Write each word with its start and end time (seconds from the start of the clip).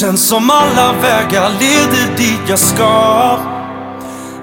Känns 0.00 0.28
som 0.28 0.50
alla 0.50 0.92
vägar 0.92 1.50
leder 1.60 2.16
dit 2.16 2.40
jag 2.48 2.58
ska. 2.58 3.38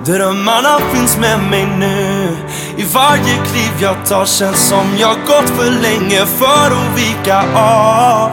Drömmarna 0.05 0.79
finns 0.93 1.17
med 1.17 1.39
mig 1.49 1.65
nu. 1.77 2.37
I 2.77 2.83
varje 2.83 3.35
kliv 3.45 3.71
jag 3.79 4.05
tar 4.05 4.25
känns 4.25 4.67
som 4.67 4.97
jag 4.97 5.15
gått 5.27 5.49
för 5.49 5.71
länge 5.71 6.25
för 6.25 6.71
att 6.71 6.99
vika 6.99 7.39
av. 7.55 8.31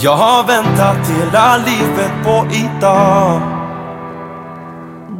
Jag 0.00 0.16
har 0.16 0.44
väntat 0.44 1.08
hela 1.08 1.56
livet 1.56 2.12
på 2.24 2.46
idag. 2.52 3.59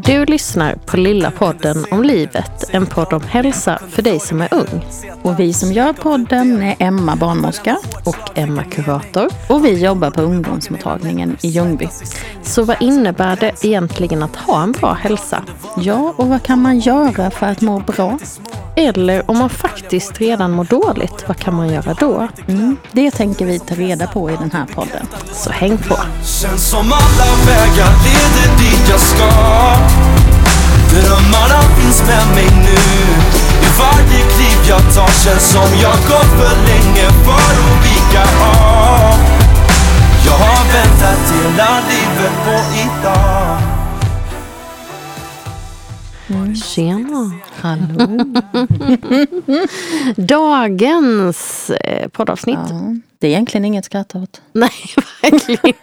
Du 0.04 0.24
lyssnar 0.24 0.74
på 0.74 0.96
Lilla 0.96 1.30
podden 1.30 1.84
om 1.90 2.02
livet, 2.02 2.64
en 2.70 2.86
podd 2.86 3.12
om 3.12 3.22
hälsa 3.22 3.78
för 3.90 4.02
dig 4.02 4.20
som 4.20 4.40
är 4.40 4.48
ung. 4.54 4.84
Och 5.22 5.40
vi 5.40 5.52
som 5.52 5.72
gör 5.72 5.92
podden 5.92 6.62
är 6.62 6.76
Emma 6.78 7.16
barnmorska 7.16 7.76
Och 8.04 8.38
Emma 8.38 8.64
Kurator. 8.64 9.28
och 9.48 9.64
vi 9.64 9.84
jobbar 9.84 10.10
på 10.10 10.22
ungdomsmottagningen 10.22 11.36
i 11.42 11.48
Ljungby. 11.48 11.88
Så 12.42 12.62
vad 12.64 12.82
innebär 12.82 13.36
det 13.36 13.64
egentligen 13.64 14.22
att 14.22 14.36
ha 14.36 14.62
en 14.62 14.72
bra 14.72 14.92
hälsa? 14.92 15.42
Ja, 15.76 16.14
och 16.16 16.28
vad 16.28 16.42
kan 16.42 16.62
man 16.62 16.78
göra 16.78 17.30
för 17.30 17.46
att 17.46 17.60
må 17.60 17.78
bra? 17.78 18.18
Eller 18.76 19.30
om 19.30 19.38
man 19.38 19.50
faktiskt 19.50 20.20
redan 20.20 20.50
mår 20.50 20.64
dåligt, 20.64 21.24
vad 21.28 21.36
kan 21.36 21.54
man 21.54 21.68
göra 21.68 21.94
då? 21.94 22.28
Mm, 22.48 22.76
det 22.92 23.10
tänker 23.10 23.46
vi 23.46 23.58
ta 23.58 23.74
reda 23.74 24.06
på 24.06 24.30
i 24.30 24.36
den 24.36 24.50
här 24.50 24.66
podden. 24.74 25.06
Så 25.32 25.50
häng 25.50 25.78
på! 25.78 25.96
Känns 26.24 26.70
som 26.70 26.80
alla 26.92 27.30
vägar 27.46 27.90
leder 28.04 28.58
dit 28.58 28.88
jag 28.90 29.00
ska 29.00 29.24
Drömmarna 30.90 31.60
finns 31.76 32.02
med 32.08 32.26
mig 32.34 32.50
nu 32.66 32.80
I 33.66 33.68
varje 33.80 34.20
kliv 34.32 34.58
jag 34.68 34.80
tar 34.94 35.24
känns 35.24 35.50
som 35.52 35.70
jag 35.82 35.96
gått 36.10 36.32
för 36.40 36.56
länge 36.68 37.06
för 37.24 37.52
att 37.60 37.84
vika 37.84 38.22
av 38.22 39.18
Jag 40.26 40.32
har 40.32 40.64
väntat 40.72 41.32
hela 41.32 41.80
livet 41.90 42.34
på 42.44 42.56
idag 42.80 43.80
Tjena! 46.54 47.32
Hallå! 47.60 48.34
Dagens 50.16 51.70
eh, 51.70 52.08
poddavsnitt. 52.08 52.58
Ja, 52.68 52.94
det 53.18 53.26
är 53.26 53.30
egentligen 53.30 53.64
inget 53.64 53.84
skratt 53.84 54.14
åt. 54.14 54.42
Nej, 54.52 54.70
verkligen 55.22 55.74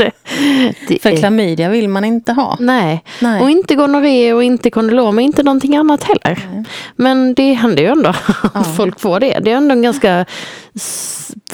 inte. 0.00 0.10
Det 0.88 1.02
För 1.02 1.10
är- 1.10 1.16
klamydia 1.16 1.68
vill 1.68 1.88
man 1.88 2.04
inte 2.04 2.32
ha. 2.32 2.56
Nej. 2.60 3.04
Nej. 3.22 3.42
och 3.42 3.50
inte 3.50 3.74
gonorré 3.74 4.32
och 4.32 4.42
inte 4.44 4.70
kondylom 4.70 5.16
och 5.16 5.22
inte 5.22 5.42
någonting 5.42 5.76
annat 5.76 6.04
heller. 6.04 6.64
Men 6.96 7.34
det 7.34 7.52
händer 7.52 7.82
ju 7.82 7.88
ändå 7.88 8.08
att 8.54 8.76
folk 8.76 9.00
får 9.00 9.20
det. 9.20 9.38
Det 9.42 9.52
är 9.52 9.56
ändå 9.56 9.72
en 9.74 9.82
ganska 9.82 10.24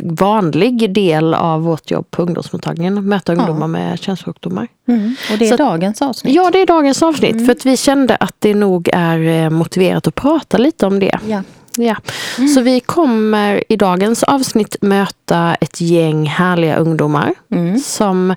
vanlig 0.03 0.95
del 0.95 1.35
av 1.35 1.63
vårt 1.63 1.91
jobb 1.91 2.11
på 2.11 2.23
ungdomsmottagningen. 2.23 2.99
Att 2.99 3.05
möta 3.05 3.33
ungdomar 3.33 3.67
med 3.67 3.99
könssjukdomar. 3.99 4.69
Mm. 4.89 5.17
Och 5.33 5.39
det 5.39 5.45
är 5.49 5.51
Så- 5.51 5.57
dagens 5.57 6.03
avsnitt. 6.03 6.35
Ja, 6.35 6.51
det 6.51 6.59
är 6.61 6.67
dagens 6.67 7.03
avsnitt. 7.03 7.47
För 7.47 7.53
att 7.53 7.67
vi 7.67 7.77
kände 7.77 8.17
att 8.17 8.35
det 8.39 8.55
nog 8.55 8.89
är 8.93 9.19
eh, 9.45 9.51
motiverat 9.51 10.07
att 10.07 10.15
prata 10.15 10.59
lite 10.59 10.87
om 10.87 10.99
det. 10.99 11.19
Ja. 11.29 11.43
Ja. 11.77 11.97
Så 12.55 12.61
vi 12.61 12.81
kommer 12.81 13.65
i 13.73 13.77
dagens 13.77 14.23
avsnitt 14.23 14.77
möta 14.81 15.55
ett 15.61 15.81
gäng 15.81 16.27
härliga 16.27 16.77
ungdomar 16.77 17.35
Mm. 17.53 17.79
som 17.79 18.35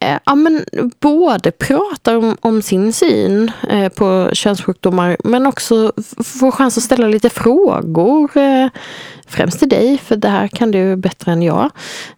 ja, 0.00 0.34
men 0.34 0.64
både 1.00 1.50
pratar 1.50 2.16
om, 2.16 2.36
om 2.40 2.62
sin 2.62 2.92
syn 2.92 3.52
eh, 3.68 3.88
på 3.88 4.30
könssjukdomar 4.32 5.16
men 5.24 5.46
också 5.46 5.92
får 6.24 6.50
chans 6.50 6.76
att 6.76 6.82
ställa 6.82 7.06
lite 7.06 7.30
frågor. 7.30 8.36
Eh, 8.36 8.68
främst 9.26 9.58
till 9.58 9.68
dig, 9.68 9.98
för 9.98 10.16
det 10.16 10.28
här 10.28 10.48
kan 10.48 10.70
du 10.70 10.96
bättre 10.96 11.32
än 11.32 11.42
jag. 11.42 11.70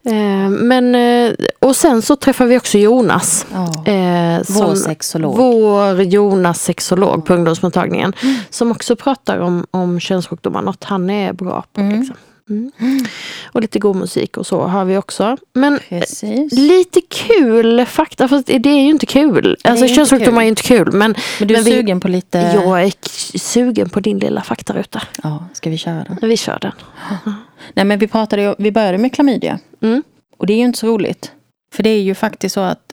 Eh, 0.07 0.49
men, 0.51 0.95
eh, 0.95 1.33
och 1.59 1.77
sen 1.77 2.03
så 2.03 2.17
träffar 2.17 2.47
vi 2.47 2.59
också 2.59 2.79
Jonas. 2.79 3.47
Ja. 3.53 3.93
Eh, 3.93 4.43
Vår 4.49 4.75
sexolog. 4.75 5.37
Vår 5.37 6.03
Jonas 6.03 6.63
sexolog 6.63 7.25
på 7.27 7.35
ungdomsmottagningen. 7.35 8.13
Som 8.51 8.71
också 8.71 8.97
pratar 8.97 9.39
om, 9.39 9.67
om 9.71 10.01
könssjukdomar, 10.01 10.63
något 10.63 10.85
han 10.85 11.11
är 11.11 11.33
bra 11.33 11.65
på. 11.73 11.81
Liksom. 11.81 12.17
Mm. 12.51 12.71
Och 13.53 13.61
lite 13.61 13.79
god 13.79 13.97
musik 13.97 14.37
och 14.37 14.47
så 14.47 14.63
har 14.63 14.85
vi 14.85 14.97
också. 14.97 15.37
Men 15.53 15.79
Precis. 15.89 16.53
lite 16.53 17.01
kul 17.09 17.87
fakta, 17.87 18.29
fast 18.29 18.47
det 18.47 18.55
är 18.71 18.83
ju 18.83 18.91
inte 18.91 19.07
kul. 19.07 19.57
Alltså 19.65 19.89
könssjukdomar 19.89 20.41
är 20.41 20.45
ju 20.45 20.49
inte 20.49 20.63
kul. 20.63 20.93
Men, 20.93 21.15
Men 21.39 21.49
du 21.49 21.55
är 21.55 21.59
men 21.59 21.65
vi- 21.65 21.71
sugen 21.71 22.01
på 22.01 22.09
lite... 22.09 22.39
Jag 22.55 22.83
är 22.83 22.93
sugen 23.39 23.89
på 23.89 24.01
din 24.01 24.19
lilla 24.19 24.43
faktaruta. 24.43 25.03
Ja, 25.23 25.45
ska 25.53 25.71
vi 25.71 25.79
köra 25.79 26.05
den? 26.05 26.19
Vi 26.29 26.37
kör 26.37 26.59
den. 26.61 26.73
Nej, 27.75 27.85
men 27.85 27.99
vi 27.99 28.07
pratade 28.09 28.55
vi 28.59 28.73
började 28.73 28.99
med 28.99 29.13
klamydia. 29.15 29.59
Mm. 29.81 30.03
Och 30.39 30.47
det 30.47 30.53
är 30.53 30.57
ju 30.59 30.65
inte 30.65 30.79
så 30.79 30.87
roligt. 30.87 31.33
För 31.75 31.83
det 31.83 31.91
är 31.91 32.01
ju 32.03 32.15
faktiskt 32.15 32.55
så 32.55 32.61
att 32.61 32.93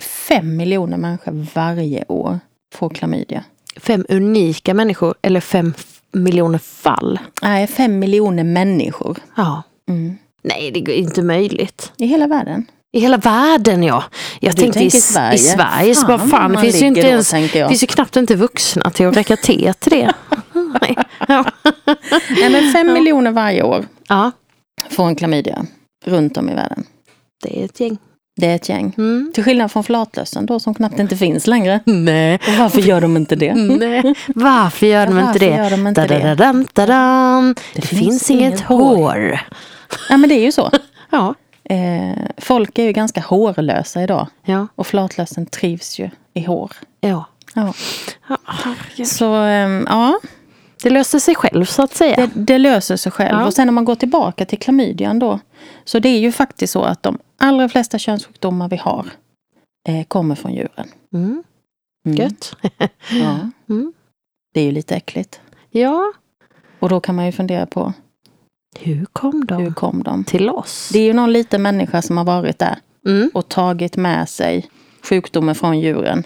fem 0.00 0.56
miljoner 0.56 0.96
människor 0.96 1.46
varje 1.54 2.04
år 2.08 2.38
får 2.74 2.90
klamydia. 2.90 3.44
Fem 3.76 4.06
unika 4.08 4.74
människor, 4.74 5.14
eller 5.22 5.40
fem 5.40 5.74
miljoner 6.12 6.58
fall. 6.58 7.18
Nej, 7.42 7.66
fem 7.66 7.98
miljoner 7.98 8.44
människor. 8.44 9.18
Ja. 9.36 9.62
Mm. 9.88 10.18
Nej, 10.42 10.70
det 10.70 10.80
är 10.80 10.90
inte 10.96 11.22
möjligt. 11.22 11.92
I 11.96 12.06
hela 12.06 12.26
världen. 12.26 12.66
I 12.92 13.00
hela 13.00 13.16
världen 13.16 13.82
ja. 13.82 14.04
Jag 14.40 14.54
Du 14.54 14.62
tänkte 14.62 14.84
i, 14.84 14.90
Sverige. 14.90 15.34
i 15.34 15.38
Sverige. 15.38 15.94
så 15.94 16.06
bara, 16.06 16.18
Fan, 16.18 16.52
det 16.52 16.58
finns 16.60 16.82
ju 16.82 16.86
inte 16.86 17.02
då, 17.02 17.08
ens, 17.08 17.30
finns 17.68 17.82
ju 17.82 17.86
knappt 17.86 18.16
inte 18.16 18.34
vuxna 18.36 18.90
till 18.90 19.06
att 19.06 19.16
räcka 19.16 19.36
te 19.36 19.72
till 19.72 19.90
det. 19.90 20.14
Nej. 20.80 20.96
Nej, 22.40 22.50
men 22.50 22.72
fem 22.72 22.92
miljoner 22.92 23.30
varje 23.30 23.62
år 23.62 23.86
ja, 24.08 24.30
får 24.90 25.06
en 25.06 25.16
klamydia 25.16 25.66
runt 26.04 26.36
om 26.36 26.48
i 26.48 26.54
världen. 26.54 26.84
det 27.42 27.60
är 27.60 27.64
ett 27.64 27.80
gäng. 27.80 27.98
Det 28.38 28.46
är 28.46 28.54
ett 28.54 28.68
gäng. 28.68 28.94
Mm. 28.98 29.30
Till 29.34 29.44
skillnad 29.44 29.72
från 29.72 29.84
flatlössen 29.84 30.46
då 30.46 30.60
som 30.60 30.74
knappt 30.74 30.98
inte 30.98 31.16
finns 31.16 31.46
längre. 31.46 31.80
Nej. 31.84 32.34
Och 32.34 32.54
varför 32.58 32.80
gör 32.80 33.00
de 33.00 33.16
inte 33.16 33.36
det? 33.36 33.54
Nej. 33.54 34.14
Varför 34.34 34.86
gör 34.86 35.06
de 35.06 35.18
inte 35.18 35.38
det? 35.38 35.56
gör 35.56 35.70
de 35.70 35.86
inte 35.86 36.06
det? 36.06 36.18
Da-da-da-dam, 36.18 36.66
da-dam. 36.72 37.54
Det, 37.74 37.82
finns 37.82 38.30
inget 38.30 38.60
hår. 38.60 39.40
Ja 40.08 40.16
men 40.16 40.28
det 40.28 40.34
är 40.34 40.44
ju 40.44 40.52
så. 40.52 40.70
Ja. 41.10 41.34
Eh, 41.64 42.18
folk 42.38 42.78
är 42.78 42.82
ju 42.82 42.92
ganska 42.92 43.20
hårlösa 43.20 44.02
idag. 44.02 44.26
Ja. 44.44 44.66
Och 44.74 44.86
flatlössen 44.86 45.46
trivs 45.46 45.98
ju 45.98 46.10
i 46.34 46.44
hår. 46.44 46.72
ja. 47.00 47.24
Ja. 47.54 47.72
Så 49.04 49.34
ehm, 49.34 49.86
ja, 49.88 50.18
det 50.82 50.90
löste 50.90 51.20
sig 51.20 51.34
själv 51.34 51.64
så 51.64 51.82
att 51.82 51.94
säga. 51.94 52.16
det, 52.16 52.30
det 52.34 52.58
löser 52.58 52.96
sig 52.96 53.12
själv. 53.12 53.38
Ja. 53.38 53.46
Och 53.46 53.54
sen 53.54 53.68
om 53.68 53.74
man 53.74 53.84
går 53.84 53.94
tillbaka 53.94 54.44
till 54.44 54.58
klamydian 54.58 55.18
då. 55.18 55.40
Så 55.84 55.98
det 55.98 56.08
är 56.08 56.18
ju 56.18 56.32
faktiskt 56.32 56.72
så 56.72 56.82
att 56.82 57.02
de 57.02 57.18
allra 57.38 57.68
flesta 57.68 57.98
könssjukdomar 57.98 58.68
vi 58.68 58.76
har 58.76 59.06
eh, 59.88 60.04
kommer 60.04 60.34
från 60.34 60.52
djuren. 60.54 60.88
Mm. 61.14 61.42
Mm. 62.06 62.16
Gött. 62.18 62.56
Ja. 63.10 63.50
Mm. 63.68 63.92
Det 64.54 64.60
är 64.60 64.64
ju 64.64 64.72
lite 64.72 64.94
äckligt. 64.96 65.40
Ja. 65.70 66.12
Och 66.78 66.88
då 66.88 67.00
kan 67.00 67.14
man 67.16 67.26
ju 67.26 67.32
fundera 67.32 67.66
på 67.66 67.92
Hur 68.80 69.04
kom 69.12 69.44
de 69.46 69.62
hur 69.62 69.70
kom 69.72 70.02
de? 70.02 70.24
till 70.24 70.50
oss? 70.50 70.90
Det 70.92 70.98
är 70.98 71.02
ju 71.04 71.12
någon 71.12 71.32
liten 71.32 71.62
människa 71.62 72.02
som 72.02 72.16
har 72.16 72.24
varit 72.24 72.58
där 72.58 72.78
Mm. 73.06 73.30
och 73.34 73.48
tagit 73.48 73.96
med 73.96 74.28
sig 74.28 74.70
sjukdomen 75.02 75.54
från 75.54 75.80
djuren. 75.80 76.24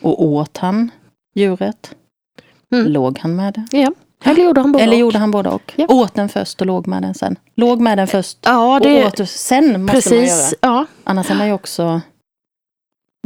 Och 0.00 0.24
åt 0.24 0.56
han 0.58 0.90
djuret? 1.34 1.94
Mm. 2.72 2.86
Låg 2.92 3.18
han 3.18 3.36
med 3.36 3.54
det? 3.54 3.78
Ja. 3.78 3.92
Eller 4.24 4.42
gjorde 4.44 4.60
han 4.60 4.72
både 4.72 4.84
Eller 4.84 4.94
och? 4.94 5.00
gjorde 5.00 5.18
han 5.18 5.30
både 5.30 5.48
och? 5.48 5.72
Ja. 5.76 5.86
Åt 5.88 6.14
den 6.14 6.28
först 6.28 6.60
och 6.60 6.66
låg 6.66 6.86
med 6.86 7.02
den 7.02 7.14
sen? 7.14 7.36
Låg 7.56 7.80
med 7.80 7.98
den 7.98 8.06
först 8.06 8.38
Ja, 8.42 8.74
och 8.74 8.80
det 8.80 9.06
åt 9.06 9.16
den 9.16 9.26
sen 9.26 9.64
måste 9.64 9.78
man 9.78 9.86
göra. 9.86 9.92
precis. 9.92 10.54
Ja. 10.60 10.86
Annars 11.04 11.30
är 11.30 11.34
man 11.34 11.46
ju 11.46 11.52
också 11.52 12.00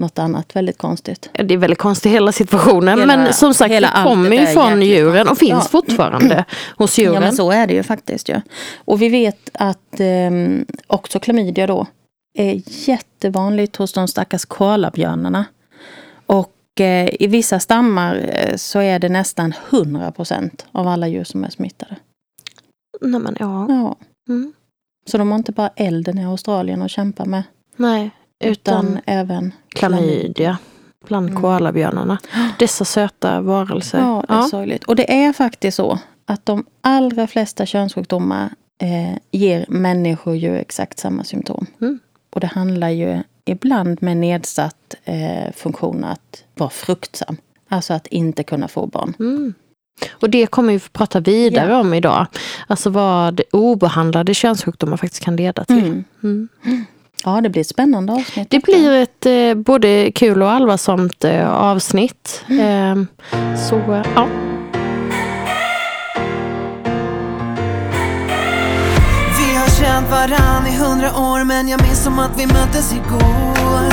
något 0.01 0.19
annat 0.19 0.57
väldigt 0.57 0.79
konstigt. 0.79 1.31
Det 1.33 1.55
är 1.55 1.59
väldigt 1.59 1.79
konstigt 1.79 2.13
hela 2.13 2.33
situationen. 2.33 2.99
Hela- 2.99 3.17
men 3.17 3.33
som 3.33 3.55
sagt, 3.55 3.71
det 3.71 3.91
kommer 4.05 4.31
ju 4.31 4.47
från 4.47 4.83
djuren 4.83 5.29
och 5.29 5.39
finns 5.39 5.51
Ja. 5.51 5.61
fortfarande 5.61 6.45
hos 6.77 6.99
Ja 6.99 7.05
djuren. 7.05 7.23
men 7.23 7.37
så 7.37 7.51
är 7.51 7.67
det 7.67 7.75
ju 7.75 7.83
faktiskt 7.83 8.29
ju. 8.29 8.41
Och 8.85 9.03
vi 9.03 9.09
vet 9.09 9.51
att 9.55 10.01
ehm, 10.01 10.67
också 10.87 11.19
klamydia 11.21 11.67
då 11.67 11.87
är 12.39 12.63
jättevanligt 12.89 13.77
hos 13.77 13.93
de 13.93 14.09
stackars 14.09 14.45
koalabjörnarna. 14.45 15.45
Och 16.27 16.39
eh, 16.39 16.56
i 16.81 17.27
vissa 17.27 17.61
stammar 17.61 18.31
eh, 18.33 18.57
så 18.57 18.79
är 18.79 18.99
det 18.99 19.09
nästan 19.09 19.53
100% 19.71 20.51
av 20.73 20.89
alla 20.89 21.09
djur 21.09 21.25
som 21.25 21.45
är 21.45 21.51
smittade. 21.51 21.97
Nej, 23.01 23.21
men, 23.21 23.37
ja. 23.41 23.67
Ja. 23.69 23.97
Mm. 24.29 24.53
Så 25.07 25.19
de 25.19 25.29
har 25.31 25.39
inte 25.39 25.53
bara 25.53 25.71
elden 25.77 26.19
i 26.19 26.25
Australien 26.25 26.83
att 26.83 26.91
kämpa 26.91 27.25
med. 27.25 27.43
Nej, 27.77 28.11
Utan, 28.45 28.87
utan 28.87 29.01
även 29.07 29.53
klamydia 29.69 30.59
bland 31.07 31.29
Mm. 31.31 31.43
koalabjörnarna. 31.43 32.19
Dessa 32.59 32.85
söta 32.85 33.41
varelser. 33.41 33.99
Ja, 33.99 34.25
det 34.29 34.35
är 34.35 34.43
sorgligt. 34.43 34.85
Och 34.85 34.97
det 34.97 35.25
är 35.25 35.33
faktiskt 35.33 35.77
så 35.77 35.99
att 36.25 36.47
de 36.47 36.65
allra 36.81 37.27
flesta 37.27 37.67
könssjukdomar 37.67 38.51
eh, 38.83 39.19
ger 39.31 39.65
människor 39.69 40.37
ju 40.37 40.57
exakt 40.57 40.99
samma 40.99 41.25
symptom. 41.25 41.67
Mm. 41.81 41.99
Och 42.35 42.41
det 42.41 42.47
handlar 42.47 42.89
ju 42.89 43.23
ibland 43.47 44.03
med 44.03 44.17
nedsatt 44.17 44.95
eh, 45.05 45.53
funktion 45.57 46.05
att 46.05 46.45
vara 46.55 46.71
fruktsam. 46.71 47.37
Alltså 47.69 47.95
att 47.95 48.07
inte 48.07 48.43
kunna 48.43 48.69
få 48.69 48.87
barn. 48.87 49.15
Mm. 49.19 49.55
Och 50.13 50.31
det 50.31 50.47
kommer 50.47 50.73
vi 50.73 50.79
få 50.79 50.89
prata 50.93 51.21
vidare 51.21 51.71
Ja. 51.71 51.81
om 51.81 51.95
idag. 51.95 52.27
Alltså 52.67 52.91
vad 52.91 53.41
obehandlade 53.53 54.35
könssjukdomar 54.35 54.97
faktiskt 54.97 55.25
kan 55.25 55.37
leda 55.37 55.65
till. 55.65 55.79
Mm. 55.79 56.05
Mm. 56.65 56.85
Ja, 57.25 57.41
det 57.41 57.49
blir 57.49 57.61
ett 57.61 57.67
spännande 57.67 58.13
avsnitt. 58.13 58.51
Det 58.51 58.65
blir 58.65 58.93
ett 58.93 59.27
eh, 59.27 59.55
både 59.55 60.13
kul 60.15 60.43
och 60.43 60.51
allvarsamt 60.51 61.25
eh, 61.25 61.51
avsnitt. 61.51 62.45
Eh, 62.49 62.97
så, 63.69 64.03
ja. 64.15 64.29
Känt 69.87 70.11
varann 70.11 70.67
i 70.67 70.77
hundra 70.77 71.17
år 71.17 71.45
men 71.45 71.69
jag 71.69 71.83
minns 71.83 72.05
som 72.05 72.19
att 72.19 72.31
vi 72.37 72.47
möttes 72.47 72.93
igår. 72.93 73.93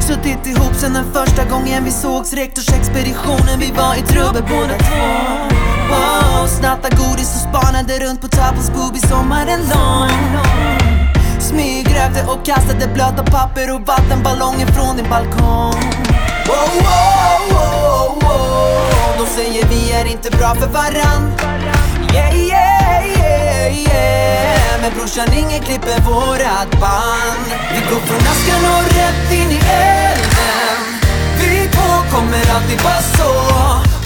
Suttit 0.00 0.46
ihop 0.46 0.74
sen 0.74 0.92
den 0.92 1.12
första 1.12 1.44
gången 1.44 1.84
vi 1.84 1.90
sågs 1.90 2.32
Rektorsexpeditionen, 2.32 3.58
vi 3.58 3.70
var 3.70 3.94
i 3.94 4.02
trubbel 4.02 4.42
båda 4.42 4.78
två. 4.78 5.06
Wow, 5.90 6.46
snatta 6.46 6.88
godis 6.88 7.34
och 7.34 7.48
spanade 7.48 7.98
runt 7.98 8.20
på 8.20 8.28
Tappels 8.28 8.70
boobies 8.70 9.08
sommaren 9.08 9.60
lång. 9.60 10.10
Smygrökte 11.40 12.24
och 12.26 12.44
kastade 12.44 12.86
blöta 12.94 13.22
papper 13.22 13.74
och 13.74 13.80
vattenballonger 13.86 14.66
från 14.66 14.96
din 14.96 15.08
balkong. 15.10 15.82
Wow, 16.48 16.70
wow, 16.86 17.40
wow, 17.50 18.22
wow. 18.22 19.18
De 19.18 19.26
säger 19.26 19.66
vi 19.68 19.92
är 19.92 20.04
inte 20.12 20.30
bra 20.30 20.54
för 20.54 20.66
varann. 20.66 21.32
Yeah, 22.14 22.36
yeah, 22.36 23.08
yeah, 23.08 23.19
yeah 23.70 24.80
Men 24.82 24.92
brorsan, 24.94 25.32
ingen 25.32 25.62
klipper 25.62 26.00
vårat 26.00 26.70
band. 26.80 27.46
Vi 27.72 27.80
går 27.90 28.00
från 28.08 28.22
askan 28.32 28.62
och 28.74 28.84
rätt 28.98 29.32
in 29.32 29.50
i 29.50 29.60
elden. 30.00 30.80
Vi 31.40 31.68
två 31.74 31.90
kommer 32.12 32.44
alltid 32.54 32.80
vara 32.82 33.02
så. 33.18 33.30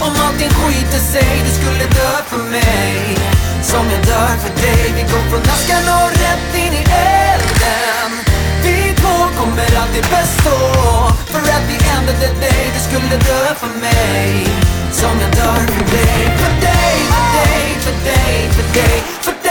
Om 0.05 0.13
allting 0.25 0.49
skiter 0.49 0.99
sig, 1.13 1.43
du 1.45 1.51
skulle 1.59 1.85
dö 1.97 2.11
för 2.29 2.37
mig. 2.37 3.17
Som 3.71 3.85
jag 3.91 4.01
dör 4.05 4.35
för 4.43 4.53
dig 4.61 4.93
Vi 4.95 5.01
går 5.01 5.23
från 5.29 5.41
askan 5.53 5.85
och 5.97 6.09
rätt 6.23 6.51
in 6.63 6.73
i 6.73 6.83
elden. 7.23 8.09
Vi 8.63 8.93
två 9.01 9.15
kommer 9.39 9.69
alltid 9.81 10.05
bestå 10.13 10.59
För 11.31 11.39
att 11.39 11.65
the 11.69 11.77
end 11.95 12.09
of 12.09 12.15
the 12.23 12.27
day, 12.45 12.63
du 12.75 12.79
skulle 12.87 13.17
dö 13.17 13.55
för 13.55 13.79
mig. 13.79 14.47
Som 14.91 15.19
jag 15.21 15.31
dör 15.31 15.65
för 15.73 15.85
dig 15.95 16.37
För 16.39 16.53
dig, 16.65 16.95
för 17.11 17.25
dig, 17.37 17.75
för 17.83 17.95
dig, 18.09 18.49
för 18.55 18.79
dig 18.79 19.03
För 19.21 19.31
dig, 19.31 19.44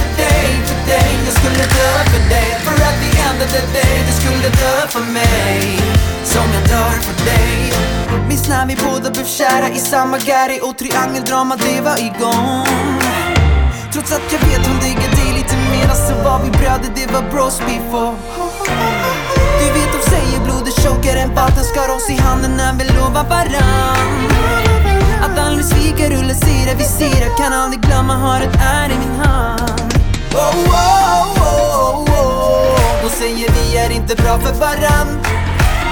för 0.00 0.10
dig, 0.22 0.46
för 0.68 0.78
dig 0.92 1.10
Jag 1.26 1.34
skulle 1.40 1.64
dö 1.78 1.90
för 2.12 2.22
dig 2.34 2.48
För 2.64 2.74
att 2.88 2.96
the 3.02 3.10
end 3.26 3.38
of 3.44 3.48
the 3.56 3.62
day, 3.78 3.94
du 4.08 4.12
skulle 4.20 4.48
dö 4.48 4.74
för 4.88 5.04
mig. 5.12 5.78
Som 6.24 6.46
jag 6.54 6.64
dör 6.68 6.94
för 7.06 7.24
dig. 7.24 7.72
Minns 8.28 8.48
när 8.48 8.66
vi 8.66 8.76
båda 8.76 9.10
blev 9.10 9.24
kära 9.24 9.68
i 9.68 9.78
samma 9.78 10.18
Gary 10.18 10.60
och 10.62 10.78
triangeldrama 10.78 11.56
det 11.56 11.80
var 11.80 11.98
igång. 11.98 12.66
Trots 13.92 14.12
att 14.12 14.32
jag 14.32 14.38
vet 14.38 14.66
hon 14.66 14.78
diggar 14.80 15.10
dig 15.10 15.32
lite 15.38 15.56
mera 15.56 15.94
så 15.94 16.14
var 16.24 16.44
vi 16.44 16.50
bröder, 16.50 16.90
det 16.94 17.12
var 17.12 17.22
bros 17.30 17.58
before. 17.58 18.16
Du 19.60 19.66
vet 19.72 19.92
de 19.92 20.10
säger 20.10 20.44
blodet 20.44 20.74
chokar 20.84 21.16
en 21.16 21.34
vatten 21.34 21.64
skar 21.64 21.88
oss 21.96 22.10
i 22.10 22.16
handen 22.16 22.56
när 22.56 22.72
vi 22.72 22.84
lovar 22.84 23.24
varann. 23.28 24.67
Att 25.22 25.38
aldrig 25.38 25.64
svika, 25.64 26.08
rulla 26.10 26.34
sida 26.34 26.74
vid 26.74 26.86
sida 26.86 27.26
Kan 27.38 27.52
aldrig 27.52 27.82
glömma, 27.82 28.14
har 28.14 28.40
ett 28.40 28.56
är 28.60 28.88
i 28.90 28.98
min 28.98 29.20
hand. 29.20 29.94
Oh, 30.34 30.38
oh, 30.38 30.68
oh, 30.68 31.42
oh. 31.42 31.68
oh, 31.78 32.10
oh. 32.10 33.02
De 33.02 33.10
säger 33.10 33.48
vi 33.52 33.76
är 33.76 33.90
inte 33.90 34.14
bra 34.14 34.38
för 34.38 34.52
varann. 34.52 35.20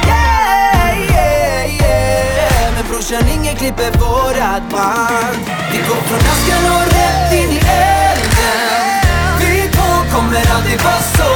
Yeah, 0.06 1.10
yeah, 1.10 1.74
yeah. 1.74 2.74
Men 2.74 2.84
brorsan, 2.90 3.28
ingen 3.28 3.56
klipper 3.56 3.90
vårat 3.98 4.62
band. 4.70 5.44
Vi 5.72 5.78
går 5.78 6.00
från 6.08 6.18
askan 6.32 6.64
och 6.76 6.86
rätt 6.96 7.32
in 7.32 7.50
i 7.50 7.58
elden. 7.58 8.96
Vi 9.40 9.68
två 9.72 10.16
kommer 10.16 10.42
aldrig 10.54 10.80
vara 10.82 11.02
så. 11.18 11.32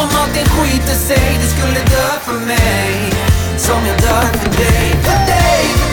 Om 0.00 0.08
allting 0.20 0.46
skiter 0.46 0.94
sig, 0.94 1.38
du 1.42 1.48
skulle 1.48 1.80
dö 1.80 2.08
för 2.24 2.46
mig. 2.46 3.12
Som 3.56 3.86
jag 3.86 3.98
dör 3.98 4.22
för 4.22 4.50
dig 4.58 4.58
För 4.58 4.62
dig, 4.62 4.94
för 5.02 5.26
dig, 5.26 5.85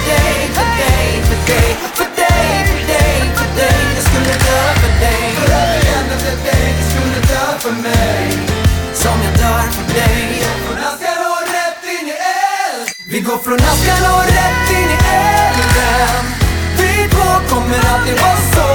dig, 1.52 1.70
för 1.98 2.08
dig 2.22 2.48
För 2.70 2.82
dig, 2.94 3.16
för 3.38 3.50
dig, 3.60 3.80
Jag 3.96 4.04
skulle 4.10 4.34
dö 4.46 4.60
för 4.82 4.92
dig 5.04 5.24
För 5.38 5.50
att 5.60 5.70
the 5.82 5.90
end 5.98 6.10
of 6.16 6.20
the 6.26 6.34
skulle 6.90 7.20
dö 7.32 7.46
för 7.64 7.72
mig 7.72 8.24
Som 8.94 9.18
jag 9.26 9.34
dör 9.44 9.66
för 9.76 9.94
dig 9.94 10.44
Från 10.66 10.78
askan 10.78 11.20
och 11.32 11.44
rätt 11.56 11.84
in 11.96 12.08
i 12.08 12.12
eld 12.12 12.90
Vi 13.06 13.20
går 13.20 13.38
från 13.38 13.60
askan 13.72 14.04
och 14.14 14.26
rätt 14.26 14.70
in 14.78 14.90
i 14.96 15.00
elden. 15.16 16.24
Vi 16.78 17.10
två 17.10 17.56
kommer 17.56 17.80
alltid 17.92 18.18
vara 18.22 18.42
så. 18.56 18.70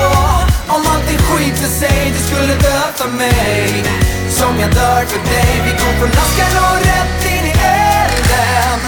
Om 0.74 0.82
allting 0.92 1.18
skiter 1.18 1.70
sig, 1.80 2.12
du 2.16 2.20
skulle 2.28 2.54
dö 2.54 2.80
för 2.96 3.08
mig. 3.08 3.84
Som 4.30 4.60
jag 4.60 4.70
dör 4.74 5.04
för 5.04 5.20
dig 5.32 5.62
Vi 5.64 5.70
går 5.70 5.92
från 5.98 6.10
askan 6.22 6.54
och 6.64 6.78
rätt 6.88 7.32
in 7.32 7.46
i 7.46 7.54
elden. 7.92 8.78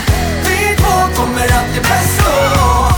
Vi 0.45 0.77
två 0.77 1.23
kommer 1.23 1.43
alltid 1.59 1.83
bestå 1.83 2.11
så 2.21 2.90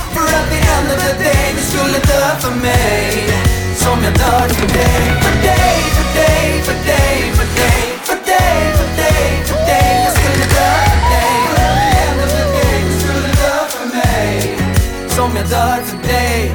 of 0.94 0.98
the 1.06 1.12
day, 1.24 1.44
du 1.56 1.62
skulle 1.70 1.98
dö 2.12 2.24
för 2.40 2.54
mig 2.68 3.28
Som 3.76 3.96
jag 4.04 4.14
dör 4.14 4.48
för 4.48 4.68
dig 4.78 5.02
För 5.24 5.34
dig, 5.48 5.78
för 5.96 6.06
dig, 6.20 6.62
för 6.66 6.76
dig, 6.90 7.32
för 7.38 7.46
dig 7.60 7.82
För 8.08 8.16
dig, 8.32 8.58
för 8.78 8.88
dig, 9.02 9.44
för 9.48 9.56
dig 9.70 10.04
Jag 10.04 10.12
skulle 10.18 10.44
dö 10.58 10.70
för 10.92 11.02
dig 11.14 11.34
För 12.18 12.24
of 12.24 12.30
the 12.38 12.44
day, 12.58 12.82
du 12.88 12.94
skulle 13.00 13.28
dö 13.42 13.54
för 13.74 13.86
mig 13.96 14.56
Som 15.08 15.36
jag 15.36 15.46
dör 15.48 15.82
för 15.82 16.08
dig 16.08 16.52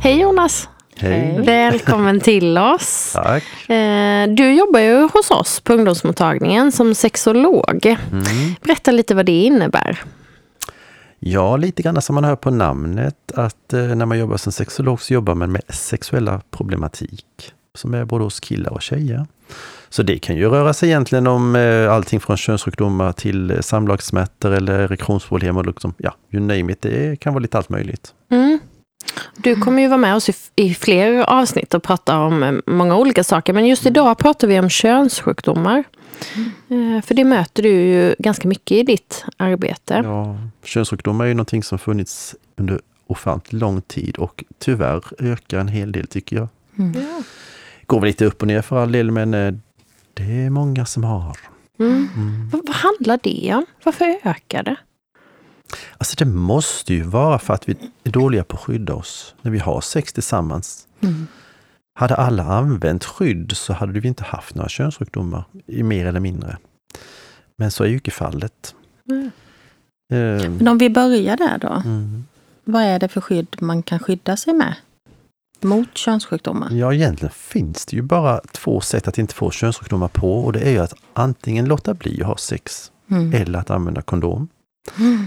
Hej 0.00 0.20
Jonas! 0.20 0.68
Hej. 0.98 1.38
Välkommen 1.38 2.20
till 2.20 2.58
oss. 2.58 3.12
Tack. 3.24 3.70
Eh, 3.70 4.26
Du 4.28 4.54
jobbar 4.54 4.80
ju 4.80 5.08
hos 5.12 5.30
oss 5.30 5.60
på 5.60 5.72
ungdomsmottagningen 5.72 6.72
som 6.72 6.94
sexolog. 6.94 7.86
Mm. 8.12 8.24
Berätta 8.62 8.90
lite 8.90 9.14
vad 9.14 9.26
det 9.26 9.44
innebär. 9.44 10.02
Ja, 11.18 11.56
lite 11.56 11.82
grann 11.82 12.02
som 12.02 12.14
man 12.14 12.24
hör 12.24 12.36
på 12.36 12.50
namnet 12.50 13.32
att 13.34 13.72
eh, 13.72 13.86
när 13.86 14.06
man 14.06 14.18
jobbar 14.18 14.36
som 14.36 14.52
sexolog 14.52 15.00
så 15.00 15.14
jobbar 15.14 15.34
man 15.34 15.52
med 15.52 15.62
sexuella 15.68 16.40
problematik 16.50 17.52
som 17.74 17.94
är 17.94 18.04
både 18.04 18.24
hos 18.24 18.40
killar 18.40 18.72
och 18.72 18.82
tjejer. 18.82 19.26
Så 19.88 20.02
det 20.02 20.18
kan 20.18 20.36
ju 20.36 20.48
röra 20.48 20.74
sig 20.74 20.88
egentligen 20.88 21.26
om 21.26 21.56
eh, 21.56 21.92
allting 21.92 22.20
från 22.20 22.36
könssjukdomar 22.36 23.12
till 23.12 23.50
eh, 23.50 23.60
samlagssmärtor 23.60 24.52
eller 24.52 24.78
erektionsproblem 24.78 25.56
och 25.56 25.66
liksom, 25.66 25.94
ja, 25.98 26.14
you 26.30 26.42
name 26.42 26.72
it. 26.72 26.82
Det 26.82 27.20
kan 27.20 27.34
vara 27.34 27.42
lite 27.42 27.58
allt 27.58 27.68
möjligt. 27.68 28.14
Mm. 28.30 28.58
Du 29.36 29.56
kommer 29.60 29.82
ju 29.82 29.88
vara 29.88 29.98
med 29.98 30.14
oss 30.14 30.28
i, 30.28 30.34
i 30.56 30.74
fler 30.74 31.22
avsnitt 31.22 31.74
och 31.74 31.82
prata 31.82 32.18
om 32.18 32.42
eh, 32.42 32.52
många 32.66 32.96
olika 32.96 33.24
saker. 33.24 33.52
Men 33.52 33.66
just 33.66 33.86
idag 33.86 34.18
pratar 34.18 34.48
vi 34.48 34.58
om 34.58 34.68
könssjukdomar. 34.68 35.84
Eh, 36.68 37.02
För 37.04 37.14
det 37.14 37.24
möter 37.24 37.62
du 37.62 37.68
ju 37.68 38.14
ganska 38.18 38.48
mycket 38.48 38.72
i 38.78 38.82
ditt 38.82 39.24
arbete. 39.36 40.00
Ja, 40.04 40.36
könssjukdomar 40.64 41.24
är 41.24 41.28
ju 41.28 41.34
någonting 41.34 41.62
som 41.62 41.78
funnits 41.78 42.34
under 42.56 42.80
ofantligt 43.06 43.52
lång 43.60 43.82
tid 43.82 44.16
och 44.16 44.44
tyvärr 44.58 45.02
ökar 45.18 45.58
en 45.58 45.68
hel 45.68 45.92
del 45.92 46.06
tycker 46.06 46.36
jag. 46.36 46.48
Ja. 46.76 47.22
Går 47.86 48.00
väl 48.00 48.06
lite 48.06 48.24
upp 48.24 48.42
och 48.42 48.48
ner 48.48 48.62
för 48.62 48.82
all 48.82 48.92
del 48.92 49.10
men 49.10 49.34
eh, 49.34 49.52
det 50.14 50.22
är 50.22 50.50
många 50.50 50.86
som 50.86 51.04
har. 51.04 51.36
Mm. 51.78 52.08
Vad, 52.52 52.66
vad 52.66 52.76
handlar 52.76 53.18
det 53.22 53.54
om? 53.54 53.66
Varför 53.84 54.18
ökar 54.24 54.62
det? 54.62 54.76
Alltså 55.98 56.14
det 56.18 56.24
måste 56.24 56.94
ju 56.94 57.02
vara 57.02 57.38
för 57.38 57.54
att 57.54 57.68
vi 57.68 57.76
är 58.04 58.10
dåliga 58.10 58.44
på 58.44 58.56
att 58.56 58.62
skydda 58.62 58.94
oss 58.94 59.34
när 59.42 59.50
vi 59.50 59.58
har 59.58 59.80
sex 59.80 60.12
tillsammans. 60.12 60.86
Hade 61.98 62.14
alla 62.16 62.42
använt 62.44 63.04
skydd 63.04 63.52
så 63.56 63.72
hade 63.72 64.00
vi 64.00 64.08
inte 64.08 64.24
haft 64.24 64.54
några 64.54 64.68
könssjukdomar, 64.68 65.44
i 65.66 65.82
mer 65.82 66.06
eller 66.06 66.20
mindre. 66.20 66.56
Men 67.58 67.70
så 67.70 67.84
är 67.84 67.88
ju 67.88 67.94
inte 67.94 68.10
fallet. 68.10 68.74
Mm. 69.10 69.30
Eh, 70.12 70.50
Men 70.50 70.68
om 70.68 70.78
vi 70.78 70.90
börjar 70.90 71.36
där 71.36 71.58
då. 71.58 71.82
mm. 71.84 72.24
Vad 72.64 72.82
är 72.82 72.98
det 72.98 73.08
för 73.08 73.20
skydd 73.20 73.56
man 73.60 73.82
kan 73.82 73.98
skydda 73.98 74.36
sig 74.36 74.54
med? 74.54 74.74
Mot 75.60 75.96
könssjukdomar? 75.96 76.70
Ja, 76.72 76.94
egentligen 76.94 77.32
finns 77.34 77.86
det 77.86 77.96
ju 77.96 78.02
bara 78.02 78.40
två 78.52 78.80
sätt 78.80 79.08
att 79.08 79.18
inte 79.18 79.34
få 79.34 79.50
könssjukdomar 79.50 80.08
på 80.08 80.44
och 80.44 80.52
det 80.52 80.60
är 80.60 80.70
ju 80.70 80.78
att 80.78 80.94
antingen 81.12 81.64
låta 81.64 81.94
bli 81.94 82.20
att 82.22 82.26
ha 82.26 82.36
sex 82.36 82.92
Mm. 83.10 83.34
eller 83.34 83.58
att 83.58 83.70
använda 83.70 84.02
kondom. 84.02 84.48
Mm. 84.98 85.26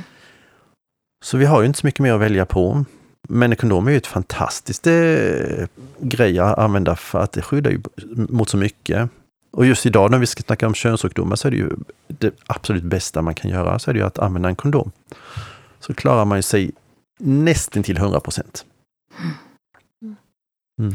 Så 1.23 1.37
vi 1.37 1.45
har 1.45 1.61
ju 1.61 1.67
inte 1.67 1.79
så 1.79 1.87
mycket 1.87 1.99
mer 1.99 2.13
att 2.13 2.21
välja 2.21 2.45
på. 2.45 2.85
Men 3.29 3.55
kondom 3.55 3.87
är 3.87 3.91
ju 3.91 3.97
ett 3.97 4.07
fantastiskt 4.07 4.87
eh, 4.87 5.67
grej 5.99 6.39
att 6.39 6.57
använda 6.59 6.95
för 6.95 7.19
att 7.19 7.31
det 7.31 7.41
skyddar 7.41 7.71
ju 7.71 7.81
mot 8.29 8.49
så 8.49 8.57
mycket. 8.57 9.09
Och 9.51 9.65
just 9.65 9.85
idag 9.85 10.11
när 10.11 10.17
vi 10.17 10.25
ska 10.25 10.43
snacka 10.43 10.67
om 10.67 10.73
könssjukdomar 10.73 11.35
så 11.35 11.47
är 11.47 11.51
det 11.51 11.57
ju 11.57 11.69
det 12.07 12.33
absolut 12.45 12.83
bästa 12.83 13.21
man 13.21 13.35
kan 13.35 13.51
göra, 13.51 13.79
så 13.79 13.89
är 13.89 13.93
det 13.93 13.99
ju 13.99 14.05
att 14.05 14.19
använda 14.19 14.49
en 14.49 14.55
kondom. 14.55 14.91
Så 15.79 15.93
klarar 15.93 16.25
man 16.25 16.43
sig 16.43 16.71
nästan 17.19 17.83
till 17.83 17.97
100 17.97 18.19
procent. 18.19 18.65
Mm. 20.79 20.93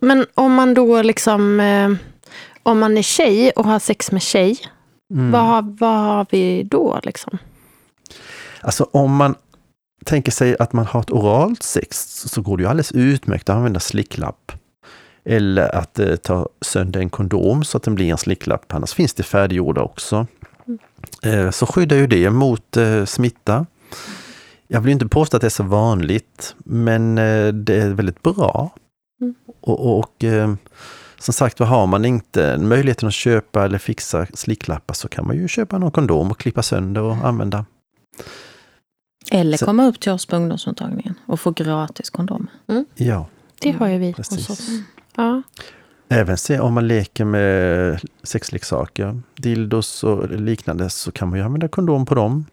Men 0.00 0.26
om 0.34 0.54
man 0.54 0.74
då 0.74 1.02
liksom... 1.02 1.60
Eh, 1.60 1.92
om 2.62 2.78
man 2.78 2.98
är 2.98 3.02
tjej 3.02 3.50
och 3.50 3.64
har 3.64 3.78
sex 3.78 4.12
med 4.12 4.22
tjej, 4.22 4.58
Mm. 5.14 5.30
vad, 5.30 5.78
vad 5.78 5.98
har 5.98 6.26
vi 6.30 6.62
då 6.62 7.00
liksom? 7.02 7.38
Alltså 8.66 8.88
om 8.92 9.16
man 9.16 9.34
tänker 10.04 10.32
sig 10.32 10.56
att 10.58 10.72
man 10.72 10.86
har 10.86 11.00
ett 11.00 11.12
oralt 11.12 11.62
sex 11.62 12.20
så 12.20 12.42
går 12.42 12.56
det 12.56 12.62
ju 12.62 12.68
alldeles 12.68 12.92
utmärkt 12.92 13.48
att 13.48 13.56
använda 13.56 13.80
slicklapp. 13.80 14.52
Eller 15.24 15.74
att 15.74 15.98
eh, 15.98 16.16
ta 16.16 16.48
sönder 16.60 17.00
en 17.00 17.10
kondom 17.10 17.64
så 17.64 17.76
att 17.76 17.82
den 17.82 17.94
blir 17.94 18.10
en 18.10 18.18
slicklapp. 18.18 18.74
Annars 18.74 18.94
finns 18.94 19.14
det 19.14 19.22
färdiggjorda 19.22 19.82
också. 19.82 20.26
Eh, 21.22 21.50
så 21.50 21.66
skyddar 21.66 21.96
ju 21.96 22.06
det 22.06 22.30
mot 22.30 22.76
eh, 22.76 23.04
smitta. 23.04 23.66
Jag 24.68 24.80
vill 24.80 24.92
inte 24.92 25.08
påstå 25.08 25.36
att 25.36 25.40
det 25.40 25.48
är 25.48 25.50
så 25.50 25.62
vanligt, 25.62 26.54
men 26.64 27.18
eh, 27.18 27.48
det 27.48 27.74
är 27.74 27.88
väldigt 27.88 28.22
bra. 28.22 28.70
Mm. 29.20 29.34
Och, 29.60 29.98
och 29.98 30.24
eh, 30.24 30.54
som 31.18 31.34
sagt, 31.34 31.60
vad 31.60 31.68
har 31.68 31.86
man 31.86 32.04
inte 32.04 32.58
möjligheten 32.58 33.08
att 33.08 33.14
köpa 33.14 33.64
eller 33.64 33.78
fixa 33.78 34.26
slicklappar 34.34 34.94
så 34.94 35.08
kan 35.08 35.26
man 35.26 35.36
ju 35.36 35.48
köpa 35.48 35.78
någon 35.78 35.90
kondom 35.90 36.30
och 36.30 36.38
klippa 36.38 36.62
sönder 36.62 37.02
och 37.02 37.16
använda. 37.16 37.64
Eller 39.30 39.56
Så- 39.58 39.64
komma 39.66 39.86
upp 39.86 40.00
till 40.00 40.12
oss 40.12 40.26
på 40.26 40.36
ungdomsmottagningen 40.36 41.14
och 41.26 41.40
få 41.40 41.50
gratis 41.50 42.10
kondomer. 42.10 42.50
Ja, 42.94 43.26
Det 43.60 43.70
har 43.70 43.88
ju 43.88 43.98
vi 43.98 44.12
Precis. 44.14 44.48
hos 44.48 44.50
oss. 44.60 44.68
Ja. 45.16 45.42
även 46.08 46.36
se 46.36 46.58
om 46.60 46.74
man 46.74 46.88
leker 46.88 47.24
med 47.24 48.00
sexleksaker, 48.22 49.20
dildos 49.36 50.04
och 50.04 50.30
liknande 50.30 50.90
så 50.90 51.12
kan 51.12 51.28
man 51.28 51.38
ju 51.38 51.44
använda 51.44 51.68
kondom 51.68 52.06
på 52.06 52.14
dem 52.14 52.46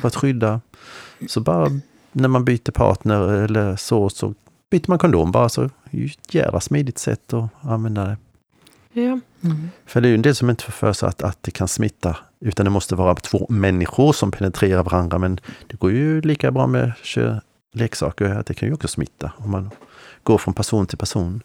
för 0.00 0.08
att 0.08 0.16
skydda. 0.16 0.60
Så 1.28 1.40
bara 1.40 1.68
när 2.12 2.28
man 2.28 2.44
byter 2.44 2.70
partner 2.70 3.32
eller 3.32 3.76
så, 3.76 4.10
så 4.10 4.34
byter 4.70 4.84
man 4.88 4.98
kondom 4.98 5.32
bara. 5.32 5.48
Så 5.48 5.70
jävla 6.30 6.60
smidigt 6.60 6.98
sätt 6.98 7.32
att 7.32 7.48
använda 7.60 8.04
det. 8.04 8.16
Ja. 9.00 9.20
Mm. 9.46 9.70
För 9.86 10.00
det 10.00 10.08
är 10.08 10.10
ju 10.10 10.14
en 10.14 10.22
del 10.22 10.34
som 10.34 10.50
inte 10.50 10.64
får 10.64 10.72
för 10.72 10.92
sig 10.92 11.08
att, 11.08 11.22
att 11.22 11.42
det 11.42 11.50
kan 11.50 11.68
smitta. 11.68 12.16
Utan 12.40 12.64
det 12.64 12.70
måste 12.70 12.94
vara 12.94 13.14
två 13.14 13.46
människor 13.48 14.12
som 14.12 14.30
penetrerar 14.30 14.82
varandra. 14.82 15.18
Men 15.18 15.40
det 15.66 15.76
går 15.76 15.90
ju 15.90 16.20
lika 16.20 16.50
bra 16.50 16.66
med 16.66 16.92
leksaker. 17.74 18.24
Att 18.24 18.46
det 18.46 18.54
kan 18.54 18.68
ju 18.68 18.74
också 18.74 18.88
smitta 18.88 19.32
om 19.36 19.50
man 19.50 19.70
går 20.26 20.38
från 20.38 20.54
person 20.54 20.86
till 20.86 20.98
person. 20.98 21.42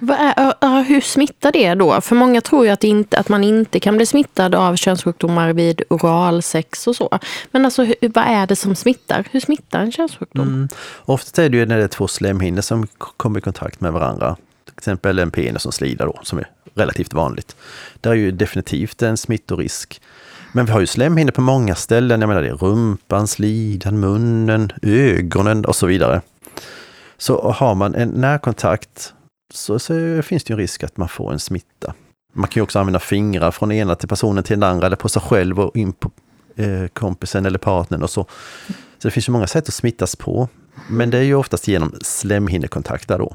Vad 0.00 0.16
är, 0.18 0.82
hur 0.82 1.00
smittar 1.00 1.52
det 1.52 1.74
då? 1.74 2.00
För 2.00 2.14
många 2.14 2.40
tror 2.40 2.64
ju 2.64 2.70
att, 2.70 2.84
inte, 2.84 3.18
att 3.18 3.28
man 3.28 3.44
inte 3.44 3.80
kan 3.80 3.96
bli 3.96 4.06
smittad 4.06 4.54
av 4.54 4.76
könssjukdomar 4.76 5.52
vid 5.52 5.82
oralsex 5.90 6.86
och 6.86 6.96
så. 6.96 7.18
Men 7.50 7.64
alltså, 7.64 7.84
hur, 7.84 7.94
vad 8.00 8.24
är 8.24 8.46
det 8.46 8.56
som 8.56 8.74
smittar? 8.74 9.28
Hur 9.30 9.40
smittar 9.40 9.80
en 9.80 9.92
könssjukdom? 9.92 10.48
Mm. 10.48 10.68
Oftast 11.04 11.38
är 11.38 11.48
det 11.48 11.56
ju 11.56 11.66
när 11.66 11.78
det 11.78 11.84
är 11.84 11.88
två 11.88 12.08
slemhinnor 12.08 12.60
som 12.60 12.86
kommer 13.16 13.38
i 13.38 13.42
kontakt 13.42 13.80
med 13.80 13.92
varandra. 13.92 14.36
Till 14.64 14.74
exempel 14.78 15.18
en 15.18 15.30
penis 15.30 15.62
som 15.62 15.72
slider 15.72 16.06
då, 16.06 16.20
som 16.22 16.38
är 16.38 16.48
relativt 16.74 17.14
vanligt. 17.14 17.56
Det 18.00 18.08
är 18.08 18.14
ju 18.14 18.30
definitivt 18.30 19.02
en 19.02 19.16
smittorisk. 19.16 20.00
Men 20.52 20.66
vi 20.66 20.72
har 20.72 20.80
ju 20.80 20.86
slemhinnor 20.86 21.32
på 21.32 21.40
många 21.40 21.74
ställen. 21.74 22.20
Jag 22.20 22.28
menar 22.28 22.42
det 22.42 22.48
är 22.48 22.54
rumpan, 22.54 23.26
slidan, 23.26 24.00
munnen, 24.00 24.72
ögonen 24.82 25.64
och 25.64 25.76
så 25.76 25.86
vidare. 25.86 26.20
Så 27.16 27.52
har 27.52 27.74
man 27.74 27.94
en 27.94 28.08
närkontakt 28.08 29.14
så, 29.54 29.78
så 29.78 30.22
finns 30.22 30.44
det 30.44 30.50
ju 30.50 30.54
en 30.54 30.58
risk 30.58 30.82
att 30.82 30.96
man 30.96 31.08
får 31.08 31.32
en 31.32 31.38
smitta. 31.38 31.94
Man 32.32 32.48
kan 32.48 32.60
ju 32.60 32.62
också 32.62 32.78
använda 32.78 32.98
fingrar 32.98 33.50
från 33.50 33.72
ena 33.72 33.94
till 33.94 34.08
personen 34.08 34.44
till 34.44 34.60
den 34.60 34.70
andra 34.70 34.86
eller 34.86 34.96
på 34.96 35.08
sig 35.08 35.22
själv 35.22 35.60
och 35.60 35.76
in 35.76 35.92
på 35.92 36.10
eh, 36.56 36.86
kompisen 36.86 37.46
eller 37.46 37.58
partnern 37.58 38.02
och 38.02 38.10
så. 38.10 38.26
Så 38.98 39.08
det 39.08 39.10
finns 39.10 39.28
ju 39.28 39.32
många 39.32 39.46
sätt 39.46 39.68
att 39.68 39.74
smittas 39.74 40.16
på. 40.16 40.48
Men 40.88 41.10
det 41.10 41.18
är 41.18 41.22
ju 41.22 41.34
oftast 41.34 41.68
genom 41.68 41.94
slemhinnekontakter 42.02 43.18
då. 43.18 43.34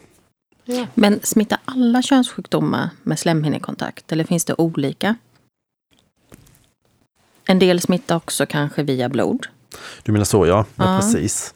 Men 0.94 1.20
smittar 1.24 1.60
alla 1.66 2.02
könssjukdomar 2.02 2.90
med 3.04 3.20
slemhinnekontakt 3.20 4.12
eller 4.12 4.24
finns 4.24 4.46
det 4.46 4.54
olika? 4.58 5.16
En 7.48 7.60
del 7.60 7.82
smittar 7.82 8.16
också 8.16 8.46
kanske 8.46 8.84
via 8.84 9.10
blod. 9.10 9.48
Du 10.04 10.12
menar 10.12 10.26
så 10.26 10.46
ja, 10.48 10.66
ja, 10.76 10.84
Ja. 10.86 11.00
precis. 11.02 11.54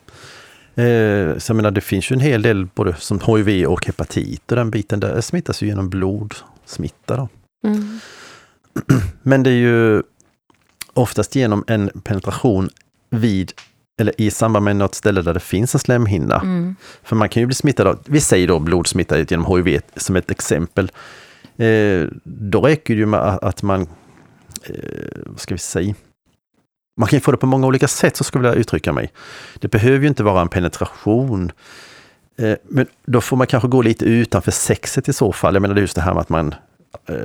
Eh, 0.75 1.37
så 1.37 1.49
jag 1.51 1.55
menar 1.55 1.71
det 1.71 1.81
finns 1.81 2.11
ju 2.11 2.13
en 2.13 2.19
hel 2.19 2.41
del 2.41 2.65
både 2.65 2.95
som 2.95 3.19
HIV 3.19 3.65
och 3.65 3.85
hepatit 3.85 4.51
och 4.51 4.55
den 4.57 4.71
biten 4.71 4.99
där 4.99 5.21
smittas 5.21 5.63
ju 5.63 5.67
genom 5.67 5.89
blodsmitta 5.89 7.17
då. 7.17 7.29
Mm. 7.67 7.99
Men 9.21 9.43
det 9.43 9.49
är 9.49 9.53
ju 9.53 10.03
oftast 10.93 11.35
genom 11.35 11.63
en 11.67 11.89
penetration 12.03 12.69
vid 13.09 13.51
eller 13.99 14.21
i 14.21 14.31
samband 14.31 14.65
med 14.65 14.75
något 14.75 14.95
ställe 14.95 15.21
där 15.21 15.33
det 15.33 15.39
finns 15.39 15.75
en 15.75 15.79
slemhinna. 15.79 16.39
Mm. 16.39 16.75
För 17.03 17.15
man 17.15 17.29
kan 17.29 17.41
ju 17.41 17.47
bli 17.47 17.55
smittad 17.55 17.87
av, 17.87 17.99
vi 18.05 18.21
säger 18.21 18.47
då 18.47 18.59
blodsmitta 18.59 19.19
genom 19.19 19.45
HIV 19.65 19.81
som 19.95 20.15
ett 20.15 20.31
exempel. 20.31 20.91
Eh, 21.57 22.07
då 22.23 22.61
räcker 22.61 22.93
det 22.93 22.99
ju 22.99 23.05
med 23.05 23.19
att, 23.19 23.63
man, 23.63 23.81
eh, 24.63 25.21
vad 25.25 25.39
ska 25.39 25.53
vi 25.55 25.59
säga, 25.59 25.93
man 26.97 27.09
kan 27.09 27.17
ju 27.17 27.21
få 27.21 27.31
det 27.31 27.37
på 27.37 27.45
många 27.47 27.67
olika 27.67 27.87
sätt, 27.87 28.17
så 28.17 28.23
skulle 28.23 28.47
jag 28.47 28.57
uttrycka 28.57 28.93
mig. 28.93 29.11
Det 29.59 29.67
behöver 29.67 29.99
ju 29.99 30.07
inte 30.07 30.23
vara 30.23 30.41
en 30.41 30.49
penetration. 30.49 31.51
Eh, 32.37 32.55
men 32.63 32.87
då 33.05 33.21
får 33.21 33.37
man 33.37 33.47
kanske 33.47 33.67
gå 33.69 33.81
lite 33.81 34.05
utanför 34.05 34.51
sexet 34.51 35.09
i 35.09 35.13
så 35.13 35.31
fall. 35.31 35.55
Jag 35.55 35.61
menar 35.61 35.75
just 35.75 35.95
det 35.95 36.01
här 36.01 36.13
med 36.13 36.21
att 36.21 36.29
man 36.29 36.55
eh, 37.09 37.15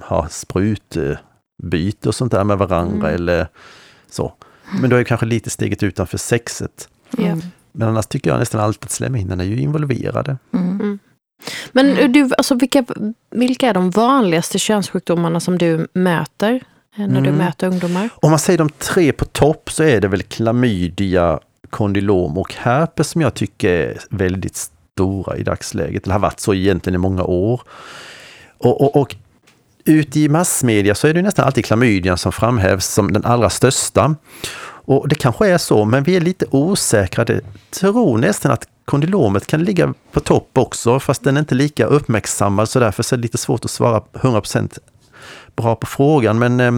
har 0.00 0.26
sprutbyte 0.30 2.08
och 2.08 2.14
sånt 2.14 2.32
där 2.32 2.44
med 2.44 2.58
varandra 2.58 3.08
Mm. 3.08 3.14
eller 3.14 3.48
så. 4.10 4.32
Men 4.80 4.90
då 4.90 4.96
är 4.96 4.98
det 5.00 5.04
kanske 5.04 5.26
lite 5.26 5.50
steget 5.50 5.82
utanför 5.82 6.18
sexet. 6.18 6.88
Mm. 7.18 7.40
Men 7.72 7.88
annars 7.88 8.06
tycker 8.06 8.30
jag 8.30 8.38
nästan 8.38 8.60
alltid 8.60 8.84
att 8.84 8.90
slemhinnorna 8.90 9.42
är 9.42 9.48
ju 9.48 9.58
involverade. 9.60 10.36
Mm. 10.52 10.98
Men 11.72 11.96
eh, 11.96 12.10
du, 12.10 12.30
alltså, 12.38 12.54
vilka, 12.54 12.84
vilka 13.30 13.68
är 13.68 13.74
de 13.74 13.90
vanligaste 13.90 14.58
könssjukdomarna 14.58 15.40
som 15.40 15.58
du 15.58 15.88
möter 15.92 16.54
eh, 16.96 17.06
när 17.06 17.20
du 17.20 17.28
Mm. 17.28 17.34
möter 17.34 17.66
ungdomar? 17.66 18.08
Om 18.14 18.30
man 18.30 18.38
säger 18.38 18.58
de 18.58 18.68
tre 18.70 19.12
på 19.12 19.24
topp 19.24 19.70
så 19.70 19.82
är 19.82 20.00
det 20.00 20.08
väl 20.08 20.22
klamydia, 20.22 21.40
kondylom 21.70 22.38
och 22.38 22.54
herpes 22.54 23.08
som 23.08 23.20
jag 23.20 23.34
tycker 23.34 23.72
är 23.72 23.98
väldigt 24.10 24.56
stora 24.56 25.36
i 25.36 25.42
dagsläget. 25.42 26.04
Det 26.04 26.12
har 26.12 26.18
varit 26.18 26.40
så 26.40 26.54
egentligen 26.54 26.94
i 26.94 26.98
många 26.98 27.24
år. 27.24 27.60
Och, 28.58 28.80
och, 28.80 28.96
och 28.96 29.16
ute 29.84 30.20
i 30.20 30.28
massmedia 30.28 30.94
så 30.94 31.06
är 31.06 31.14
det 31.14 31.22
nästan 31.22 31.44
alltid 31.44 31.64
klamydian 31.64 32.18
som 32.18 32.32
framhävs 32.32 32.86
som 32.86 33.12
den 33.12 33.24
allra 33.24 33.50
största. 33.50 34.14
Och 34.86 35.08
det 35.08 35.14
kanske 35.14 35.48
är 35.48 35.58
så, 35.58 35.84
men 35.84 36.04
vi 36.04 36.16
är 36.16 36.20
lite 36.20 36.46
osäkra. 36.50 37.24
Det 37.24 37.40
tror 37.70 38.18
nästan 38.18 38.52
att 38.52 38.68
kondylomet 38.84 39.46
kan 39.46 39.64
ligga 39.64 39.94
på 40.12 40.20
topp 40.20 40.50
också, 40.58 41.00
fast 41.00 41.24
den 41.24 41.36
är 41.36 41.40
inte 41.40 41.54
lika 41.54 41.86
uppmärksammad 41.86 42.68
så 42.68 42.80
därför 42.80 43.02
så 43.02 43.14
är 43.14 43.16
det 43.16 43.22
lite 43.22 43.38
svårt 43.38 43.64
att 43.64 43.70
svara 43.70 44.02
100% 44.12 44.78
bra 45.56 45.76
på 45.76 45.86
frågan. 45.86 46.38
Men 46.38 46.60
eh, 46.60 46.72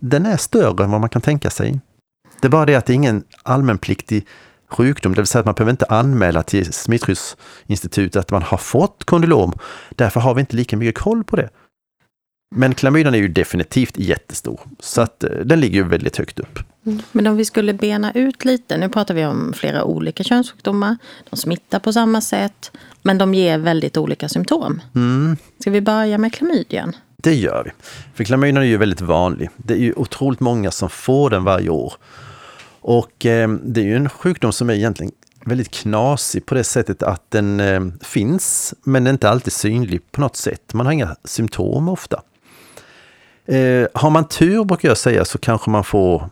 den 0.00 0.26
är 0.26 0.36
större 0.36 0.84
än 0.84 0.90
vad 0.90 1.00
man 1.00 1.10
kan 1.10 1.22
tänka 1.22 1.50
sig. 1.50 1.80
Det 2.40 2.46
är 2.46 2.50
bara 2.50 2.66
det 2.66 2.74
att 2.74 2.86
det 2.86 2.92
är 2.92 2.94
ingen 2.94 3.24
allmänpliktig 3.42 4.26
sjukdom, 4.70 5.14
det 5.14 5.20
vill 5.20 5.26
säga 5.26 5.40
att 5.40 5.46
man 5.46 5.54
behöver 5.54 5.70
inte 5.70 5.86
anmäla 5.88 6.42
till 6.42 6.72
Smittskyddsinstitutet 6.72 8.16
att 8.20 8.30
man 8.30 8.42
har 8.42 8.58
fått 8.58 9.04
kondylom. 9.04 9.52
Därför 9.90 10.20
har 10.20 10.34
vi 10.34 10.40
inte 10.40 10.56
lika 10.56 10.76
mycket 10.76 11.02
koll 11.02 11.24
på 11.24 11.36
det. 11.36 11.48
Men 12.56 12.74
klamydian 12.74 13.14
är 13.14 13.18
ju 13.18 13.28
definitivt 13.28 13.98
jättestor, 13.98 14.60
så 14.80 15.00
att 15.00 15.24
eh, 15.24 15.30
den 15.30 15.60
ligger 15.60 15.74
ju 15.76 15.88
väldigt 15.88 16.16
högt 16.16 16.38
upp. 16.38 16.58
Men 17.12 17.26
om 17.26 17.36
vi 17.36 17.44
skulle 17.44 17.72
bena 17.74 18.12
ut 18.12 18.44
lite, 18.44 18.76
nu 18.76 18.88
pratar 18.88 19.14
vi 19.14 19.24
om 19.24 19.52
flera 19.56 19.84
olika 19.84 20.24
könssjukdomar. 20.24 20.96
De 21.30 21.36
smittar 21.36 21.78
på 21.78 21.92
samma 21.92 22.20
sätt, 22.20 22.70
men 23.02 23.18
de 23.18 23.34
ger 23.34 23.58
väldigt 23.58 23.96
olika 23.96 24.28
symptom. 24.28 24.80
Mm, 24.94 25.36
Ska 25.60 25.70
vi 25.70 25.80
börja 25.80 26.18
med 26.18 26.34
klamydian? 26.34 26.96
det 27.16 27.34
gör 27.34 27.62
vi. 27.64 27.70
För 28.14 28.24
klamydian 28.24 28.62
är 28.62 28.66
ju 28.66 28.76
väldigt 28.76 29.00
vanlig. 29.00 29.50
Det 29.56 29.74
är 29.74 29.78
ju 29.78 29.92
otroligt 29.96 30.40
många 30.40 30.70
som 30.70 30.90
får 30.90 31.30
den 31.30 31.44
varje 31.44 31.68
år. 31.70 31.92
Och 32.80 33.26
eh, 33.26 33.48
det 33.48 33.80
är 33.80 33.84
ju 33.84 33.96
en 33.96 34.08
sjukdom 34.08 34.52
som 34.52 34.70
är 34.70 34.74
egentligen 34.74 35.12
väldigt 35.44 35.70
knasig 35.70 36.46
på 36.46 36.54
det 36.54 36.64
sättet 36.64 37.02
att 37.02 37.30
den 37.30 37.60
eh, 37.60 37.80
finns, 38.02 38.74
men 38.82 39.06
inte 39.06 39.28
alltid 39.30 39.52
synlig 39.52 40.12
på 40.12 40.20
något 40.20 40.36
sätt. 40.36 40.74
Man 40.74 40.86
har 40.86 40.92
inga 40.92 41.16
symptom 41.24 41.88
ofta. 41.88 42.22
Eh, 43.46 43.86
har 43.94 44.10
man 44.10 44.28
tur, 44.28 44.64
brukar 44.64 44.88
jag 44.88 44.98
säga, 44.98 45.24
så 45.24 45.38
kanske 45.38 45.70
man 45.70 45.84
får 45.84 46.30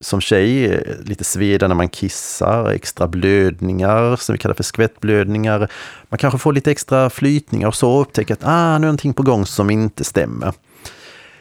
som 0.00 0.20
tjej 0.20 0.64
eh, 0.74 0.96
lite 1.00 1.24
sveda 1.24 1.68
när 1.68 1.74
man 1.74 1.88
kissar, 1.88 2.70
extra 2.70 3.08
blödningar 3.08 4.16
som 4.16 4.32
vi 4.32 4.38
kallar 4.38 4.54
för 4.54 4.62
skvättblödningar. 4.62 5.70
Man 6.08 6.18
kanske 6.18 6.38
får 6.38 6.52
lite 6.52 6.70
extra 6.70 7.10
flytningar 7.10 7.68
och 7.68 7.74
så 7.74 7.92
och 7.92 8.00
upptäcker 8.00 8.34
att 8.34 8.44
ah, 8.44 8.78
nu 8.78 8.86
är 8.86 8.88
någonting 8.88 9.14
på 9.14 9.22
gång 9.22 9.46
som 9.46 9.70
inte 9.70 10.04
stämmer. 10.04 10.52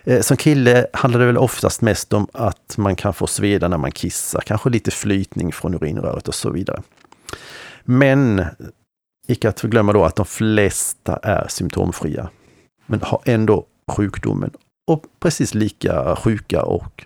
Eh, 0.03 0.21
Som 0.21 0.37
kille 0.37 0.87
handlar 0.93 1.19
det 1.19 1.25
väl 1.25 1.37
oftast 1.37 1.81
mest 1.81 2.13
om 2.13 2.27
att 2.33 2.77
man 2.77 2.95
kan 2.95 3.13
få 3.13 3.27
sveda 3.27 3.67
när 3.67 3.77
man 3.77 3.91
kissar, 3.91 4.41
kanske 4.41 4.69
lite 4.69 4.91
flytning 4.91 5.51
från 5.51 5.73
urinröret 5.73 6.27
och 6.27 6.35
så 6.35 6.49
vidare. 6.49 6.81
Men 7.83 8.45
icke 9.27 9.49
att 9.49 9.59
förglömma 9.59 9.93
då 9.93 10.05
att 10.05 10.15
de 10.15 10.25
flesta 10.25 11.19
är 11.23 11.47
symptomfria, 11.47 12.29
men 12.85 13.01
har 13.01 13.21
ändå 13.25 13.65
sjukdomen 13.91 14.51
och 14.87 15.03
precis 15.19 15.53
lika 15.53 16.15
sjuka 16.15 16.63
och 16.63 17.05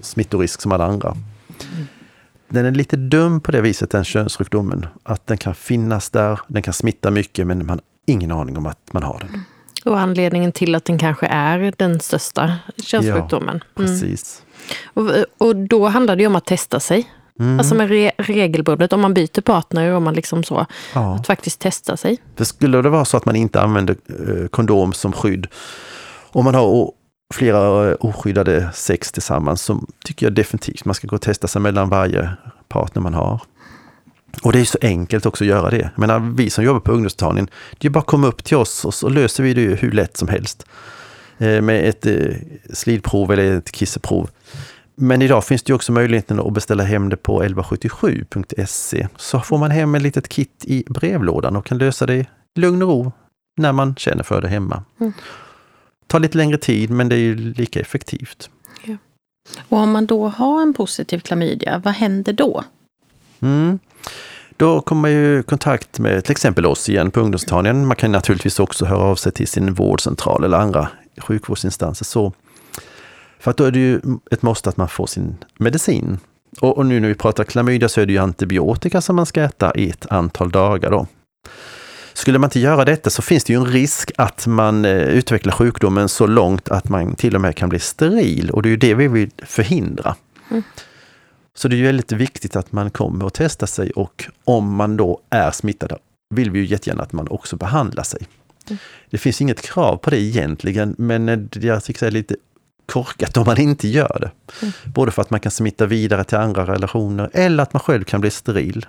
smittorisk 0.00 0.60
som 0.60 0.72
alla 0.72 0.84
andra. 0.84 1.16
Den 2.48 2.66
är 2.66 2.70
lite 2.70 2.96
dum 2.96 3.40
på 3.40 3.52
det 3.52 3.60
viset, 3.60 3.90
den 3.90 4.04
könssjukdomen, 4.04 4.86
att 5.02 5.26
den 5.26 5.38
kan 5.38 5.54
finnas 5.54 6.10
där, 6.10 6.40
den 6.46 6.62
kan 6.62 6.74
smitta 6.74 7.10
mycket, 7.10 7.46
men 7.46 7.58
man 7.58 7.68
har 7.68 7.80
ingen 8.06 8.30
aning 8.30 8.56
om 8.56 8.66
att 8.66 8.92
man 8.92 9.02
har 9.02 9.18
den. 9.18 9.42
Och 9.84 10.00
anledningen 10.00 10.52
till 10.52 10.74
att 10.74 10.84
den 10.84 10.98
kanske 10.98 11.26
är 11.26 11.72
den 11.76 12.00
största 12.00 12.52
könssjukdomen. 12.82 13.48
Mm. 13.48 13.60
Precis. 13.74 14.42
Och, 14.84 15.10
och 15.38 15.56
då 15.56 15.88
handlar 15.88 16.16
det 16.16 16.22
ju 16.22 16.26
om 16.26 16.36
att 16.36 16.46
testa 16.46 16.80
sig. 16.80 17.10
Mm. 17.40 17.58
Alltså 17.58 17.74
med 17.74 17.88
re 17.88 18.12
regelbundet, 18.18 18.92
om 18.92 19.00
man 19.00 19.14
byter 19.14 19.40
partner 19.40 19.90
och 19.92 20.02
man 20.02 20.14
liksom 20.14 20.44
så, 20.44 20.66
ja. 20.94 21.14
att 21.14 21.26
faktiskt 21.26 21.60
testa 21.60 21.96
sig. 21.96 22.18
För 22.36 22.44
skulle 22.44 22.82
det 22.82 22.88
vara 22.88 23.04
så 23.04 23.16
att 23.16 23.24
man 23.24 23.36
inte 23.36 23.60
använder 23.60 23.96
eh, 24.08 24.48
kondom 24.48 24.92
som 24.92 25.12
skydd, 25.12 25.46
om 26.32 26.44
man 26.44 26.54
har 26.54 26.92
flera 27.34 27.90
eh, 27.90 27.96
oskyddade 28.00 28.70
sex 28.74 29.12
tillsammans, 29.12 29.62
så 29.62 29.80
tycker 30.04 30.26
jag 30.26 30.32
definitivt 30.32 30.84
man 30.84 30.94
ska 30.94 31.06
gå 31.06 31.16
och 31.16 31.22
testa 31.22 31.48
sig 31.48 31.62
mellan 31.62 31.88
varje 31.88 32.30
partner 32.68 33.02
man 33.02 33.14
har. 33.14 33.40
Och 34.42 34.52
det 34.52 34.60
är 34.60 34.64
så 34.64 34.78
enkelt 34.80 35.26
också 35.26 35.44
att 35.44 35.48
göra 35.48 35.70
det. 35.70 35.90
Jag 35.94 35.98
menar, 35.98 36.32
vi 36.36 36.50
som 36.50 36.64
jobbar 36.64 36.80
på 36.80 36.92
ungdomsmottagningen, 36.92 37.50
det 37.78 37.88
är 37.88 37.90
bara 37.90 38.00
att 38.00 38.06
komma 38.06 38.26
upp 38.26 38.44
till 38.44 38.56
oss 38.56 38.84
och 38.84 38.94
så 38.94 39.08
löser 39.08 39.42
vi 39.42 39.54
det 39.54 39.74
hur 39.74 39.92
lätt 39.92 40.16
som 40.16 40.28
helst. 40.28 40.66
Eh, 41.38 41.62
med 41.62 41.88
ett 41.88 42.06
eh, 42.06 42.34
slidprov 42.72 43.32
eller 43.32 43.56
ett 43.56 43.72
kisseprov. 43.72 44.30
Men 44.94 45.22
idag 45.22 45.44
finns 45.44 45.62
det 45.62 45.74
också 45.74 45.92
möjligheten 45.92 46.40
att 46.40 46.52
beställa 46.52 46.84
hem 46.84 47.08
det 47.08 47.16
på 47.16 47.42
1177.se. 47.42 49.08
Så 49.16 49.40
får 49.40 49.58
man 49.58 49.70
hem 49.70 49.94
ett 49.94 50.02
litet 50.02 50.28
kit 50.28 50.64
i 50.64 50.84
brevlådan 50.88 51.56
och 51.56 51.66
kan 51.66 51.78
lösa 51.78 52.06
det 52.06 52.14
i 52.14 52.26
lugn 52.54 52.82
och 52.82 52.88
ro 52.88 53.12
när 53.56 53.72
man 53.72 53.94
känner 53.94 54.22
för 54.22 54.42
det 54.42 54.48
hemma. 54.48 54.84
Mm 55.00 55.12
tar 56.10 56.20
lite 56.20 56.38
längre 56.38 56.58
tid 56.58 56.90
men 56.90 57.08
det 57.08 57.14
är 57.14 57.18
ju 57.18 57.36
lika 57.36 57.80
effektivt. 57.80 58.50
Ja. 58.84 58.96
Och 59.68 59.78
om 59.78 59.90
man 59.90 60.06
då 60.06 60.28
har 60.28 60.62
en 60.62 60.74
positiv 60.74 61.18
klamydia, 61.18 61.80
vad 61.84 61.94
händer 61.94 62.32
då? 62.32 62.64
Mm. 63.40 63.78
Då 64.56 64.80
kommer 64.80 65.00
man 65.00 65.10
ju 65.10 65.38
i 65.38 65.42
kontakt 65.42 65.98
med 65.98 66.24
till 66.24 66.32
exempel 66.32 66.66
oss 66.66 66.88
igen 66.88 67.10
på 67.10 67.20
ungdomsmottagningen. 67.20 67.86
Man 67.86 67.96
kan 67.96 68.12
naturligtvis 68.12 68.60
också 68.60 68.84
höra 68.84 69.02
av 69.02 69.16
sig 69.16 69.32
till 69.32 69.48
sin 69.48 69.74
vårdcentral 69.74 70.44
eller 70.44 70.58
andra 70.58 70.88
sjukvårdsinstanser. 71.18 72.04
Så 72.04 72.32
för 73.38 73.50
att 73.50 73.56
då 73.56 73.64
är 73.64 73.70
det 73.70 73.78
ju 73.78 74.00
ett 74.30 74.42
måste 74.42 74.68
att 74.68 74.76
man 74.76 74.88
får 74.88 75.06
sin 75.06 75.36
medicin. 75.58 76.18
Och, 76.60 76.78
och, 76.78 76.86
nu 76.86 77.00
när 77.00 77.08
vi 77.08 77.14
pratar 77.14 77.44
klamydia 77.44 77.88
så 77.88 78.00
är 78.00 78.06
det 78.06 78.12
ju 78.12 78.18
antibiotika 78.18 79.00
som 79.00 79.16
man 79.16 79.26
ska 79.26 79.42
äta 79.42 79.74
i 79.74 79.90
ett 79.90 80.06
antal 80.06 80.50
dagar 80.50 80.90
då. 80.90 81.06
Skulle 82.20 82.38
man 82.38 82.46
inte 82.46 82.60
göra 82.60 82.84
detta 82.84 83.10
så 83.10 83.22
finns 83.22 83.44
det 83.44 83.52
ju 83.52 83.58
en 83.58 83.66
risk 83.66 84.12
att 84.16 84.46
man 84.46 84.84
eh, 84.84 85.02
utvecklar 85.02 85.52
sjukdomen 85.52 86.08
så 86.08 86.26
långt 86.26 86.68
att 86.68 86.88
man 86.88 87.14
till 87.14 87.34
och 87.34 87.40
med 87.40 87.56
kan 87.56 87.68
bli 87.68 87.78
steril 87.78 88.50
och 88.50 88.62
det 88.62 88.68
är 88.68 88.70
ju 88.70 88.76
det 88.76 88.94
vi 88.94 89.08
vill 89.08 89.30
förhindra. 89.42 90.16
Mm. 90.50 90.62
Så 91.54 91.68
det 91.68 91.74
är 91.74 91.76
ju 91.76 91.84
väldigt 91.84 92.12
viktigt 92.12 92.56
att 92.56 92.72
man 92.72 92.90
kommer 92.90 93.24
och 93.24 93.32
testar 93.34 93.66
sig 93.66 93.90
och 93.90 94.24
om 94.44 94.74
man 94.74 94.96
då 94.96 95.20
är 95.30 95.50
smittad 95.50 95.98
vill 96.34 96.50
vi 96.50 96.58
ju 96.58 96.66
jättegärna 96.66 97.02
att 97.02 97.12
man 97.12 97.28
också 97.28 97.56
behandlar 97.56 98.02
sig. 98.02 98.20
Mm. 98.68 98.78
Det 99.10 99.18
finns 99.18 99.40
inget 99.40 99.62
krav 99.62 99.96
på 99.96 100.10
det 100.10 100.20
egentligen, 100.20 100.94
men 100.98 101.28
eh, 101.28 101.38
jag 101.52 101.84
tycker 101.84 102.00
det 102.00 102.06
är 102.06 102.10
lite 102.10 102.36
korkat 102.86 103.36
om 103.36 103.46
man 103.46 103.60
inte 103.60 103.88
gör 103.88 104.18
det. 104.20 104.30
Mm. 104.62 104.72
Både 104.84 105.10
för 105.10 105.22
att 105.22 105.30
man 105.30 105.40
kan 105.40 105.52
smitta 105.52 105.86
vidare 105.86 106.24
till 106.24 106.38
andra 106.38 106.66
relationer 106.66 107.30
eller 107.32 107.62
att 107.62 107.72
man 107.72 107.80
själv 107.80 108.04
kan 108.04 108.20
bli 108.20 108.30
steril. 108.30 108.86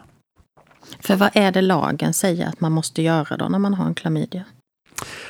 För 0.99 1.15
vad 1.15 1.29
är 1.33 1.51
det 1.51 1.61
lagen 1.61 2.13
säger 2.13 2.47
att 2.47 2.61
man 2.61 2.71
måste 2.71 3.01
göra 3.01 3.37
då 3.37 3.49
när 3.49 3.59
man 3.59 3.73
har 3.73 3.85
en 3.85 3.95
klamydia? 3.95 4.43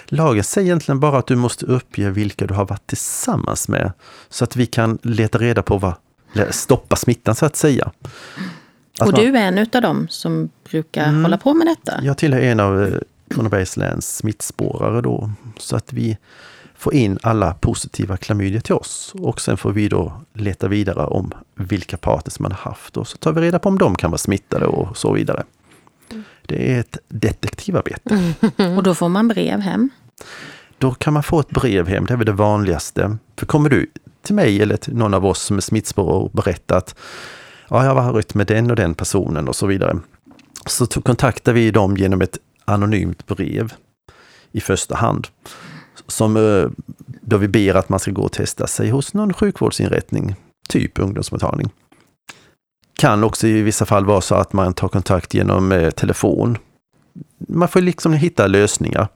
Lagen 0.05 0.43
säger 0.43 0.65
egentligen 0.65 0.99
bara 0.99 1.17
att 1.17 1.27
du 1.27 1.35
måste 1.35 1.65
uppge 1.65 2.09
vilka 2.09 2.47
du 2.47 2.53
har 2.53 2.65
varit 2.65 2.87
tillsammans 2.87 3.67
med. 3.67 3.91
Så 4.29 4.43
att 4.43 4.55
vi 4.55 4.65
kan 4.65 4.99
leta 5.01 5.37
reda 5.37 5.63
på 5.63 5.77
vad, 5.77 5.93
stoppa 6.49 6.95
smittan 6.95 7.35
så 7.35 7.45
att 7.45 7.55
säga. 7.55 7.91
Att 8.99 9.07
och 9.07 9.13
du 9.13 9.37
är 9.37 9.47
en 9.47 9.57
av 9.57 9.81
dem 9.81 10.07
som 10.09 10.49
brukar 10.69 11.07
mm, 11.07 11.23
hålla 11.23 11.37
på 11.37 11.53
med 11.53 11.67
detta? 11.67 11.99
Jag 12.03 12.17
tillhör 12.17 12.41
en 12.41 12.59
av 12.59 12.83
eh, 12.83 12.97
Kronobergs 13.29 13.77
läns 13.77 14.17
smittspårare 14.17 15.01
då. 15.01 15.31
Så 15.57 15.75
att 15.75 15.93
vi 15.93 16.17
få 16.81 16.93
in 16.93 17.19
alla 17.23 17.53
positiva 17.53 18.17
klamydier 18.17 18.61
till 18.61 18.75
oss. 18.75 19.11
Och 19.15 19.41
sen 19.41 19.57
får 19.57 19.71
vi 19.71 19.87
då 19.87 20.21
leta 20.33 20.67
vidare 20.67 21.05
om 21.05 21.31
vilka 21.55 21.97
partners 21.97 22.39
man 22.39 22.51
har 22.51 22.71
haft 22.71 22.97
och 22.97 23.07
så 23.07 23.17
tar 23.17 23.33
vi 23.33 23.41
reda 23.41 23.59
på 23.59 23.69
om 23.69 23.77
de 23.77 23.95
kan 23.95 24.11
vara 24.11 24.17
smittade 24.17 24.65
och 24.65 24.97
så 24.97 25.13
vidare. 25.13 25.43
Det 26.45 26.73
är 26.73 26.79
ett 26.79 26.97
detektivarbete. 27.07 28.33
Mm. 28.57 28.77
Och 28.77 28.83
då 28.83 28.95
får 28.95 29.09
man 29.09 29.27
brev 29.27 29.59
hem? 29.59 29.89
Då 30.77 30.91
kan 30.91 31.13
man 31.13 31.23
få 31.23 31.39
ett 31.39 31.49
brev 31.49 31.87
hem, 31.87 32.05
det 32.05 32.13
är 32.13 32.17
väl 32.17 32.25
det 32.25 32.31
vanligaste. 32.31 33.17
För 33.37 33.45
kommer 33.45 33.69
du 33.69 33.87
till 34.21 34.35
mig 34.35 34.61
eller 34.61 34.77
till 34.77 34.95
någon 34.95 35.13
av 35.13 35.25
oss 35.25 35.41
som 35.41 35.57
är 35.57 35.61
smittspårare 35.61 36.17
och 36.17 36.31
berättar 36.31 36.77
att 36.77 36.95
ja, 37.69 37.85
jag 37.85 37.95
har 37.95 38.13
varit 38.13 38.33
med 38.33 38.47
den 38.47 38.69
och 38.69 38.75
den 38.75 38.93
personen 38.93 39.47
och 39.47 39.55
så 39.55 39.67
vidare. 39.67 39.99
Så 40.65 40.85
kontaktar 40.87 41.53
vi 41.53 41.71
dem 41.71 41.97
genom 41.97 42.21
ett 42.21 42.37
anonymt 42.65 43.27
brev 43.27 43.73
i 44.51 44.61
första 44.61 44.95
hand 44.95 45.27
som 46.11 46.37
eh, 46.37 46.69
då 47.21 47.37
vi 47.37 47.47
ber 47.47 47.75
att 47.75 47.89
man 47.89 47.99
ska 47.99 48.11
gå 48.11 48.21
och 48.21 48.31
testa 48.31 48.67
sig 48.67 48.89
hos 48.89 49.13
någon 49.13 49.33
sjukvårdsinrättning, 49.33 50.35
typ 50.67 50.99
ungdomsmottagning. 50.99 51.69
Kan 52.97 53.23
också 53.23 53.47
i 53.47 53.61
vissa 53.61 53.85
fall 53.85 54.05
vara 54.05 54.21
så 54.21 54.35
att 54.35 54.53
man 54.53 54.73
tar 54.73 54.87
kontakt 54.87 55.33
genom 55.33 55.71
eh, 55.71 55.89
telefon. 55.89 56.57
Man 57.37 57.67
får 57.67 57.81
liksom 57.81 58.13
hitta 58.13 58.47
lösningar 58.47 59.07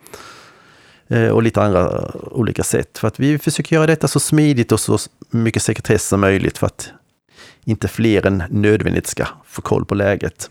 eh, 1.07 1.27
och 1.27 1.43
lite 1.43 1.61
andra 1.61 2.11
olika 2.15 2.63
sätt. 2.63 2.97
För 2.97 3.07
att 3.07 3.19
vi 3.19 3.39
försöker 3.39 3.75
göra 3.75 3.87
detta 3.87 4.07
så 4.07 4.19
smidigt 4.19 4.71
och 4.71 4.79
så 4.79 4.97
mycket 5.29 5.63
sekretess 5.63 6.07
som 6.07 6.21
möjligt 6.21 6.57
för 6.57 6.67
att 6.67 6.89
inte 7.63 7.87
fler 7.87 8.25
än 8.25 8.43
nödvändigt 8.49 9.07
ska 9.07 9.27
få 9.45 9.61
koll 9.61 9.85
på 9.85 9.95
läget. 9.95 10.49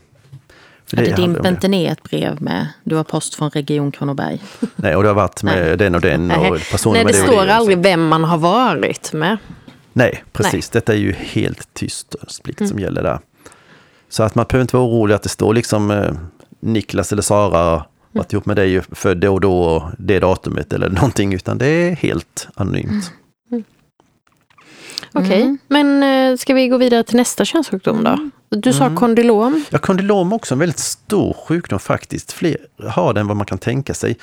För 0.94 1.04
det, 1.04 1.10
det 1.10 1.16
dimper 1.16 1.48
inte 1.48 1.68
ner 1.68 1.92
ett 1.92 2.02
brev 2.02 2.42
med 2.42 2.68
du 2.84 2.96
har 2.96 3.04
post 3.04 3.34
från 3.34 3.50
Region 3.50 3.92
Kronoberg? 3.92 4.42
Nej, 4.76 4.96
och 4.96 5.02
det 5.02 5.08
har 5.08 5.14
varit 5.14 5.42
med 5.42 5.66
Nej. 5.66 5.76
den 5.76 5.94
och 5.94 6.00
den 6.00 6.30
och 6.30 6.58
personer 6.70 6.94
Nej, 6.94 7.04
det, 7.04 7.18
det 7.18 7.26
står 7.26 7.46
aldrig 7.46 7.78
vem 7.78 8.08
man 8.08 8.24
har 8.24 8.38
varit 8.38 9.12
med. 9.12 9.38
Nej, 9.92 10.24
precis. 10.32 10.52
Nej. 10.52 10.80
Detta 10.80 10.92
är 10.92 10.96
ju 10.96 11.12
helt 11.12 11.74
tystnadsplikt 11.74 12.60
mm. 12.60 12.68
som 12.68 12.78
gäller 12.78 13.02
där. 13.02 13.18
Så 14.08 14.22
att 14.22 14.34
man 14.34 14.46
behöver 14.48 14.62
inte 14.62 14.76
vara 14.76 14.86
orolig 14.86 15.14
att 15.14 15.22
det 15.22 15.28
står 15.28 15.54
liksom 15.54 15.90
eh, 15.90 16.12
Niklas 16.60 17.12
eller 17.12 17.22
Sara 17.22 17.84
varit 18.12 18.32
ihop 18.32 18.46
med 18.46 18.56
dig 18.56 18.82
född 18.92 19.18
då 19.18 19.34
och 19.34 19.40
då 19.40 19.90
det 19.98 20.18
datumet 20.18 20.72
eller 20.72 20.88
någonting, 20.90 21.34
utan 21.34 21.58
det 21.58 21.66
är 21.66 21.96
helt 21.96 22.48
anonymt. 22.54 22.90
Mm. 22.90 23.02
Okej, 25.16 25.26
okay. 25.26 25.42
mm. 25.42 25.58
men 25.68 26.02
eh, 26.32 26.36
ska 26.36 26.54
vi 26.54 26.68
gå 26.68 26.76
vidare 26.76 27.02
till 27.02 27.16
nästa 27.16 27.44
könssjukdom 27.44 28.04
då? 28.04 28.30
Du 28.48 28.72
sa 28.72 28.84
mm. 28.84 28.96
kondylom? 28.96 29.64
Ja, 29.70 29.78
kondylom 29.78 30.32
är 30.32 30.36
också 30.36 30.54
en 30.54 30.58
väldigt 30.58 30.78
stor 30.78 31.32
sjukdom 31.32 31.78
faktiskt. 31.78 32.32
Fler 32.32 32.56
har 32.88 33.12
den 33.12 33.26
vad 33.26 33.36
man 33.36 33.46
kan 33.46 33.58
tänka 33.58 33.94
sig. 33.94 34.16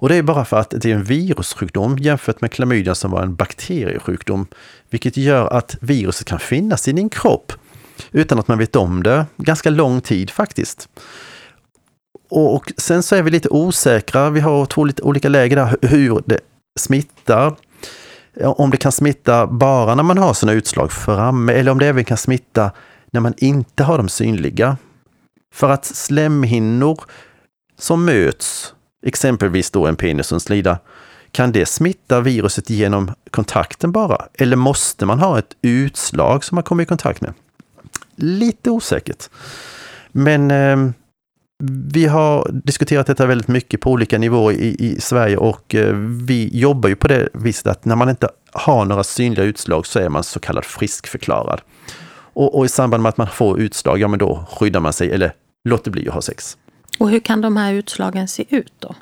Och 0.00 0.08
det 0.08 0.16
är 0.16 0.22
bara 0.22 0.44
för 0.44 0.56
att 0.56 0.74
det 0.76 0.90
är 0.90 0.94
en 0.94 1.04
virussjukdom 1.04 1.98
jämfört 1.98 2.40
med 2.40 2.50
klamydia 2.50 2.94
som 2.94 3.10
var 3.10 3.22
en 3.22 3.34
bakteriesjukdom. 3.34 4.46
Vilket 4.90 5.16
gör 5.16 5.46
att 5.46 5.76
viruset 5.80 6.26
kan 6.26 6.38
finnas 6.38 6.88
i 6.88 6.92
din 6.92 7.08
kropp 7.08 7.52
utan 8.12 8.38
att 8.38 8.48
man 8.48 8.58
vet 8.58 8.76
om 8.76 9.02
det 9.02 9.26
ganska 9.36 9.70
lång 9.70 10.00
tid 10.00 10.30
faktiskt. 10.30 10.88
Och 12.30 12.72
sen 12.76 13.02
så 13.02 13.16
är 13.16 13.22
vi 13.22 13.30
lite 13.30 13.48
osäkra, 13.48 14.30
vi 14.30 14.40
har 14.40 14.66
två 14.66 14.84
lite 14.84 15.02
olika 15.02 15.28
läger 15.28 15.56
där 15.56 15.76
hur 15.88 16.22
det 16.26 16.40
smittar. 16.80 17.54
Om 18.40 18.70
det 18.70 18.76
kan 18.76 18.92
smitta 18.92 19.46
bara 19.46 19.94
när 19.94 20.02
man 20.02 20.18
har 20.18 20.34
sina 20.34 20.52
utslag 20.52 20.92
framme 20.92 21.52
eller 21.52 21.72
om 21.72 21.78
det 21.78 21.86
även 21.86 22.04
kan 22.04 22.16
smitta 22.16 22.70
när 23.10 23.20
man 23.20 23.34
inte 23.36 23.84
har 23.84 23.98
dem 23.98 24.08
synliga. 24.08 24.76
För 25.54 25.70
att 25.70 25.84
slemhinnor 25.84 27.00
som 27.78 28.04
möts, 28.04 28.74
exempelvis 29.06 29.70
då 29.70 29.86
en 29.86 29.96
penis 29.96 30.32
och 30.32 30.36
en 30.36 30.40
slida, 30.40 30.78
kan 31.32 31.52
det 31.52 31.66
smitta 31.66 32.20
viruset 32.20 32.70
genom 32.70 33.12
kontakten 33.30 33.92
bara? 33.92 34.26
Eller 34.34 34.56
måste 34.56 35.06
man 35.06 35.18
ha 35.18 35.38
ett 35.38 35.56
utslag 35.62 36.44
som 36.44 36.54
man 36.54 36.64
kommer 36.64 36.82
i 36.82 36.86
kontakt 36.86 37.20
med? 37.20 37.34
Lite 38.16 38.70
osäkert. 38.70 39.30
Men 40.12 40.50
eh, 40.50 40.92
vi 41.92 42.06
har 42.06 42.50
diskuterat 42.64 43.06
detta 43.06 43.26
väldigt 43.26 43.48
mycket 43.48 43.80
på 43.80 43.90
olika 43.90 44.18
nivåer 44.18 44.54
i, 44.54 44.76
i 44.78 45.00
Sverige 45.00 45.36
och 45.36 45.74
eh, 45.74 45.94
vi 46.26 46.50
jobbar 46.52 46.88
ju 46.88 46.96
på 46.96 47.08
det 47.08 47.28
viset 47.32 47.66
att 47.66 47.84
när 47.84 47.96
man 47.96 48.08
inte 48.08 48.28
har 48.52 48.84
några 48.84 49.04
synliga 49.04 49.44
utslag 49.44 49.86
så 49.86 49.98
är 49.98 50.08
man 50.08 50.24
så 50.24 50.40
kallad 50.40 50.64
friskförklarad. 50.64 51.60
Och, 52.34 52.58
och, 52.58 52.64
i 52.64 52.68
samband 52.68 53.02
med 53.02 53.10
att 53.10 53.16
man 53.16 53.26
får 53.26 53.60
utslag, 53.60 53.98
ja 53.98 54.08
men 54.08 54.18
då 54.18 54.44
skyddar 54.50 54.80
man 54.80 54.92
sig 54.92 55.10
eller 55.10 55.32
låter 55.64 55.90
bli 55.90 56.08
att 56.08 56.14
ha 56.14 56.22
sex. 56.22 56.56
Och 56.98 57.10
hur 57.10 57.20
kan 57.20 57.40
de 57.40 57.56
här 57.56 57.72
utslagen 57.72 58.28
se 58.28 58.44
ut 58.48 58.72
då? 58.78 58.94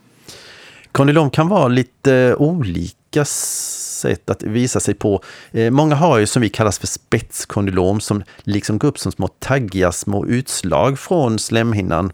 Kondylom 0.93 1.31
kan 1.31 1.49
vara 1.49 1.69
lite 1.69 2.35
olika 2.39 3.25
sätt 3.25 4.31
att 4.31 4.43
visa 4.43 4.81
sig 4.81 4.95
på. 4.95 5.23
Eh, 5.51 5.71
många 5.71 5.95
har 5.95 6.19
ju 6.19 6.27
som 6.27 6.43
vi 6.43 6.49
kallas 6.49 6.79
för 6.79 6.87
spetskondylom 6.87 8.01
som 8.01 8.23
liksom 8.43 8.79
går 8.79 8.89
upp 8.89 8.99
som 8.99 9.13
små 9.13 9.29
taggiga 9.29 9.93
små 9.93 10.27
utslag 10.27 10.99
från 10.99 11.39
slemhinnan. 11.39 12.13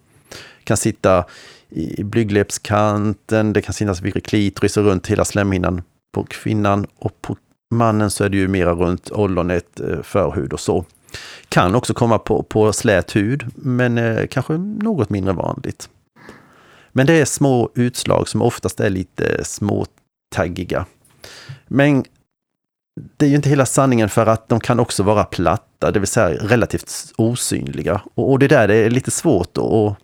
Kan 0.66 0.76
sitta 0.76 1.24
i 1.68 2.04
blygdläppskanten, 2.04 3.52
det 3.52 3.62
kan 3.62 3.74
finnas 3.74 4.02
vid 4.02 4.24
klitoris 4.24 4.76
och 4.76 4.84
runt 4.84 5.06
hela 5.06 5.24
slemhinnan 5.24 5.82
på 6.12 6.24
kvinnan 6.24 6.86
och 6.98 7.22
på 7.22 7.36
mannen 7.74 8.10
så 8.10 8.24
är 8.24 8.28
det 8.28 8.36
ju 8.36 8.48
mera 8.48 8.72
runt 8.72 9.10
ollonet, 9.10 9.80
eh, 9.80 10.02
förhud 10.02 10.52
och 10.52 10.60
så. 10.60 10.84
Kan 11.48 11.74
också 11.74 11.94
komma 11.94 12.18
på, 12.18 12.42
på 12.42 12.72
slät 12.72 13.16
hud, 13.16 13.46
men 13.54 13.98
eh, 13.98 14.26
kanske 14.26 14.52
något 14.56 15.10
mindre 15.10 15.32
vanligt. 15.32 15.88
Men 16.92 17.06
det 17.06 17.12
är 17.12 17.24
små 17.24 17.70
utslag 17.74 18.28
som 18.28 18.42
oftast 18.42 18.80
är 18.80 18.90
lite 18.90 19.44
småtaggiga. 19.44 20.86
Men 21.66 22.04
det 23.16 23.26
är 23.26 23.30
ju 23.30 23.36
inte 23.36 23.48
hela 23.48 23.66
sanningen 23.66 24.08
för 24.08 24.26
att 24.26 24.48
de 24.48 24.60
kan 24.60 24.80
också 24.80 25.02
vara 25.02 25.24
platta, 25.24 25.90
det 25.90 25.98
vill 25.98 26.08
säga 26.08 26.28
relativt 26.28 27.12
osynliga. 27.16 28.02
Och, 28.14 28.30
och 28.30 28.38
det 28.38 28.48
där 28.48 28.68
det 28.68 28.74
är 28.74 28.90
lite 28.90 29.10
svårt 29.10 29.58
att 29.58 29.96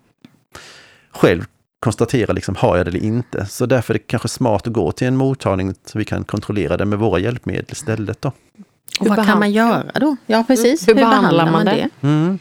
själv 1.13 1.45
konstatera, 1.81 2.33
liksom, 2.33 2.57
har 2.57 2.77
jag 2.77 2.87
det 2.87 2.91
eller 2.91 3.05
inte? 3.05 3.47
Så 3.47 3.67
därför 3.67 3.95
är 3.95 3.99
det 3.99 4.05
kanske 4.07 4.29
smart 4.29 4.67
att 4.67 4.73
gå 4.73 4.93
till 4.93 5.07
en 5.07 5.17
mottagning 5.17 5.75
så 5.85 5.99
vi 5.99 6.05
kan 6.05 6.25
kontrollera 6.25 6.77
det 6.77 6.85
med 6.85 6.99
våra 6.99 7.19
hjälpmedel 7.19 7.65
istället. 7.69 8.23
Då. 8.23 8.33
Och 9.01 9.07
vad 9.07 9.27
kan 9.27 9.39
man 9.39 9.53
göra 9.53 9.93
då? 9.95 10.17
Ja, 10.27 10.45
precis. 10.47 10.89
Hur, 10.89 10.95
Hur 10.95 11.01
behandlar 11.01 11.51
man 11.51 11.65
det? 11.65 11.89
Mm. 12.01 12.39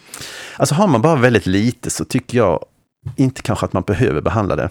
Alltså 0.58 0.76
har 0.76 0.88
man 0.88 1.02
bara 1.02 1.16
väldigt 1.16 1.46
lite 1.46 1.90
så 1.90 2.06
tycker 2.06 2.38
jag 2.38 2.66
inte 3.16 3.42
kanske 3.42 3.66
att 3.66 3.74
man 3.74 3.84
behöver 3.84 4.22
behandla 4.22 4.56
det. 4.56 4.70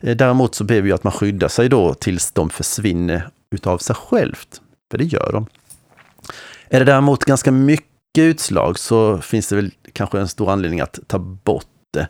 Eh, 0.00 0.16
däremot 0.16 0.54
så 0.54 0.64
ber 0.64 0.80
vi 0.80 0.92
att 0.92 1.04
man 1.04 1.12
skyddar 1.12 1.48
sig 1.48 1.68
då 1.68 1.94
tills 1.94 2.32
de 2.32 2.50
försvinner 2.50 3.28
utav 3.50 3.78
sig 3.78 3.96
självt. 3.96 4.60
För 4.90 4.98
det 4.98 5.04
gör 5.04 5.32
de. 5.32 5.46
Är 6.68 6.78
det 6.78 6.84
däremot 6.84 7.24
ganska 7.24 7.52
mycket 7.52 7.88
utslag 8.18 8.78
så 8.78 9.18
finns 9.18 9.48
det 9.48 9.56
väl 9.56 9.70
kanske 9.92 10.20
en 10.20 10.28
stor 10.28 10.50
anledning 10.50 10.80
att 10.80 10.98
ta 11.06 11.18
bort 11.18 11.66
det. 11.92 12.08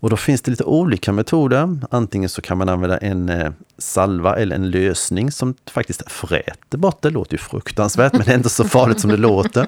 Och 0.00 0.10
då 0.10 0.16
finns 0.16 0.42
det 0.42 0.50
lite 0.50 0.64
olika 0.64 1.12
metoder. 1.12 1.78
Antingen 1.90 2.28
så 2.28 2.42
kan 2.42 2.58
man 2.58 2.68
använda 2.68 2.98
en 2.98 3.28
eh, 3.28 3.52
salva 3.78 4.36
eller 4.36 4.56
en 4.56 4.70
lösning 4.70 5.32
som 5.32 5.54
faktiskt 5.70 6.10
fräter 6.10 6.78
bort 6.78 7.02
det. 7.02 7.08
Det 7.08 7.14
låter 7.14 7.32
ju 7.32 7.38
fruktansvärt 7.38 8.12
men 8.12 8.22
det 8.22 8.32
är 8.32 8.36
inte 8.36 8.48
så 8.48 8.64
farligt 8.64 9.00
som 9.00 9.10
det 9.10 9.16
låter. 9.16 9.66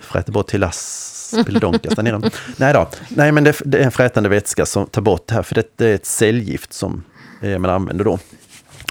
Fräter 0.00 0.32
bort 0.32 0.50
hela 0.50 0.70
spelodonkas 0.72 1.94
där 1.94 2.02
nere. 2.02 2.30
Nej 2.56 2.72
då, 2.72 2.88
nej 3.08 3.32
men 3.32 3.44
det, 3.44 3.74
är 3.74 3.84
en 3.84 3.92
frätande 3.92 4.28
vätska 4.28 4.66
som 4.66 4.86
tar 4.86 5.02
bort 5.02 5.26
det 5.26 5.34
här 5.34 5.42
för 5.42 5.54
det, 5.54 5.84
är 5.84 5.94
ett 5.94 6.06
cellgift 6.06 6.72
som 6.72 7.04
eh, 7.42 7.58
man 7.58 7.70
använder 7.70 8.04
då. 8.04 8.18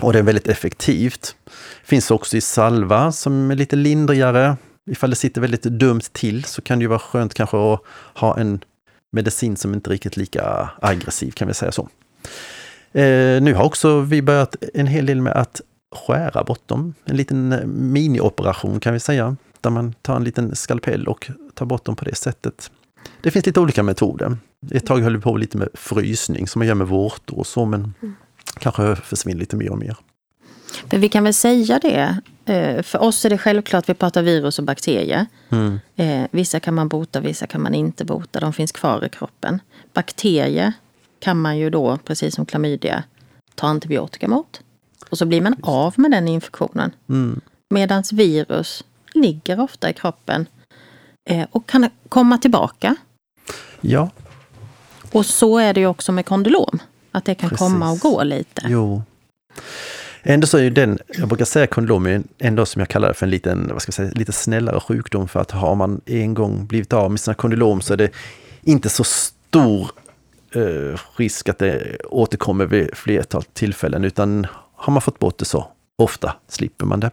Och 0.01 0.13
det 0.13 0.19
är 0.19 0.23
väldigt 0.23 0.47
effektivt. 0.47 1.35
Finns 1.83 2.11
också 2.11 2.37
i 2.37 2.41
salva 2.41 3.11
som 3.11 3.51
är 3.51 3.55
lite 3.55 3.75
lindrigare. 3.75 4.57
Ifall 4.91 5.09
det 5.09 5.15
sitter 5.15 5.41
väldigt 5.41 5.63
dumt 5.63 6.01
till 6.11 6.43
så 6.43 6.61
kan 6.61 6.79
det 6.79 6.83
ju 6.83 6.87
vara 6.87 6.99
skönt 6.99 7.33
kanske 7.33 7.57
att 7.73 7.81
ha 8.13 8.37
en 8.37 8.59
medicin 9.11 9.57
som 9.57 9.73
inte 9.73 9.89
är 9.89 9.91
riktigt 9.91 10.17
lika 10.17 10.69
aggressiv 10.81 11.31
kan 11.31 11.47
vi 11.47 11.53
säga 11.53 11.71
så. 11.71 11.89
Eh, 12.91 13.41
nu 13.41 13.53
har 13.53 13.63
också 13.63 13.99
vi 13.99 14.21
börjat 14.21 14.55
en 14.73 14.87
hel 14.87 15.05
del 15.05 15.21
med 15.21 15.33
att 15.33 15.61
skära 15.95 16.43
bort 16.43 16.67
dem. 16.67 16.93
En 17.05 17.17
liten 17.17 17.51
eh, 17.51 17.65
minioperation 17.65 18.79
kan 18.79 18.93
vi 18.93 18.99
säga, 18.99 19.35
där 19.61 19.69
man 19.69 19.93
tar 19.93 20.15
en 20.15 20.23
liten 20.23 20.55
skalpell 20.55 21.07
och 21.07 21.31
tar 21.53 21.65
bort 21.65 21.85
dem 21.85 21.95
på 21.95 22.05
det 22.05 22.15
sättet. 22.15 22.71
Det 23.21 23.31
finns 23.31 23.45
lite 23.45 23.59
olika 23.59 23.83
metoder. 23.83 24.37
Ett 24.71 24.85
tag 24.85 24.99
höll 24.99 25.15
vi 25.15 25.21
på 25.21 25.37
lite 25.37 25.57
med 25.57 25.69
frysning 25.73 26.47
som 26.47 26.59
man 26.59 26.67
gör 26.67 26.75
med 26.75 26.87
vårtor 26.87 27.37
och 27.39 27.47
så, 27.47 27.65
men 27.65 27.93
mm. 28.01 28.15
kanske 28.59 28.95
försvinner 28.95 29.39
lite 29.39 29.55
mer 29.55 29.71
och 29.71 29.77
mer. 29.77 29.97
Men 30.91 31.01
vi 31.01 31.09
kan 31.09 31.23
väl 31.23 31.33
säga 31.33 31.79
det. 31.79 32.17
Eh, 32.45 32.83
för 32.83 32.99
oss 32.99 33.25
är 33.25 33.29
det 33.29 33.37
självklart, 33.37 33.89
vi 33.89 33.93
pratar 33.93 34.21
virus 34.21 34.59
och 34.59 34.65
bakterier. 34.65 35.25
Mm. 35.49 35.79
Eh, 35.95 36.27
vissa 36.31 36.59
kan 36.59 36.73
man 36.73 36.87
bota, 36.87 37.19
vissa 37.19 37.47
kan 37.47 37.61
man 37.61 37.75
inte 37.75 38.05
bota. 38.05 38.39
De 38.39 38.53
finns 38.53 38.71
kvar 38.71 39.05
i 39.05 39.09
kroppen. 39.09 39.61
Bakterier 39.93 40.73
kan 41.19 41.41
man 41.41 41.57
ju 41.57 41.69
då, 41.69 41.97
precis 41.97 42.35
som 42.35 42.45
klamydia, 42.45 43.03
ta 43.55 43.67
antibiotika 43.67 44.27
mot. 44.27 44.61
Och 45.09 45.17
så 45.17 45.25
blir 45.25 45.41
man 45.41 45.55
av 45.61 45.93
med 45.97 46.11
den 46.11 46.27
infektionen. 46.27 46.91
Mm. 47.09 47.41
Medan 47.69 48.03
virus 48.11 48.83
ligger 49.13 49.59
ofta 49.59 49.89
i 49.89 49.93
kroppen 49.93 50.45
eh, 51.29 51.47
och 51.51 51.67
kan 51.67 51.89
komma 52.09 52.37
tillbaka. 52.37 52.95
Ja. 53.81 54.09
Och 55.11 55.25
så 55.25 55.57
är 55.57 55.73
det 55.73 55.79
ju 55.79 55.87
också 55.87 56.11
med 56.11 56.25
kondylom. 56.25 56.79
Att 57.11 57.25
det 57.25 57.35
kan 57.35 57.49
Precis. 57.49 57.67
komma 57.67 57.91
och 57.91 57.99
gå 57.99 58.23
lite. 58.23 58.61
Jo. 58.67 59.03
Ändå 60.23 60.47
så 60.47 60.57
är 60.57 60.61
ju 60.61 60.69
den, 60.69 60.99
jag 61.07 61.27
brukar 61.27 61.45
säga 61.45 61.67
kondylom 61.67 62.05
är 62.05 62.23
ändå 62.39 62.65
som 62.65 62.79
jag 62.79 62.89
kallar 62.89 63.07
det 63.07 63.13
för 63.13 63.25
en 63.25 63.29
liten, 63.29 63.69
vad 63.71 63.81
ska 63.81 63.89
jag 63.89 63.93
säga, 63.93 64.11
lite 64.15 64.31
snällare 64.31 64.79
sjukdom. 64.79 65.27
För 65.27 65.39
att 65.39 65.51
har 65.51 65.75
man 65.75 66.01
en 66.05 66.33
gång 66.33 66.65
blivit 66.65 66.93
av 66.93 67.11
med 67.11 67.19
sina 67.19 67.33
kondylom 67.33 67.81
så 67.81 67.93
är 67.93 67.97
det 67.97 68.09
inte 68.61 68.89
så 68.89 69.03
stor 69.03 69.91
eh, 70.51 70.99
risk 71.15 71.49
att 71.49 71.57
det 71.57 71.97
återkommer 72.05 72.65
vid 72.65 72.95
flertal 72.95 73.43
tillfällen. 73.43 74.03
Utan 74.03 74.47
har 74.75 74.93
man 74.93 75.01
fått 75.01 75.19
bort 75.19 75.37
det 75.37 75.45
så 75.45 75.67
ofta 75.97 76.35
slipper 76.47 76.85
man 76.85 76.99
det. 76.99 77.11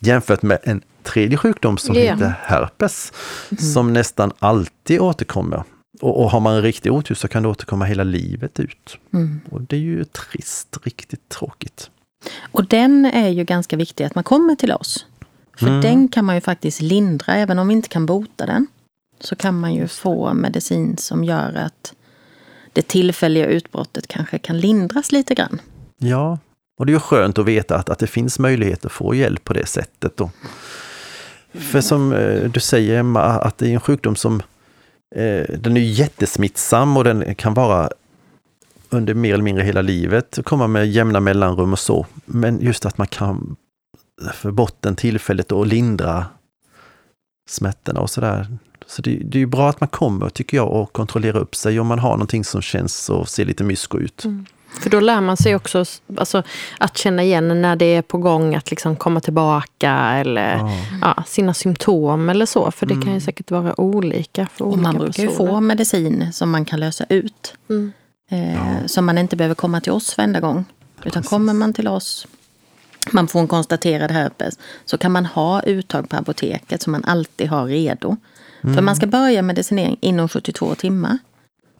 Jämfört 0.00 0.42
med 0.42 0.58
en 0.62 0.82
tredje 1.02 1.36
sjukdom 1.36 1.78
som 1.78 1.96
yeah. 1.96 2.18
heter 2.18 2.34
herpes, 2.42 3.12
mm. 3.50 3.62
som 3.62 3.92
nästan 3.92 4.32
alltid 4.38 5.00
återkommer. 5.00 5.62
Och, 6.00 6.22
och 6.22 6.30
har 6.30 6.40
man 6.40 6.54
en 6.54 6.62
riktig 6.62 6.92
otur 6.92 7.14
så 7.14 7.28
kan 7.28 7.42
det 7.42 7.48
återkomma 7.48 7.84
hela 7.84 8.04
livet 8.04 8.60
ut. 8.60 8.98
Mm. 9.12 9.40
Och 9.50 9.60
det 9.60 9.76
är 9.76 9.80
ju 9.80 10.04
trist, 10.04 10.78
riktigt 10.82 11.28
tråkigt. 11.28 11.90
Och 12.52 12.66
den 12.66 13.04
är 13.04 13.28
ju 13.28 13.44
ganska 13.44 13.76
viktig 13.76 14.04
att 14.04 14.14
man 14.14 14.24
kommer 14.24 14.54
till 14.54 14.72
oss. 14.72 15.06
För 15.58 15.66
mm. 15.66 15.80
den 15.80 16.08
kan 16.08 16.24
man 16.24 16.34
ju 16.34 16.40
faktiskt 16.40 16.80
lindra, 16.80 17.34
även 17.34 17.58
om 17.58 17.68
vi 17.68 17.74
inte 17.74 17.88
kan 17.88 18.06
bota 18.06 18.46
den. 18.46 18.66
Så 19.20 19.36
kan 19.36 19.60
man 19.60 19.74
ju 19.74 19.88
få 19.88 20.34
medicin 20.34 20.96
som 20.96 21.24
gör 21.24 21.54
att 21.54 21.94
det 22.72 22.88
tillfälliga 22.88 23.46
utbrottet 23.46 24.08
kanske 24.08 24.38
kan 24.38 24.60
lindras 24.60 25.12
lite 25.12 25.34
grann. 25.34 25.60
Ja, 25.98 26.38
och 26.78 26.86
det 26.86 26.90
är 26.90 26.94
ju 26.94 27.00
skönt 27.00 27.38
att 27.38 27.46
veta 27.46 27.76
att, 27.76 27.88
att 27.88 27.98
det 27.98 28.06
finns 28.06 28.38
möjlighet 28.38 28.84
att 28.84 28.92
få 28.92 29.14
hjälp 29.14 29.44
på 29.44 29.52
det 29.52 29.66
sättet. 29.66 30.16
Då. 30.16 30.30
För 31.52 31.80
som 31.80 32.12
eh, 32.12 32.50
du 32.50 32.60
säger 32.60 32.98
Emma, 32.98 33.22
att 33.22 33.58
det 33.58 33.66
är 33.66 33.74
en 33.74 33.80
sjukdom 33.80 34.16
som 34.16 34.42
eh, 35.16 35.44
den 35.58 35.76
är 35.76 35.80
jättesmittsam 35.80 36.96
och 36.96 37.04
den 37.04 37.34
kan 37.34 37.54
vara 37.54 37.90
under 38.90 39.14
mer 39.14 39.34
eller 39.34 39.44
mindre 39.44 39.64
hela 39.64 39.82
livet, 39.82 40.38
komma 40.44 40.66
med 40.66 40.88
jämna 40.88 41.20
mellanrum 41.20 41.72
och 41.72 41.78
så. 41.78 42.06
Men 42.24 42.60
just 42.60 42.86
att 42.86 42.98
man 42.98 43.06
kan 43.06 43.56
få 44.34 44.52
bort 44.52 44.76
den 44.80 44.96
tillfället 44.96 45.52
och 45.52 45.66
lindra 45.66 46.26
smärtorna 47.50 48.00
och 48.00 48.10
sådär. 48.10 48.46
Så 48.86 49.02
det, 49.02 49.10
det 49.10 49.38
är 49.38 49.40
ju 49.40 49.46
bra 49.46 49.68
att 49.68 49.80
man 49.80 49.88
kommer, 49.88 50.28
tycker 50.28 50.56
jag, 50.56 50.72
och 50.72 50.92
kontrollerar 50.92 51.38
upp 51.38 51.54
sig 51.54 51.80
om 51.80 51.86
man 51.86 51.98
har 51.98 52.10
någonting 52.10 52.44
som 52.44 52.62
känns 52.62 53.10
och 53.10 53.28
ser 53.28 53.44
lite 53.44 53.64
mysko 53.64 53.98
ut. 53.98 54.24
Mm. 54.24 54.46
För 54.80 54.90
då 54.90 55.00
lär 55.00 55.20
man 55.20 55.36
sig 55.36 55.54
också 55.54 55.84
alltså, 56.16 56.42
att 56.78 56.98
känna 56.98 57.22
igen 57.22 57.62
när 57.62 57.76
det 57.76 57.84
är 57.84 58.02
på 58.02 58.18
gång 58.18 58.54
att 58.54 58.70
liksom 58.70 58.96
komma 58.96 59.20
tillbaka 59.20 59.92
eller 59.92 60.56
oh. 60.56 60.72
ja, 61.02 61.24
sina 61.26 61.54
symptom 61.54 62.28
eller 62.28 62.46
så. 62.46 62.70
För 62.70 62.86
det 62.86 62.94
mm. 62.94 63.02
kan 63.02 63.12
ju 63.12 63.16
mm. 63.16 63.20
säkert 63.20 63.50
vara 63.50 63.80
olika 63.80 64.48
för 64.54 64.64
och 64.64 64.72
olika 64.72 64.82
Man 64.82 64.98
brukar 64.98 65.22
ju 65.22 65.28
få 65.28 65.60
medicin 65.60 66.32
som 66.32 66.50
man 66.50 66.64
kan 66.64 66.80
lösa 66.80 67.04
ut. 67.08 67.54
Mm. 67.70 67.92
Eh, 68.28 68.54
ja. 68.54 68.88
Så 68.88 69.02
man 69.02 69.18
inte 69.18 69.36
behöver 69.36 69.54
komma 69.54 69.80
till 69.80 69.92
oss 69.92 70.16
varenda 70.16 70.40
gång. 70.40 70.64
Utan 70.98 71.12
Precis. 71.12 71.30
kommer 71.30 71.54
man 71.54 71.72
till 71.72 71.88
oss, 71.88 72.26
man 73.12 73.28
får 73.28 73.40
en 73.40 73.48
konstaterad 73.48 74.10
herpes, 74.10 74.58
så 74.84 74.98
kan 74.98 75.12
man 75.12 75.26
ha 75.26 75.62
uttag 75.62 76.08
på 76.08 76.16
apoteket 76.16 76.82
som 76.82 76.92
man 76.92 77.04
alltid 77.04 77.48
har 77.48 77.66
redo. 77.66 78.16
Mm. 78.62 78.74
För 78.74 78.82
man 78.82 78.96
ska 78.96 79.06
börja 79.06 79.42
medicinering 79.42 79.96
inom 80.00 80.28
72 80.28 80.74
timmar. 80.74 81.18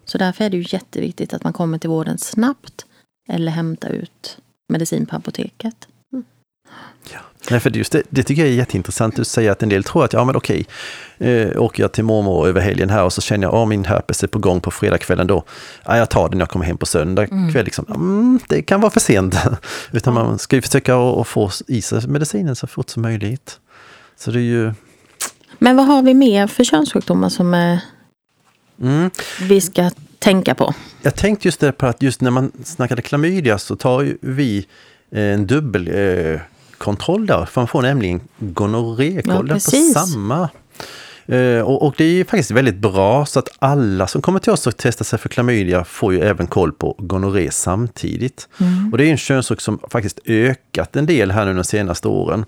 Så 0.05 0.19
därför 0.19 0.45
är 0.45 0.51
det 0.51 0.57
ju 0.57 0.65
jätteviktigt 0.69 1.35
att 1.35 1.45
man 1.45 1.53
kommer 1.53 1.79
till 1.79 1.91
vården 1.91 2.19
snabbt 2.19 2.87
eller 3.29 3.53
hämtar 3.53 3.91
ut 3.91 4.39
medicin 4.69 5.07
på 5.07 5.17
apoteket. 5.17 5.89
Ja. 7.41 7.47
Nej, 7.51 7.61
för 7.61 7.71
just 7.71 7.93
det, 7.93 8.03
det 8.11 8.23
tycker 8.23 8.43
jag 8.43 8.51
är 8.51 8.55
jätteintressant. 8.55 9.17
Du 9.17 9.25
säger 9.25 9.51
att 9.51 9.63
en 9.63 9.69
del 9.69 9.85
tror 9.85 10.05
att, 10.05 10.13
ja 10.13 10.25
men 10.25 10.37
okej, 10.37 10.67
eh, 11.19 11.63
åker 11.63 11.83
jag 11.83 11.93
till 11.93 12.05
mormor 12.05 12.49
över 12.49 12.61
helgen 12.61 12.91
här 12.91 13.05
och 13.05 13.13
så 13.13 13.21
känner 13.21 13.47
jag, 13.47 13.55
att 13.55 13.69
min 13.69 13.85
herpes 13.85 14.23
är 14.23 14.27
på 14.27 14.39
gång 14.39 14.61
på 14.61 14.71
fredagskvällen 14.71 15.27
då. 15.27 15.45
Ja, 15.85 15.97
jag 15.97 16.11
tar 16.11 16.29
den 16.29 16.39
när 16.39 16.43
jag 16.43 16.51
kommer 16.51 16.65
hem 16.65 16.79
på 16.79 16.87
söndag 16.87 17.25
mm. 17.25 17.53
kväll. 17.53 17.65
Liksom. 17.65 17.85
Mm, 17.89 18.41
det 18.49 18.63
kan 18.63 18.81
vara 18.81 18.91
för 18.91 19.01
sent. 19.01 19.37
Utan 19.93 20.15
man 20.15 20.39
ska 20.39 20.57
ju 20.57 20.63
försöka 20.63 20.97
att 20.97 21.29
få 21.29 21.51
i 21.67 21.83
sig 21.83 22.09
medicinen 22.09 22.57
så 22.57 22.67
fort 22.67 22.91
som 22.91 23.03
möjligt. 23.03 23.59
Så 24.17 24.31
det 24.31 24.39
är 24.39 24.43
ju... 24.43 24.73
Men 25.59 25.77
vad 25.77 25.87
har 25.87 26.03
vi 26.03 26.15
mer 26.15 26.47
för 26.47 26.65
könssjukdomar 26.65 27.29
som 27.29 27.55
är... 27.55 27.81
Mm. 28.81 29.11
vi 29.43 29.61
ska 29.61 29.91
tänka 30.19 30.55
på? 30.55 30.75
Jag 31.03 31.15
tänkte 31.15 31.49
just 31.49 31.61
det 31.61 31.73
på 31.73 31.87
att 31.87 32.03
just 32.03 32.21
när 32.21 32.31
man 32.31 32.53
snackade 32.65 33.03
klamydia 33.03 33.59
så 33.59 33.77
tar 33.77 34.15
vi 34.21 34.67
en 35.11 35.47
dubbel 35.47 35.89
eh, 35.89 36.41
kontroll 36.79 37.27
där, 37.27 37.45
för 37.45 37.61
man 37.61 37.69
får 37.69 37.83
nämligen 37.83 38.21
gonorrékoll 38.39 39.49
ja, 39.49 39.55
på 39.55 39.61
samma. 39.61 40.49
Uh, 41.33 41.61
och, 41.61 41.87
och, 41.87 41.95
det 41.97 42.05
är 42.05 42.25
faktiskt 42.25 42.51
väldigt 42.51 42.77
bra 42.77 43.27
så 43.27 43.39
att 43.39 43.49
alla 43.59 44.07
som 44.07 44.23
kommer 44.23 44.39
till 44.39 44.53
oss 44.53 44.67
och 44.67 44.77
testar 44.77 45.05
sig 45.05 45.19
för 45.19 45.29
klamydia 45.29 45.85
får 45.85 46.13
ju 46.13 46.21
även 46.21 46.47
koll 46.47 46.73
på 46.73 46.95
gonorré 46.99 47.51
samtidigt. 47.51 48.49
Mm. 48.61 48.93
Och 48.93 48.99
det 48.99 49.07
är 49.07 49.11
en 49.11 49.17
könssjukdom 49.17 49.79
som 49.79 49.91
faktiskt 49.91 50.19
ökat 50.25 50.97
en 50.97 51.07
del 51.07 51.31
här 51.31 51.47
nu 51.47 51.55
de 51.55 51.65
senaste 51.65 52.09
åren. 52.09 52.45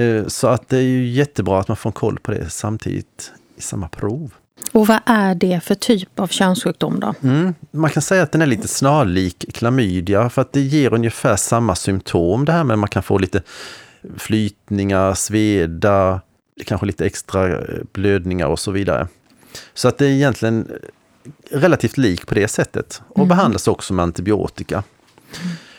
Uh, 0.00 0.26
så 0.26 0.46
att 0.46 0.68
det 0.68 0.76
är 0.76 0.82
ju 0.82 1.08
jättebra 1.08 1.60
att 1.60 1.68
man 1.68 1.76
får 1.76 1.92
koll 1.92 2.18
på 2.18 2.30
det 2.30 2.50
samtidigt 2.50 3.32
i 3.56 3.62
samma 3.62 3.88
prov. 3.88 4.30
Och 4.72 4.86
vad 4.86 5.00
är 5.06 5.34
det 5.34 5.60
för 5.64 5.74
typ 5.74 6.20
av 6.20 6.26
könssjukdom 6.26 7.00
då? 7.00 7.14
Mm, 7.22 7.54
man 7.70 7.90
kan 7.90 8.02
säga 8.02 8.22
att 8.22 8.32
den 8.32 8.42
är 8.42 8.46
lite 8.46 8.68
snarlik 8.68 9.54
klamydia 9.54 10.30
för 10.30 10.42
att 10.42 10.52
det 10.52 10.60
ger 10.60 10.94
ungefär 10.94 11.36
samma 11.36 11.74
symptom 11.74 12.44
det 12.44 12.52
här 12.52 12.64
med 12.64 12.78
man 12.78 12.88
kan 12.88 13.02
få 13.02 13.18
lite 13.18 13.42
flytningar, 14.16 15.14
sveda, 15.14 16.20
kanske 16.66 16.86
lite 16.86 17.06
extra 17.06 17.48
eh, 17.48 17.78
blödningar 17.92 18.46
och 18.46 18.58
så 18.58 18.70
vidare. 18.70 19.08
Så 19.74 19.88
att 19.88 19.98
det 19.98 20.06
är 20.06 20.10
egentligen 20.10 20.68
relativt 21.50 21.98
lik 21.98 22.26
på 22.26 22.34
det 22.34 22.48
sättet 22.48 23.02
och 23.08 23.16
mm. 23.16 23.28
behandlas 23.28 23.68
också 23.68 23.94
med 23.94 24.02
antibiotika. 24.02 24.82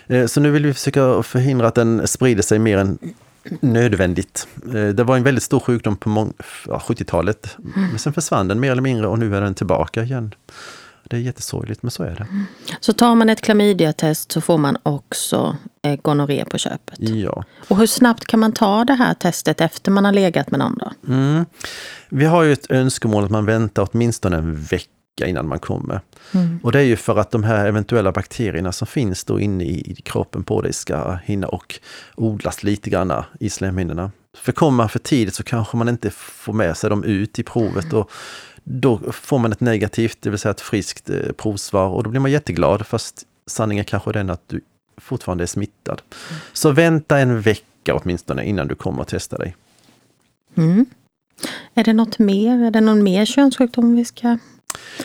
Mm. 0.08 0.28
Så 0.28 0.39
nu 0.39 0.52
vill 0.52 0.65
vi 0.65 0.74
försöka 0.74 1.24
förhindra 1.24 1.67
att 1.67 1.76
den 1.76 2.08
sprider 2.08 2.44
sig 2.44 2.60
mer 2.60 2.78
än 2.78 2.98
nödvändigt. 3.60 4.47
Eh, 4.65 4.88
Det 4.88 5.04
var 5.04 5.17
en 5.17 5.23
väldigt 5.23 5.43
stor 5.43 5.60
sjukdom 5.60 5.97
på 5.97 6.10
mång- 6.10 6.34
ja, 6.67 6.82
70-talet. 6.88 7.58
Men 7.75 7.99
sen 7.99 8.13
försvann 8.13 8.47
den 8.47 8.60
mer 8.60 8.71
eller 8.71 8.82
mindre 8.82 9.08
och 9.08 9.19
nu 9.19 9.36
är 9.36 9.41
den 9.41 9.54
tillbaka 9.56 10.04
igen. 10.04 10.34
Det 11.04 11.15
är 11.17 11.21
jättesorgligt, 11.21 11.84
men 11.84 11.91
så 11.91 12.04
är 12.04 12.15
det. 12.15 12.27
Så 12.80 12.93
tar 12.93 13.15
man 13.15 13.30
ett 13.30 13.41
klamydiatest 13.41 14.32
så 14.32 14.41
får 14.41 14.58
man 14.58 14.77
också 14.84 15.56
eh, 15.84 15.99
gonorré 16.01 16.45
på 16.45 16.58
köpet. 16.58 16.99
Ja. 16.99 17.43
Och 17.67 17.77
hur 17.77 17.86
snabbt 17.88 18.25
kan 18.25 18.39
man 18.39 18.51
ta 18.51 18.86
det 18.86 18.93
här 18.93 19.13
testet 19.13 19.62
efter 19.62 19.91
man 19.91 20.06
har 20.06 20.12
legat 20.12 20.51
med 20.51 20.60
någon 20.60 20.77
då? 20.77 20.91
Mm. 21.13 21.45
Vi 22.10 22.25
har 22.25 22.43
ju 22.43 22.54
ett 22.54 22.71
önskemål 22.71 23.23
att 23.23 23.32
man 23.32 23.45
väntar 23.45 23.88
åtminstone 23.91 24.38
en 24.38 24.56
vecka 24.63 24.86
innan 25.26 25.47
man 25.47 25.60
kommer. 25.60 26.02
Och 26.63 26.71
det 26.71 26.80
är 26.80 26.84
ju 26.84 26.95
för 26.95 27.17
att 27.17 27.32
de 27.32 27.43
här 27.43 27.65
eventuella 27.65 28.12
bakterierna 28.12 28.71
som 28.71 28.88
finns 28.88 29.24
då 29.24 29.39
inne 29.39 29.63
i, 29.63 29.91
i 29.91 29.95
kroppen 29.95 30.43
på 30.43 30.62
dig 30.62 30.74
ska 30.74 31.13
hinna 31.24 31.47
och 31.47 31.80
odlas 32.15 32.63
lite 32.63 32.89
grann 32.89 33.24
i 33.39 33.50
slemhinnorna. 33.50 34.12
För 34.38 34.52
kommer 34.52 34.78
man 34.78 34.89
för 34.89 35.00
tidigt 35.00 35.36
så 35.36 35.43
kanske 35.43 35.78
man 35.78 35.89
inte 35.89 36.10
får 36.10 36.54
med 36.54 36.78
sig 36.78 36.89
dem 36.89 37.04
ut 37.04 37.39
i 37.39 37.43
provet 37.43 37.93
och 37.93 38.12
då 38.63 39.00
får 39.12 39.39
man 39.39 39.52
ett 39.52 39.60
negativt, 39.60 40.17
det 40.21 40.30
vill 40.30 40.39
säga 40.39 40.52
ett 40.52 40.62
friskt 40.62 41.10
eh, 41.10 41.32
provsvar 41.38 41.88
och 41.88 42.04
då 42.04 42.10
blir 42.10 42.19
man 42.19 42.32
jätteglad 42.32 42.88
fast 42.88 43.24
sanningen 43.47 43.86
kanske 43.86 44.10
är 44.12 44.13
den 44.13 44.30
att 44.30 44.50
du 44.50 44.62
fortfarande 44.97 45.43
är 45.43 45.47
smittad. 45.47 46.02
Så 46.54 46.71
vänta 46.71 47.19
en 47.19 47.41
vecka 47.41 47.95
åtminstone 47.95 48.43
innan 48.43 48.67
du 48.67 48.76
kommer 48.76 49.02
och 49.02 49.08
testar 49.08 49.38
dig. 49.38 49.56
Mm. 50.56 50.86
Är 51.74 51.84
det 51.84 51.93
något 51.93 52.19
mer? 52.19 52.63
Är 52.63 52.71
det 52.71 52.82
någon 52.82 53.04
mer 53.04 53.26
könssjukdom 53.26 53.95
vi 53.95 54.06
ska... 54.06 54.38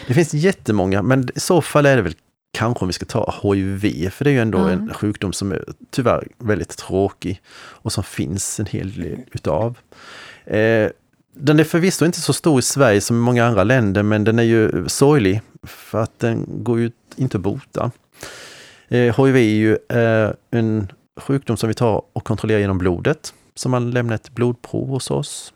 Det 0.06 0.14
finns 0.14 0.34
jättemånga, 0.34 1.02
men 1.02 1.28
i 1.34 1.40
så 1.40 1.62
fall 1.62 1.86
är 1.86 1.96
det 1.96 2.02
väl 2.02 2.14
kanske 2.52 2.84
om 2.84 2.86
vi 2.86 2.92
ska 2.92 3.06
ta 3.06 3.34
HIV, 3.42 4.10
för 4.10 4.24
det 4.24 4.30
är 4.30 4.32
ju 4.32 4.40
ändå 4.40 4.58
en 4.58 4.94
sjukdom 4.94 5.32
som 5.32 5.52
är 5.52 5.64
tyvärr 5.90 6.28
väldigt 6.38 6.76
tråkig 6.76 7.40
och 7.56 7.92
som 7.92 8.04
finns 8.04 8.60
en 8.60 8.66
hel 8.66 8.92
del 8.92 9.18
utav. 9.32 9.78
Eh, 10.44 10.90
den 11.34 11.60
är 11.60 11.64
förvisso 11.64 12.04
inte 12.04 12.20
så 12.20 12.32
stor 12.32 12.58
i 12.58 12.62
Sverige 12.62 13.00
som 13.00 13.16
i 13.16 13.20
många 13.20 13.44
andra 13.44 13.64
länder, 13.64 14.02
men 14.02 14.24
den 14.24 14.38
är 14.38 14.42
ju 14.42 14.88
sorglig 14.88 15.40
för 15.62 16.02
att 16.02 16.18
den 16.18 16.46
går 16.48 16.80
ju 16.80 16.90
inte 17.16 17.36
att 17.36 17.42
bota. 17.42 17.90
Eh, 18.88 19.24
HIV 19.24 19.36
är 19.36 19.40
ju 19.40 19.78
eh, 19.88 20.30
en 20.50 20.92
sjukdom 21.20 21.56
som 21.56 21.68
vi 21.68 21.74
tar 21.74 22.02
och 22.12 22.24
kontrollerar 22.24 22.60
genom 22.60 22.78
blodet, 22.78 23.34
så 23.54 23.68
man 23.68 23.90
lämnar 23.90 24.14
ett 24.14 24.30
blodprov 24.30 24.88
hos 24.88 25.10
oss. 25.10 25.52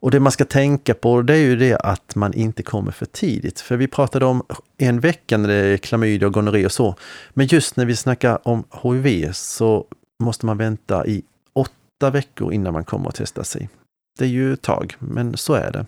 Och 0.00 0.10
det 0.10 0.20
man 0.20 0.32
ska 0.32 0.44
tänka 0.44 0.94
på 0.94 1.22
det 1.22 1.34
är 1.34 1.38
ju 1.38 1.56
det 1.56 1.76
att 1.76 2.14
man 2.14 2.34
inte 2.34 2.62
kommer 2.62 2.92
för 2.92 3.06
tidigt. 3.06 3.60
För 3.60 3.76
vi 3.76 3.88
pratade 3.88 4.24
om 4.24 4.42
en 4.78 5.00
vecka 5.00 5.38
när 5.38 5.48
det 5.48 5.54
är 5.54 5.76
klamydia 5.76 6.26
och 6.26 6.34
gonorré 6.34 6.64
och 6.64 6.72
så. 6.72 6.94
Men 7.30 7.46
just 7.46 7.76
när 7.76 7.84
vi 7.84 7.96
snackar 7.96 8.48
om 8.48 8.64
HIV 8.82 9.32
så 9.32 9.84
måste 10.18 10.46
man 10.46 10.58
vänta 10.58 11.06
i 11.06 11.22
åtta 11.52 12.10
veckor 12.10 12.52
innan 12.52 12.72
man 12.72 12.84
kommer 12.84 13.08
att 13.08 13.14
testa 13.14 13.44
sig. 13.44 13.68
Det 14.18 14.24
är 14.24 14.28
ju 14.28 14.52
ett 14.52 14.62
tag, 14.62 14.94
men 14.98 15.36
så 15.36 15.54
är 15.54 15.72
det. 15.72 15.86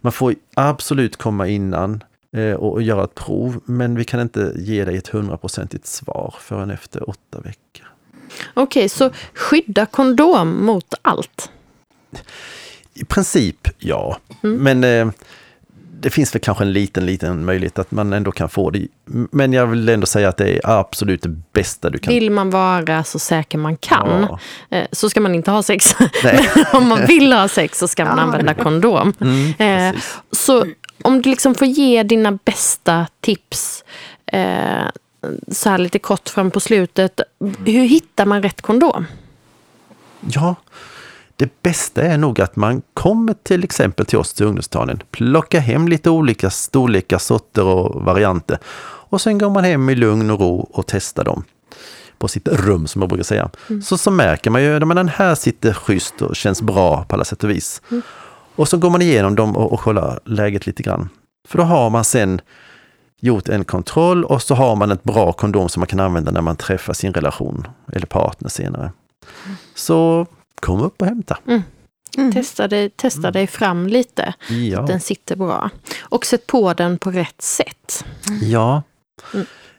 Man 0.00 0.12
får 0.12 0.34
absolut 0.54 1.16
komma 1.16 1.46
innan 1.48 2.04
eh, 2.36 2.52
och 2.52 2.82
göra 2.82 3.04
ett 3.04 3.14
prov, 3.14 3.60
men 3.64 3.94
vi 3.94 4.04
kan 4.04 4.20
inte 4.20 4.52
ge 4.56 4.84
dig 4.84 4.96
ett 4.96 5.08
hundraprocentigt 5.08 5.86
svar 5.86 6.34
förrän 6.40 6.70
efter 6.70 7.08
åtta 7.10 7.40
veckor. 7.40 7.86
Okej, 8.54 8.88
så 8.88 9.10
skydda 9.34 9.86
kondom 9.86 10.66
mot 10.66 10.94
allt. 11.02 11.50
I 12.96 13.04
princip 13.04 13.68
ja, 13.78 14.18
men 14.40 14.84
eh, 14.84 15.08
det 16.00 16.10
finns 16.10 16.34
väl 16.34 16.42
kanske 16.42 16.64
en 16.64 16.72
liten, 16.72 17.06
liten 17.06 17.44
möjlighet 17.44 17.78
att 17.78 17.90
man 17.90 18.12
ändå 18.12 18.32
kan 18.32 18.48
få 18.48 18.70
det. 18.70 18.86
Men 19.30 19.52
jag 19.52 19.66
vill 19.66 19.88
ändå 19.88 20.06
säga 20.06 20.28
att 20.28 20.36
det 20.36 20.48
är 20.56 20.60
absolut 20.80 21.22
det 21.22 21.28
bästa 21.28 21.90
du 21.90 21.98
kan. 21.98 22.14
Vill 22.14 22.30
man 22.30 22.50
vara 22.50 23.04
så 23.04 23.18
säker 23.18 23.58
man 23.58 23.76
kan 23.76 24.26
Ja. 24.30 24.38
eh, 24.76 24.86
så 24.92 25.10
ska 25.10 25.20
man 25.20 25.34
inte 25.34 25.50
ha 25.50 25.62
sex. 25.62 25.94
Nej. 26.24 26.48
Men 26.54 26.64
om 26.72 26.88
man 26.88 27.06
vill 27.06 27.32
ha 27.32 27.48
sex 27.48 27.78
så 27.78 27.88
ska 27.88 28.04
man 28.04 28.18
använda 28.18 28.54
kondom. 28.54 29.12
Mm, 29.20 29.94
Eh, 29.94 30.00
så 30.32 30.66
om 31.02 31.22
du 31.22 31.30
liksom 31.30 31.54
får 31.54 31.66
ge 31.66 32.02
dina 32.02 32.38
bästa 32.44 33.06
tips 33.20 33.84
eh, 34.26 34.86
så 35.52 35.70
här 35.70 35.78
lite 35.78 35.98
kort 35.98 36.28
fram 36.28 36.50
på 36.50 36.60
slutet. 36.60 37.20
Hur 37.64 37.84
hittar 37.88 38.26
man 38.26 38.42
rätt 38.42 38.62
kondom? 38.62 39.06
Ja, 40.20 40.54
det 41.36 41.62
bästa 41.62 42.02
är 42.02 42.18
nog 42.18 42.40
att 42.40 42.56
man 42.56 42.82
kommer 42.94 43.34
till 43.42 43.64
exempel 43.64 44.06
till 44.06 44.18
oss 44.18 44.34
till 44.34 44.46
ungdomstalen, 44.46 45.02
plockar 45.10 45.60
hem 45.60 45.88
lite 45.88 46.10
olika 46.10 46.50
storlekar, 46.50 47.18
sorter 47.18 47.64
och 47.64 48.04
varianter 48.04 48.58
och 49.08 49.20
sen 49.20 49.38
går 49.38 49.50
man 49.50 49.64
hem 49.64 49.90
i 49.90 49.94
lugn 49.94 50.30
och 50.30 50.40
ro 50.40 50.68
och 50.72 50.86
testar 50.86 51.24
dem 51.24 51.44
på 52.18 52.28
sitt 52.28 52.48
rum 52.48 52.86
som 52.86 53.02
jag 53.02 53.08
brukar 53.08 53.24
säga. 53.24 53.50
Så, 53.84 53.98
så 53.98 54.10
märker 54.10 54.50
man 54.50 54.62
ju 54.62 54.74
att 54.76 54.96
den 54.96 55.08
här 55.08 55.34
sitter 55.34 55.72
schysst 55.72 56.22
och 56.22 56.36
känns 56.36 56.62
bra 56.62 57.04
på 57.04 57.14
alla 57.14 57.24
sätt 57.24 57.44
och 57.44 57.50
vis. 57.50 57.82
Och 58.56 58.68
så 58.68 58.78
går 58.78 58.90
man 58.90 59.02
igenom 59.02 59.34
dem 59.34 59.56
och, 59.56 59.72
och 59.72 59.80
kollar 59.80 60.20
läget 60.24 60.66
lite 60.66 60.82
grann. 60.82 61.08
För 61.48 61.58
då 61.58 61.64
har 61.64 61.90
man 61.90 62.04
sen 62.04 62.40
gjort 63.20 63.48
en 63.48 63.64
kontroll 63.64 64.24
och 64.24 64.42
så 64.42 64.54
har 64.54 64.76
man 64.76 64.90
ett 64.90 65.02
bra 65.02 65.32
kondom 65.32 65.68
som 65.68 65.80
man 65.80 65.86
kan 65.86 66.00
använda 66.00 66.30
när 66.30 66.40
man 66.40 66.56
träffar 66.56 66.92
sin 66.92 67.12
relation 67.12 67.66
eller 67.92 68.06
partner 68.06 68.48
senare. 68.48 68.92
Så 69.74 70.26
kom 70.66 70.80
upp 70.82 71.02
och 71.02 71.06
hämta. 71.06 71.38
Testa, 72.32 72.68
dig, 72.68 72.90
testa 72.90 73.30
dig 73.30 73.46
fram 73.46 73.86
lite. 73.86 74.34
Ja. 74.48 74.82
Den 74.82 75.00
sitter 75.00 75.36
bra. 75.36 75.70
Och 76.00 76.26
sätt 76.26 76.46
på 76.46 76.74
den 76.74 76.98
på 76.98 77.10
rätt 77.10 77.42
sätt. 77.42 78.04
ja. 78.42 78.82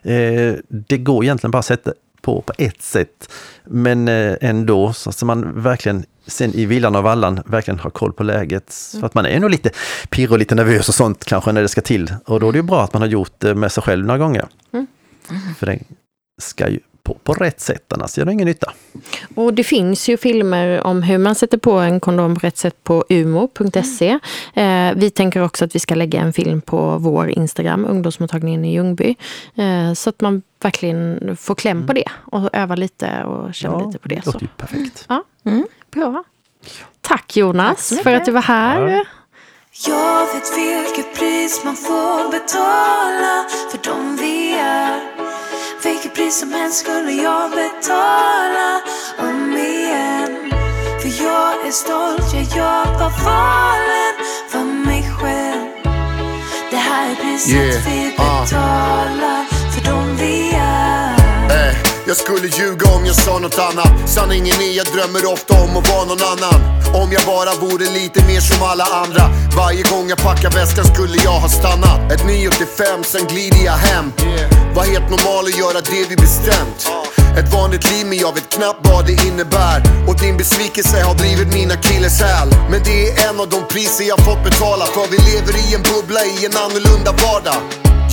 Eh, 0.02 0.54
det 0.68 0.98
går 0.98 1.24
egentligen 1.24 1.50
bara 1.50 1.58
att 1.58 1.66
sätta 1.66 1.92
på 2.20 2.42
på 2.42 2.52
ett 2.58 2.82
sätt. 2.82 3.32
Men 3.64 4.08
eh, 4.08 4.36
ändå, 4.40 4.92
så 4.92 5.10
att 5.10 5.22
man 5.22 5.62
verkligen 5.62 6.04
sen 6.26 6.54
i 6.54 6.66
villan 6.66 6.96
och 6.96 7.02
vallan 7.02 7.42
verkligen 7.46 7.80
har 7.80 7.90
koll 7.90 8.12
på 8.12 8.22
läget. 8.22 8.74
För 9.00 9.06
att 9.06 9.14
man 9.14 9.26
är 9.26 9.40
nog 9.40 9.50
lite 9.50 9.70
pirrig 10.10 10.32
och 10.32 10.38
lite 10.38 10.54
nervös 10.54 10.88
och 10.88 10.94
sånt 10.94 11.24
kanske 11.24 11.52
när 11.52 11.62
det 11.62 11.68
ska 11.68 11.80
till. 11.80 12.14
Och 12.24 12.40
då 12.40 12.48
är 12.48 12.52
det 12.52 12.58
ju 12.58 12.62
bra 12.62 12.84
att 12.84 12.92
man 12.92 13.02
har 13.02 13.08
gjort 13.08 13.32
det 13.38 13.54
med 13.54 13.72
sig 13.72 13.82
själv 13.82 14.06
några 14.06 14.18
gånger. 14.18 14.46
För 15.58 15.66
den 15.66 15.84
ska 16.40 16.68
ju 16.68 16.80
på, 17.08 17.14
på 17.14 17.32
rätt 17.32 17.60
sätt, 17.60 17.92
annars 17.92 18.18
gör 18.18 18.24
det 18.24 18.32
ingen 18.32 18.46
nytta. 18.46 18.72
Och 19.34 19.54
det 19.54 19.64
finns 19.64 20.08
ju 20.08 20.16
filmer 20.16 20.86
om 20.86 21.02
hur 21.02 21.18
man 21.18 21.34
sätter 21.34 21.58
på 21.58 21.72
en 21.72 22.00
kondom 22.00 22.34
på 22.34 22.40
rätt 22.40 22.56
sätt 22.56 22.84
på 22.84 23.04
umo.se. 23.08 24.18
Eh, 24.54 24.92
vi 24.96 25.10
tänker 25.10 25.42
också 25.42 25.64
att 25.64 25.74
vi 25.74 25.78
ska 25.78 25.94
lägga 25.94 26.20
en 26.20 26.32
film 26.32 26.60
på 26.60 26.96
vår 26.98 27.28
Instagram, 27.28 27.84
ungdomsmottagningen 27.84 28.64
i 28.64 28.74
Ljungby. 28.74 29.16
Eh, 29.54 29.92
så 29.94 30.10
att 30.10 30.20
man 30.20 30.42
verkligen 30.62 31.36
får 31.36 31.54
kläm 31.54 31.86
på 31.86 31.92
det 31.92 32.10
och 32.24 32.50
öva 32.52 32.74
lite 32.74 33.24
och 33.24 33.54
känna 33.54 33.86
lite 33.86 33.98
på 33.98 34.08
det. 34.08 34.26
låter 34.26 34.30
Så. 34.32 34.38
ju 34.40 34.48
perfekt. 34.56 35.06
Ja, 35.08 35.24
bra. 35.90 36.24
Tack 37.00 37.36
Jonas 37.36 37.92
för 38.02 38.14
att 38.14 38.24
du 38.24 38.32
var 38.32 38.42
här. 38.42 38.88
Ja. 38.88 39.04
Jag 39.86 40.26
vet 40.34 40.58
vilket 40.58 41.18
pris 41.18 41.64
man 41.64 41.76
får 41.76 42.30
betala 42.30 43.48
för 43.70 43.90
dem 43.90 44.16
vi 44.20 44.52
är 44.58 45.17
Vilket 45.82 46.14
pris 46.14 46.40
som 46.40 46.52
helst 46.52 46.78
skulle 46.78 47.12
jag 47.12 47.50
betala 47.50 48.80
om 49.18 49.52
igen? 49.52 50.52
För 51.00 51.24
jag 51.24 51.66
är 51.66 51.70
stolt, 51.70 52.34
ja 52.34 52.56
jag 52.56 52.98
var 52.98 53.12
valen 53.24 54.14
för 54.50 54.86
mig 54.86 55.10
själv. 55.18 55.68
Det 56.70 56.76
här 56.76 57.10
är 57.10 57.14
priset 57.14 57.52
Yeah, 57.52 57.84
vi 57.86 58.14
ah. 58.18 58.42
betalar 58.42 59.44
för 59.72 59.90
dem 59.90 60.16
vi 60.16 60.50
är. 60.54 61.14
Eh, 61.50 61.76
jag 62.06 62.16
skulle 62.16 62.48
ljuga 62.48 62.90
om 62.96 63.06
jag 63.06 63.14
sa 63.14 63.38
något 63.38 63.58
annat. 63.58 64.10
Sanningen 64.10 64.60
är 64.60 64.76
jag 64.76 64.86
drömmer 64.86 65.32
ofta 65.32 65.62
om 65.62 65.76
att 65.76 65.88
vara 65.88 66.04
någon 66.04 66.22
annan. 66.32 66.60
Om 67.02 67.12
jag 67.12 67.22
bara 67.26 67.54
vore 67.54 67.84
lite 67.84 68.26
mer 68.26 68.40
som 68.40 68.66
alla 68.68 68.84
andra. 68.84 69.22
Varje 69.56 69.82
gång 69.82 70.08
jag 70.08 70.18
packar 70.18 70.50
väskan 70.50 70.84
skulle 70.84 71.16
jag 71.24 71.40
ha 71.40 71.48
stannat. 71.48 72.12
Ett 72.12 72.26
9 72.26 72.50
till 72.50 72.66
5, 72.66 73.04
sen 73.04 73.26
glider 73.26 73.64
jag 73.64 73.72
hem 73.72 74.12
var 74.78 74.84
helt 74.84 75.10
normal 75.10 75.44
och 75.44 75.56
göra 75.62 75.80
det 75.92 76.04
vi 76.10 76.16
bestämt 76.16 76.80
Ett 77.38 77.52
vanligt 77.52 77.84
liv 77.92 78.06
men 78.06 78.18
jag 78.18 78.32
vet 78.34 78.48
knappt 78.56 78.80
vad 78.90 79.06
det 79.06 79.16
innebär 79.28 79.78
Och 80.08 80.16
din 80.24 80.36
besvikelse 80.36 80.96
har 81.08 81.14
blivit 81.14 81.48
min 81.54 81.70
akilleshäl 81.70 82.48
Men 82.70 82.80
det 82.88 82.96
är 83.08 83.28
en 83.28 83.40
av 83.40 83.48
de 83.48 83.60
priser 83.72 84.04
jag 84.12 84.18
fått 84.28 84.42
betala 84.44 84.84
För 84.96 85.06
vi 85.12 85.18
lever 85.30 85.54
i 85.64 85.74
en 85.76 85.82
bubbla 85.90 86.20
i 86.24 86.36
en 86.46 86.56
annorlunda 86.64 87.12
vardag 87.24 87.60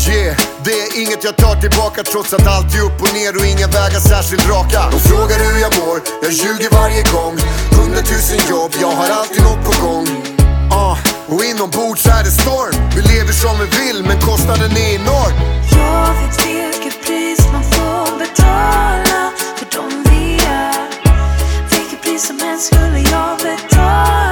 Yeah, 0.09 0.37
det 0.65 0.75
är 0.83 1.01
inget 1.01 1.23
jag 1.23 1.35
tar 1.35 1.55
tillbaka 1.61 2.03
trots 2.03 2.33
att 2.33 2.47
allt 2.47 2.75
är 2.75 2.81
upp 2.87 3.01
och 3.01 3.13
ner 3.13 3.37
och 3.37 3.45
inga 3.45 3.67
vägar 3.67 3.99
särskilt 3.99 4.49
raka. 4.49 4.81
De 4.91 4.99
frågar 4.99 5.37
hur 5.45 5.57
jag 5.65 5.73
mår, 5.79 5.97
jag 6.23 6.31
ljuger 6.31 6.69
varje 6.69 7.03
gång. 7.15 7.35
Hundratusen 7.77 8.39
jobb, 8.49 8.71
jag 8.81 8.91
har 8.91 9.09
alltid 9.09 9.43
något 9.43 9.63
på 9.65 9.85
gång. 9.85 10.34
Uh, 10.71 10.97
och 11.33 11.43
inombords 11.43 12.05
är 12.05 12.23
det 12.23 12.31
storm. 12.31 12.75
Vi 12.95 13.01
lever 13.01 13.33
som 13.33 13.55
vi 13.59 13.67
vill, 13.79 14.03
men 14.03 14.19
kostnaden 14.21 14.71
är 14.71 14.95
enorm. 14.95 15.33
Jag 15.71 16.13
vet 16.13 16.45
vilket 16.45 17.05
pris 17.05 17.39
man 17.53 17.63
får 17.63 18.19
betala 18.19 19.31
för 19.57 19.77
dem 19.77 20.03
vi 20.09 20.35
är 20.45 20.87
Vilket 21.69 22.01
pris 22.03 22.27
som 22.27 22.39
helst 22.39 22.65
skulle 22.65 22.99
jag 22.99 23.37
betala 23.37 24.24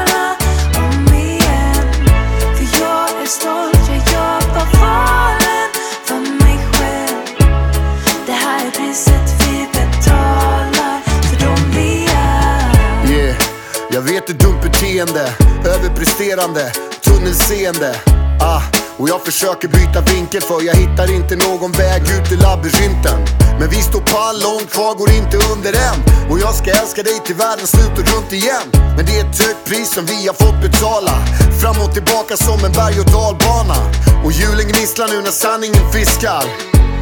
beteende. 14.94 15.36
överpresterande, 15.66 16.72
tunnelseende. 17.02 17.96
Ah, 18.42 18.62
och 18.98 19.10
jag 19.10 19.26
försöker 19.26 19.68
byta 19.68 20.02
vinkel 20.14 20.42
för 20.42 20.62
jag 20.62 20.76
hittar 20.76 21.16
inte 21.16 21.36
någon 21.36 21.72
väg 21.72 22.02
ut 22.02 22.32
ur 22.32 22.38
labyrinten. 22.38 23.20
Men 23.60 23.70
vi 23.70 23.82
står 23.82 24.02
pall, 24.02 24.42
långt 24.44 24.70
kvar, 24.72 24.96
går 24.96 25.10
inte 25.10 25.38
under 25.54 25.74
än. 25.90 26.30
Och 26.32 26.40
jag 26.40 26.54
ska 26.56 26.72
älska 26.72 27.04
dig 27.04 27.20
till 27.26 27.36
världens 27.36 27.72
slut 27.72 28.00
och 28.00 28.14
runt 28.14 28.34
igen. 28.34 28.68
Men 28.96 29.06
det 29.06 29.20
är 29.20 29.30
ett 29.30 29.42
högt 29.46 29.66
pris 29.66 29.94
som 29.94 30.06
vi 30.06 30.28
har 30.28 30.38
fått 30.46 30.62
betala. 30.62 31.14
Fram 31.62 31.78
och 31.86 31.94
tillbaka 31.94 32.38
som 32.38 32.66
en 32.66 32.72
berg 32.72 33.00
och 33.00 33.12
dalbana. 33.18 33.78
Och 34.26 34.32
hjulen 34.32 34.68
gnisslar 34.72 35.08
nu 35.08 35.22
när 35.22 35.36
sanningen 35.44 35.92
fiskar. 35.94 36.46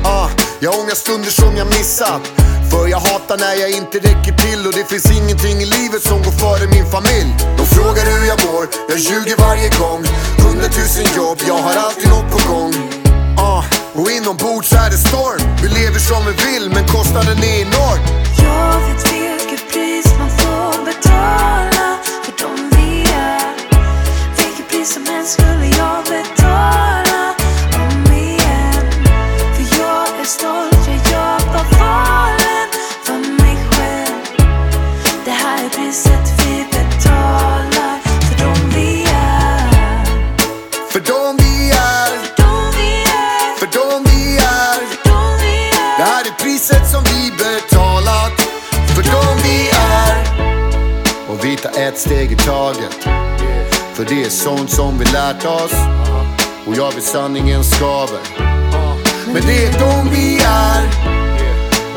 Ah, 0.03 0.29
jag 0.59 0.73
ångrar 0.79 0.95
stunder 0.95 1.29
som 1.29 1.57
jag 1.57 1.67
missat. 1.67 2.21
För 2.71 2.87
jag 2.87 2.99
hatar 2.99 3.37
när 3.37 3.55
jag 3.61 3.71
inte 3.71 3.97
räcker 3.97 4.33
till 4.45 4.67
och 4.67 4.73
det 4.73 4.85
finns 4.89 5.11
ingenting 5.19 5.57
i 5.65 5.65
livet 5.65 6.01
som 6.03 6.17
går 6.25 6.31
före 6.31 6.67
min 6.75 6.87
familj. 6.95 7.31
De 7.57 7.65
frågar 7.65 8.03
hur 8.11 8.27
jag 8.31 8.39
mår, 8.45 8.65
jag 8.89 8.99
ljuger 8.99 9.35
varje 9.37 9.69
gång. 9.81 10.01
Hundratusen 10.43 11.05
jobb, 11.15 11.39
jag 11.47 11.59
har 11.65 11.75
alltid 11.85 12.09
något 12.09 12.31
på 12.35 12.39
gång. 12.51 12.73
Ah, 13.37 13.63
och 13.93 14.11
inombords 14.11 14.73
är 14.73 14.89
det 14.93 15.01
storm. 15.09 15.41
Vi 15.61 15.67
lever 15.79 15.99
som 15.99 16.21
vi 16.27 16.33
vill 16.45 16.69
men 16.75 16.83
kostnaden 16.87 17.37
är 17.37 17.61
enorm. 17.61 18.01
Jag 18.43 18.79
vet 18.85 19.03
vilket 19.13 19.63
pris 19.71 20.07
man 20.19 20.29
får 20.29 20.85
betala 20.85 21.60
det 54.15 54.23
är 54.23 54.29
sånt 54.29 54.71
som 54.71 54.97
vi 54.99 55.05
lärt 55.05 55.45
oss. 55.45 55.73
Och 56.67 56.75
jag 56.75 56.91
vet 56.95 57.03
sanningen 57.03 57.63
skaver. 57.63 58.19
Men 59.33 59.41
det 59.45 59.65
är 59.65 59.79
de 59.79 60.09
vi 60.09 60.39
är. 60.45 60.83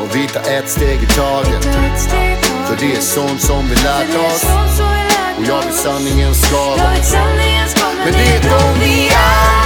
Och 0.01 0.15
vi 0.15 0.27
tar 0.27 0.41
ett 0.41 0.69
steg 0.69 1.03
i 1.03 1.05
taget. 1.05 1.65
För 2.67 2.75
det 2.79 2.95
är 2.95 3.01
sånt 3.01 3.41
som 3.41 3.67
vi 3.69 3.75
lärt 3.75 4.15
oss. 4.25 4.43
Och 5.37 5.45
jag 5.47 5.63
vet 5.65 5.75
sanningen 5.75 6.35
skaver. 6.35 6.99
Men 8.05 8.13
det 8.13 8.35
är 8.35 8.41
de 8.41 8.79
vi 8.79 9.07
är. 9.07 9.64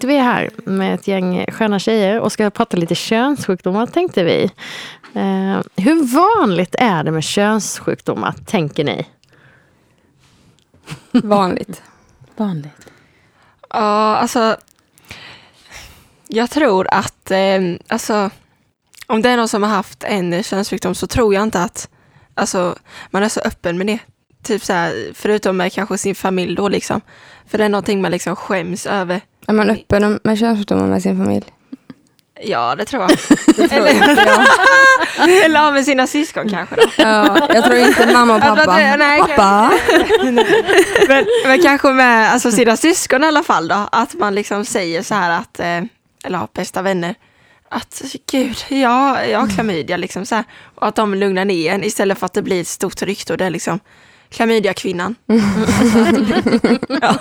Sitter 0.00 0.08
vi 0.08 0.18
här 0.18 0.50
med 0.64 0.94
ett 0.94 1.08
gäng 1.08 1.44
sköna 1.48 1.78
tjejer 1.78 2.20
och 2.20 2.32
ska 2.32 2.50
prata 2.50 2.76
lite 2.76 2.94
könssjukdomar 2.94 3.86
tänkte 3.86 4.24
vi. 4.24 4.50
Eh, 5.14 5.60
hur 5.76 6.14
vanligt 6.14 6.74
är 6.78 7.04
det 7.04 7.10
med 7.10 7.24
könssjukdomar, 7.24 8.34
tänker 8.46 8.84
ni? 8.84 9.06
Vanligt. 11.12 11.82
Vanligt. 12.36 12.92
Ja, 13.70 14.16
alltså. 14.16 14.56
Jag 16.28 16.50
tror 16.50 16.88
att, 16.90 17.30
eh, 17.30 17.60
alltså. 17.88 18.30
Om 19.06 19.22
det 19.22 19.28
är 19.30 19.36
någon 19.36 19.48
som 19.48 19.62
har 19.62 19.70
haft 19.70 20.04
en 20.04 20.42
könssjukdom 20.42 20.94
så 20.94 21.06
tror 21.06 21.34
jag 21.34 21.42
inte 21.42 21.62
att, 21.62 21.88
alltså, 22.34 22.76
man 23.10 23.22
är 23.22 23.28
så 23.28 23.40
öppen 23.40 23.78
med 23.78 23.86
det. 23.86 23.98
Typ 24.42 24.64
så 24.64 24.72
här, 24.72 25.10
förutom 25.14 25.56
med 25.56 25.72
kanske 25.72 25.98
sin 25.98 26.14
familj 26.14 26.56
då 26.56 26.68
liksom. 26.68 27.00
För 27.50 27.58
det 27.58 27.64
är 27.64 27.68
någonting 27.68 28.00
man 28.02 28.10
liksom 28.10 28.36
skäms 28.36 28.86
över. 28.86 29.20
Är 29.46 29.52
man 29.52 29.70
öppen 29.70 30.20
med 30.24 30.38
könssjukdomar 30.38 30.86
med 30.86 31.02
sin 31.02 31.18
familj? 31.24 31.44
Ja, 32.42 32.74
det 32.76 32.84
tror 32.84 33.02
jag. 33.02 33.10
Det 33.56 33.68
tror. 33.68 33.86
Eller 35.44 35.60
ja, 35.60 35.70
med 35.70 35.84
sina 35.84 36.06
syskon 36.06 36.48
kanske 36.48 36.74
då. 36.76 36.82
Ja, 36.96 37.48
jag 37.54 37.64
tror 37.64 37.76
inte 37.76 38.12
mamma 38.12 38.34
och 38.34 38.40
pappa. 38.40 38.62
att- 38.62 38.98
nej, 38.98 39.18
Pappa? 39.20 39.72
men, 41.08 41.26
men 41.46 41.62
kanske 41.62 41.88
med 41.92 42.32
alltså, 42.32 42.50
sina 42.52 42.76
syskon 42.76 43.24
i 43.24 43.26
alla 43.26 43.42
fall 43.42 43.68
då. 43.68 43.88
Att 43.92 44.14
man 44.14 44.34
liksom 44.34 44.64
säger 44.64 45.02
så 45.02 45.14
här 45.14 45.30
att, 45.30 45.60
eh, 45.60 45.66
eller 46.24 46.38
ja, 46.38 46.48
bästa 46.54 46.82
vänner. 46.82 47.14
Att 47.68 48.02
gud, 48.30 48.56
ja, 48.68 49.24
jag 49.24 49.38
har 49.40 49.48
klamydia 49.48 49.96
liksom 49.96 50.26
så 50.26 50.34
här. 50.34 50.44
Och 50.74 50.86
att 50.88 50.94
de 50.94 51.14
lugnar 51.14 51.44
ner 51.44 51.72
en 51.74 51.84
istället 51.84 52.18
för 52.18 52.26
att 52.26 52.32
det 52.34 52.42
blir 52.42 52.60
ett 52.60 52.68
stort 52.68 53.02
rykte 53.02 53.32
och 53.32 53.36
det 53.38 53.44
är 53.44 53.50
liksom 53.50 53.80
klamydia-kvinnan. 54.30 55.14
ja, 57.02 57.16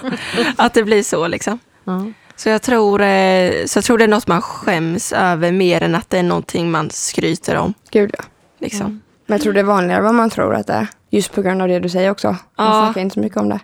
att 0.55 0.73
det 0.73 0.83
blir 0.83 1.03
så 1.03 1.27
liksom. 1.27 1.59
Ja. 1.83 2.05
Så 2.35 2.49
jag, 2.49 2.61
tror, 2.61 3.01
eh, 3.01 3.65
så 3.65 3.77
jag 3.77 3.83
tror 3.83 3.97
det 3.97 4.03
är 4.03 4.07
något 4.07 4.27
man 4.27 4.41
skäms 4.41 5.13
över 5.13 5.51
mer 5.51 5.83
än 5.83 5.95
att 5.95 6.09
det 6.09 6.17
är 6.19 6.23
någonting 6.23 6.71
man 6.71 6.89
skryter 6.89 7.55
om. 7.55 7.73
Gud 7.91 8.15
ja. 8.17 8.23
Liksom. 8.59 9.01
Men 9.25 9.35
jag 9.35 9.41
tror 9.43 9.53
det 9.53 9.59
är 9.59 9.63
vanligare 9.63 10.01
vad 10.01 10.15
man 10.15 10.29
tror 10.29 10.55
att 10.55 10.67
det 10.67 10.73
är. 10.73 10.87
Just 11.09 11.31
på 11.31 11.41
grund 11.41 11.61
av 11.61 11.67
det 11.67 11.79
du 11.79 11.89
säger 11.89 12.11
också. 12.11 12.27
Man 12.27 12.37
Ja. 12.57 12.85
snackar 12.85 13.01
inte 13.01 13.13
så 13.13 13.19
mycket 13.19 13.37
om 13.37 13.49
det. 13.49 13.59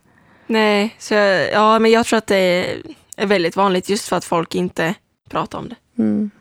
Nej, 0.47 0.95
så 0.99 1.13
jag, 1.13 1.51
ja, 1.51 1.79
men 1.79 1.91
jag 1.91 2.05
tror 2.05 2.17
att 2.17 2.27
det 2.27 2.35
är, 3.17 3.25
väldigt 3.27 3.55
vanligt 3.55 3.89
just 3.89 4.07
för 4.07 4.15
att 4.15 4.25
folk 4.25 4.55
inte 4.55 4.93
pratar 5.29 5.57
om 5.59 5.69
det. 5.69 5.75
Mm. 5.97 6.31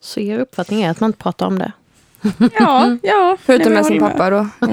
Så 0.00 0.20
er 0.20 0.38
uppfattning 0.38 0.82
är 0.82 0.90
att 0.90 1.00
man 1.00 1.08
inte 1.08 1.18
pratar 1.18 1.46
om 1.46 1.58
det? 1.58 1.72
Ja, 2.58 2.96
ja. 3.02 3.36
Förutom 3.42 3.72
med 3.72 3.86
sin 3.86 4.00
pappa 4.00 4.30
då. 4.30 4.48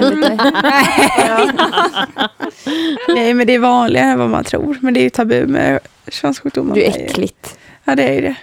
Nej, 3.08 3.34
men 3.34 3.48
det 3.48 3.54
är 3.54 3.60
vanligare 3.60 4.08
än 4.08 4.20
vad 4.20 4.30
man 4.30 4.44
tror. 4.44 4.78
Men 4.82 4.94
det 4.94 5.00
är 5.00 5.04
ju 5.04 5.10
tabu 5.10 5.48
med 5.48 5.80
könssjukdomar. 6.08 6.76
Det 6.76 6.88
är 6.88 7.00
ju 7.00 7.06
äckligt. 7.06 7.58
Ja, 7.84 7.96
det 7.96 8.04
är 8.04 8.14
ju 8.14 8.22
det. 8.22 8.36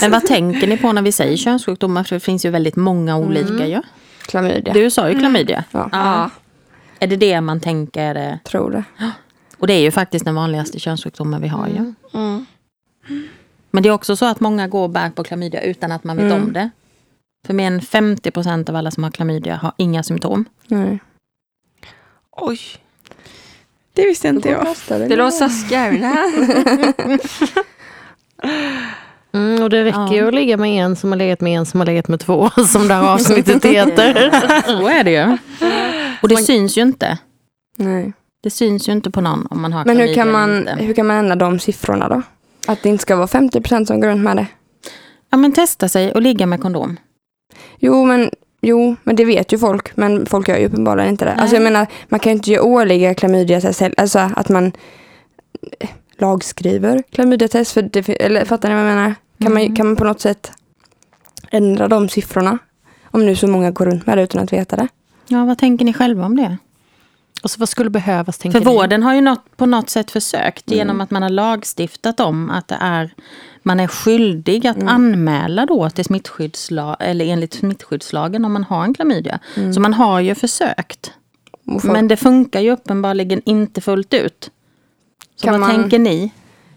Men 0.00 0.10
vad 0.10 0.26
tänker 0.26 0.66
ni 0.66 0.76
på 0.76 0.92
när 0.92 1.02
vi 1.02 1.12
säger 1.12 1.36
könssjukdomar? 1.36 2.04
För 2.04 2.16
det 2.16 2.20
finns 2.20 2.44
ju 2.44 2.50
väldigt 2.50 2.76
många 2.76 3.16
olika 3.16 3.66
ju. 3.66 3.80
Klamydia. 4.26 4.72
Du 4.72 4.90
sa 4.90 5.08
ju 5.10 5.18
klamydia. 5.18 5.64
Ja, 5.70 5.88
Ja. 5.92 6.30
Är 6.98 7.06
det 7.06 7.16
det 7.16 7.40
man 7.40 7.60
tänker? 7.60 8.38
tror 8.44 8.70
det. 8.70 8.84
Och 9.58 9.66
det 9.66 9.72
är 9.74 9.80
ju 9.80 9.90
faktiskt 9.90 10.24
den 10.24 10.34
vanligaste 10.34 10.78
könssjukdomen 10.80 11.42
vi 11.42 11.48
har 11.48 11.68
ju. 11.68 11.94
Mm. 12.14 12.46
Men 13.70 13.82
det 13.82 13.88
är 13.88 13.90
också 13.92 14.16
så 14.16 14.24
att 14.26 14.40
många 14.40 14.68
går 14.68 14.82
och 14.82 14.90
bär 14.90 15.10
på 15.10 15.24
klamydia 15.24 15.60
utan 15.60 15.92
att 15.92 16.04
man 16.04 16.16
vet 16.16 16.26
Mm. 16.32 16.42
om 16.42 16.52
det. 16.52 16.70
För 17.46 17.54
mer 17.54 17.66
än 17.66 17.80
50 17.80 18.30
procent 18.30 18.68
av 18.68 18.76
alla 18.76 18.90
som 18.90 19.04
har 19.04 19.10
klamydia 19.10 19.56
har 19.56 19.72
inga 19.76 20.02
symptom. 20.02 20.44
Nej. 20.66 20.98
Oj, 22.30 22.58
Det 23.92 24.02
visste 24.06 24.28
inte 24.28 24.48
jag. 24.48 24.66
det 24.88 25.16
låter 25.16 25.30
så 25.30 25.48
scary 25.48 25.98
det. 25.98 27.18
Mm, 29.32 29.62
och 29.62 29.70
det 29.70 29.84
räcker 29.84 29.98
Ja. 29.98 30.14
ju 30.14 30.28
att 30.28 30.34
ligga 30.34 30.56
med 30.56 30.84
en 30.84 30.96
som 30.96 31.10
har 31.10 31.16
legat 31.16 31.40
med 31.40 31.58
en 31.58 31.66
som 31.66 31.80
har 31.80 31.86
legat 31.86 32.08
med 32.08 32.20
två, 32.20 32.50
som 32.72 32.88
det 32.88 32.94
här 32.94 33.08
avsnittet 33.14 33.64
heter. 33.64 34.30
Så 34.66 34.88
är 34.88 35.04
det 35.04 35.10
ju. 35.10 35.38
Och 36.22 36.28
det 36.28 36.36
syns 36.36 36.78
ju 36.78 36.82
inte. 36.82 37.18
Nej. 37.76 38.12
Det 38.42 38.50
syns 38.50 38.88
ju 38.88 38.92
inte 38.92 39.10
på 39.10 39.20
någon 39.20 39.46
om 39.50 39.62
man 39.62 39.72
har 39.72 39.84
Men 39.84 39.96
hur 39.96 40.14
kan, 40.14 40.30
man, 40.30 40.66
hur 40.68 40.94
kan 40.94 41.06
man 41.06 41.16
ändra 41.16 41.34
de 41.36 41.58
siffrorna 41.58 42.08
då? 42.08 42.22
Att 42.66 42.82
det 42.82 42.88
inte 42.88 43.02
ska 43.02 43.16
vara 43.16 43.26
50% 43.26 43.84
som 43.84 44.00
går 44.00 44.08
runt 44.08 44.22
med 44.24 44.36
det. 44.36 44.46
Ja 45.30 45.36
men 45.36 45.52
testa 45.52 45.88
sig 45.88 46.12
och 46.12 46.22
ligga 46.22 46.46
med 46.46 46.60
kondom. 46.62 46.96
Jo 47.78 48.04
men, 48.04 48.30
jo, 48.60 48.96
men 49.04 49.16
det 49.16 49.24
vet 49.24 49.52
ju 49.52 49.58
folk. 49.58 49.96
Men 49.96 50.26
folk 50.26 50.48
gör 50.48 50.56
ju 50.58 50.66
uppenbarligen 50.66 51.10
inte 51.10 51.24
det. 51.24 51.32
Alltså 51.34 51.56
jag 51.56 51.62
menar, 51.62 51.86
man 52.08 52.20
kan 52.20 52.32
ju 52.32 52.36
inte 52.36 52.50
göra 52.50 52.62
årliga 52.62 53.14
klamydiatest. 53.14 53.82
Alltså 53.96 54.18
att 54.36 54.48
man 54.48 54.72
eh, 55.80 55.88
lagskriver 56.18 57.02
klamydiatest. 57.12 57.72
För 57.72 57.82
det, 57.82 58.08
eller 58.08 58.44
fattar 58.44 58.68
ni 58.68 58.74
vad 58.74 58.84
jag 58.84 58.88
menar? 58.94 59.14
Kan, 59.38 59.52
Mm. 59.52 59.66
man, 59.68 59.76
kan 59.76 59.86
man 59.86 59.96
på 59.96 60.04
något 60.04 60.20
sätt 60.20 60.52
ändra 61.50 61.88
de 61.88 62.08
siffrorna? 62.08 62.58
Om 63.04 63.26
nu 63.26 63.36
så 63.36 63.46
många 63.46 63.70
går 63.70 63.86
runt 63.86 64.06
med 64.06 64.18
det 64.18 64.22
utan 64.22 64.42
att 64.42 64.52
veta 64.52 64.76
det. 64.76 64.88
Ja 65.28 65.44
vad 65.44 65.58
tänker 65.58 65.84
ni 65.84 65.92
själva 65.92 66.24
om 66.26 66.36
det? 66.36 66.56
Och 67.42 67.50
så 67.50 67.60
vad 67.60 67.68
skulle 67.68 67.90
behövas, 67.90 68.38
tänker 68.38 68.58
För 68.60 68.70
ni? 68.70 68.76
vården 68.76 69.02
har 69.02 69.14
ju 69.14 69.20
något, 69.20 69.56
på 69.56 69.66
något 69.66 69.90
sätt 69.90 70.10
försökt 70.10 70.66
Mm. 70.68 70.78
genom 70.78 71.00
att 71.00 71.10
man 71.10 71.22
har 71.22 71.30
lagstiftat 71.30 72.20
om 72.20 72.50
att 72.50 72.68
det 72.68 72.76
är 72.80 73.14
Man 73.66 73.80
är 73.80 73.86
skyldig 73.86 74.66
att 74.66 74.76
Mm. 74.76 74.88
anmäla 74.88 75.66
då 75.66 75.90
till 75.90 76.04
smittskyddslag, 76.04 76.96
eller 77.00 77.24
enligt 77.24 77.54
smittskyddslagen 77.54 78.44
om 78.44 78.52
man 78.52 78.64
har 78.64 78.84
en 78.84 78.94
klamydia. 78.94 79.38
Så 79.74 79.80
man 79.80 79.94
har 79.94 80.20
ju 80.20 80.34
försökt. 80.34 81.12
Folk- 81.66 81.84
Men 81.84 82.08
det 82.08 82.16
funkar 82.16 82.60
ju 82.60 82.70
uppenbarligen 82.70 83.42
inte 83.44 83.80
fullt 83.80 84.14
ut. 84.14 84.50
Så 85.36 85.44
Kan 85.44 85.52
vad 85.52 85.60
man- 85.60 85.70
tänker 85.70 85.98
ni? 85.98 86.32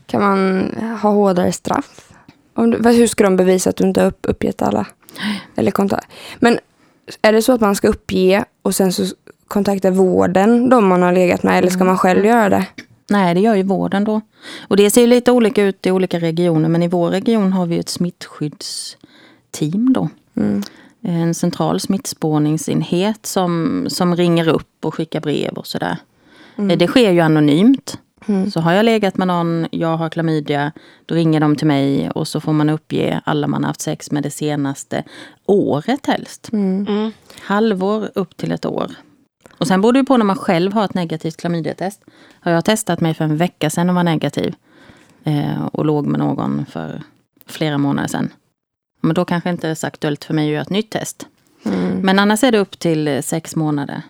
Kan 0.06 0.22
man 0.22 0.72
ha 1.02 1.10
hårdare 1.10 1.52
straff? 1.52 2.10
Om 2.54 2.72
du, 2.72 2.90
hur 2.90 3.08
ska 3.08 3.24
de 3.24 3.36
bevisa 3.38 3.70
att 3.70 3.76
du 3.76 3.84
inte 3.84 4.02
har 4.02 4.08
upp, 4.08 4.20
uppgett 4.30 4.62
alla? 4.62 4.86
Eller 5.56 5.72
kontakt? 5.72 6.08
Men 6.40 6.60
är 7.22 7.34
det 7.34 7.42
så 7.42 7.54
att 7.54 7.62
man 7.62 7.76
ska 7.76 7.88
uppge 7.88 8.46
och 8.62 8.76
sen 8.76 8.94
så 8.94 9.06
kontakta 9.48 9.92
vården, 9.92 10.70
de 10.70 10.88
man 10.88 11.02
har 11.02 11.14
legat 11.14 11.44
med, 11.44 11.58
eller 11.58 11.70
ska 11.70 11.84
man 11.84 11.98
själv 11.98 12.26
göra 12.26 12.50
det? 12.50 12.66
Nej, 13.10 13.34
det 13.34 13.40
gör 13.42 13.56
ju 13.56 13.64
vården 13.64 14.04
då. 14.04 14.22
Och 14.68 14.78
det 14.78 14.90
ser 14.90 15.02
ju 15.02 15.08
lite 15.08 15.32
olika 15.32 15.64
ut 15.64 15.86
i 15.86 15.92
olika 15.92 16.20
regioner, 16.20 16.70
men 16.70 16.84
i 16.84 16.88
vår 16.88 17.10
region 17.10 17.54
har 17.54 17.66
vi 17.66 17.80
ett 17.80 17.90
smittskyddsteam 17.90 19.94
då. 19.94 20.10
Mm. 20.38 20.64
En 21.02 21.34
central 21.34 21.80
smittspårningsenhet 21.80 23.26
som, 23.26 23.86
som 23.90 24.16
ringer 24.16 24.48
upp 24.48 24.86
och 24.86 24.96
skickar 24.96 25.22
brev 25.22 25.54
och 25.54 25.68
sådär. 25.68 25.98
Eh, 26.58 26.66
Det 26.66 26.88
sker 26.88 27.12
ju 27.12 27.20
anonymt. 27.20 27.98
Mm. 28.28 28.52
Så 28.52 28.60
har 28.60 28.74
jag 28.74 28.86
legat 28.86 29.18
med 29.18 29.28
någon, 29.28 29.68
jag 29.72 29.98
har 29.98 30.10
klamydia, 30.10 30.72
då 31.06 31.16
ringer 31.16 31.40
de 31.40 31.56
till 31.56 31.68
mig 31.68 32.10
och 32.10 32.28
så 32.28 32.40
får 32.40 32.54
man 32.54 32.70
uppge 32.70 33.22
alla 33.26 33.48
man 33.48 33.64
har 33.64 33.68
haft 33.68 33.82
sex 33.82 34.12
med 34.12 34.24
det 34.24 34.32
senaste 34.32 35.04
året 35.46 36.06
helst. 36.06 36.50
Mm. 36.54 37.12
Halvår 37.42 38.10
upp 38.16 38.38
till 38.38 38.52
ett 38.52 38.66
år. 38.66 38.92
Och 39.58 39.68
sen 39.68 39.82
beror 39.82 39.94
det 39.94 40.00
ju 40.00 40.06
på 40.06 40.18
när 40.18 40.26
man 40.26 40.36
själv 40.36 40.74
har 40.74 40.86
ett 40.86 40.94
negativt 40.94 41.38
klamydiatest. 41.38 42.02
Har 42.40 42.52
jag 42.52 42.66
testat 42.66 43.02
mig 43.02 43.14
för 43.14 43.24
en 43.24 43.38
vecka 43.38 43.70
sedan 43.70 43.90
och 43.90 43.96
var 43.96 44.04
negativ 44.04 44.56
eh, 45.24 45.66
och 45.66 45.86
låg 45.86 46.06
med 46.06 46.20
någon 46.20 46.66
för 46.72 47.02
flera 47.48 47.78
månader 47.78 48.08
sedan. 48.08 48.30
Men 49.02 49.14
då 49.16 49.26
kanske 49.26 49.50
inte 49.50 49.70
är 49.70 49.76
så 49.76 49.88
aktuellt 49.88 50.24
för 50.24 50.34
mig 50.34 50.48
att 50.48 50.52
göra 50.54 50.62
ett 50.62 50.70
nytt 50.70 50.90
test. 50.90 51.28
Mm. 51.66 51.98
Men 51.98 52.20
annars 52.20 52.44
är 52.44 52.52
det 52.52 52.58
upp 52.58 52.80
till 52.80 53.08
eh, 53.08 53.22
sex 53.22 53.56
månader. 53.56 54.02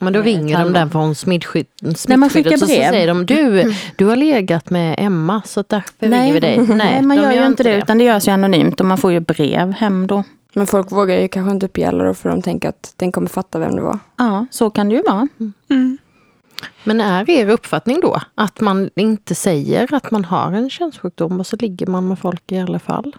Men 0.00 0.12
då 0.12 0.18
Ett 0.20 0.26
ringer 0.26 0.64
de 0.64 0.72
där 0.72 0.86
från 0.86 1.14
smittskydd, 1.14 1.66
Nej, 1.80 2.16
man 2.16 2.30
skickar 2.30 2.50
smittskyddet 2.50 2.60
så 2.60 2.66
brev. 2.66 2.90
säger 2.90 3.06
de 3.08 3.26
du, 3.26 3.74
du 3.96 4.04
har 4.06 4.16
legat 4.16 4.70
med 4.70 4.94
Emma 4.98 5.42
så 5.46 5.64
därför 5.68 6.08
ringer 6.08 6.32
vi 6.32 6.40
dig. 6.40 6.58
Nej, 6.68 7.02
man 7.02 7.16
de 7.16 7.22
gör 7.22 7.32
ju 7.32 7.46
inte 7.46 7.62
det, 7.62 7.76
utan 7.76 7.98
det 7.98 8.04
görs 8.04 8.28
ju 8.28 8.32
anonymt 8.32 8.80
och 8.80 8.86
man 8.86 8.98
får 8.98 9.12
ju 9.12 9.20
brev 9.20 9.72
hem 9.72 10.06
då. 10.06 10.24
Men 10.54 10.66
folk 10.66 10.92
vågar 10.92 11.16
ju 11.16 11.28
kanske 11.28 11.50
inte 11.50 11.66
uppge 11.66 11.88
alla 11.88 12.04
då 12.04 12.14
för 12.14 12.28
de 12.28 12.42
tänker 12.42 12.68
att 12.68 12.94
den 12.96 13.12
kommer 13.12 13.28
fatta 13.28 13.58
vem 13.58 13.76
det 13.76 13.82
var. 13.82 13.98
Ja, 14.16 14.46
så 14.50 14.70
kan 14.70 14.88
det 14.88 14.94
ju 14.94 15.02
vara. 15.02 15.28
Mm. 15.70 15.98
Men 16.84 17.00
är 17.00 17.30
er 17.30 17.48
uppfattning 17.48 18.00
då 18.00 18.20
att 18.34 18.60
man 18.60 18.90
inte 18.96 19.34
säger 19.34 19.94
att 19.94 20.10
man 20.10 20.24
har 20.24 20.52
en 20.52 20.70
könssjukdom 20.70 21.40
och 21.40 21.46
så 21.46 21.56
ligger 21.56 21.86
man 21.86 22.08
med 22.08 22.18
folk 22.18 22.52
i 22.52 22.58
alla 22.58 22.78
fall? 22.78 23.16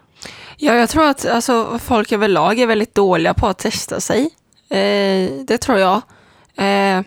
Ja, 0.57 0.73
jag 0.73 0.89
tror 0.89 1.05
att 1.05 1.25
alltså, 1.25 1.79
folk 1.79 2.11
överlag 2.11 2.59
är 2.59 2.67
väldigt 2.67 2.95
dåliga 2.95 3.33
på 3.33 3.47
att 3.47 3.57
testa 3.57 3.99
sig. 3.99 4.29
Eh, 4.69 5.29
det 5.47 5.57
tror 5.57 5.77
jag. 5.77 6.01
Eh, 6.55 7.01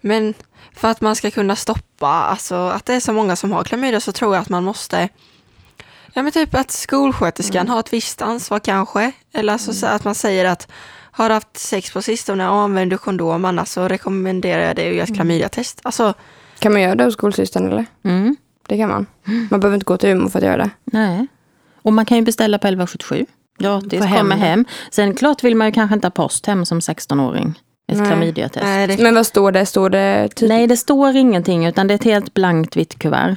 men 0.00 0.34
för 0.76 0.88
att 0.88 1.00
man 1.00 1.16
ska 1.16 1.30
kunna 1.30 1.56
stoppa 1.56 2.08
alltså, 2.08 2.54
att 2.54 2.86
det 2.86 2.94
är 2.94 3.00
så 3.00 3.12
många 3.12 3.36
som 3.36 3.52
har 3.52 3.64
klamydia 3.64 4.00
så 4.00 4.12
tror 4.12 4.34
jag 4.34 4.42
att 4.42 4.48
man 4.48 4.64
måste 4.64 5.08
Ja 6.16 6.22
men 6.22 6.32
typ 6.32 6.54
att 6.54 6.70
skolsköterskan 6.70 7.68
har 7.68 7.80
ett 7.80 7.92
visst 7.92 8.22
ansvar 8.22 8.58
kanske. 8.58 9.12
Eller 9.34 9.52
alltså 9.52 9.72
så 9.72 9.86
att 9.86 10.04
man 10.04 10.14
säger 10.14 10.44
att 10.44 10.68
har 11.10 11.28
du 11.28 11.34
haft 11.34 11.56
sex 11.58 11.92
på 11.92 12.02
sistone 12.02 12.48
och 12.48 12.56
använder 12.56 12.96
du 12.96 12.98
kondom 12.98 13.44
annars 13.44 13.68
så 13.68 13.88
rekommenderar 13.88 14.62
jag 14.62 14.76
dig 14.76 14.88
att 14.88 14.94
göra 14.94 15.04
ett 15.04 15.14
klamydiatest. 15.14 15.80
Alltså, 15.82 16.14
Kan 16.58 16.72
man 16.72 16.82
göra 16.82 16.94
det 16.94 17.04
hos 17.04 17.14
skolsystern 17.14 17.66
eller? 17.66 17.86
Mm. 18.04 18.36
Det 18.68 18.76
kan 18.76 18.88
man. 18.88 19.06
Man 19.50 19.60
behöver 19.60 19.74
inte 19.74 19.84
gå 19.84 19.96
till 19.96 20.08
Umeå 20.08 20.28
för 20.28 20.38
att 20.38 20.44
göra 20.44 20.56
det. 20.56 20.70
Nej. 20.84 21.26
Och 21.82 21.92
man 21.92 22.04
kan 22.06 22.16
ju 22.18 22.22
beställa 22.24 22.58
på 22.58 22.66
1177. 22.66 23.26
Gratis, 23.58 23.98
Få 23.98 24.04
hem 24.04 24.18
kommer 24.18 24.36
det. 24.36 24.42
hem. 24.42 24.64
Sen 24.90 25.14
klart 25.14 25.44
vill 25.44 25.56
man 25.56 25.66
ju 25.66 25.72
kanske 25.72 25.94
inte 25.94 26.06
ha 26.06 26.10
post 26.10 26.46
hem 26.46 26.66
som 26.66 26.80
16-åring. 26.80 27.60
Ett 27.92 27.98
Nej. 27.98 28.06
klamydiatest. 28.06 28.64
nej, 28.64 28.86
det, 28.86 29.02
Men 29.02 29.14
vad 29.14 29.26
står 29.26 29.52
det? 29.52 29.66
Står 29.66 29.90
det 29.90 30.28
typ... 30.28 30.48
Nej, 30.48 30.66
det 30.66 30.76
står 30.76 31.16
ingenting 31.16 31.66
utan 31.66 31.86
det 31.86 31.94
är 31.94 31.96
ett 31.96 32.04
helt 32.04 32.34
blankt 32.34 32.76
vitt 32.76 32.98
kuvert. 32.98 33.36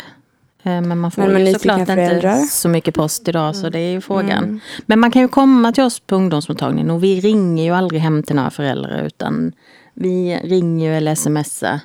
Eh, 0.64 0.82
Men 0.82 0.99
man 0.99 1.12
får 1.12 1.22
Men 1.22 1.34
nyfikna 1.34 1.60
såklart 1.60 1.80
inte 1.80 1.95
föräldrar? 1.95 2.36
så 2.36 2.70
mycket 2.70 2.95
post 2.95 3.28
idag 3.28 3.55
så 3.55 3.70
det 3.70 3.80
är 3.80 3.91
ju 3.91 4.01
frågan. 4.01 4.43
Mm. 4.43 4.60
Men 4.86 4.99
man 4.99 5.12
kan 5.12 5.22
ju 5.22 5.28
komma 5.28 5.72
till 5.72 5.84
oss 5.84 5.99
på 5.99 6.16
ungdomsmottagningen 6.16 6.89
och 6.89 7.03
vi 7.03 7.20
ringer 7.22 7.64
ju 7.64 7.72
aldrig 7.72 8.01
hem 8.01 8.24
till 8.24 8.36
några 8.36 8.49
föräldrar 8.49 9.03
utan 9.03 9.51
vi 9.93 10.39
ringer 10.43 10.89
ju 10.91 10.97
eller 10.97 11.16
smsar 11.16 11.80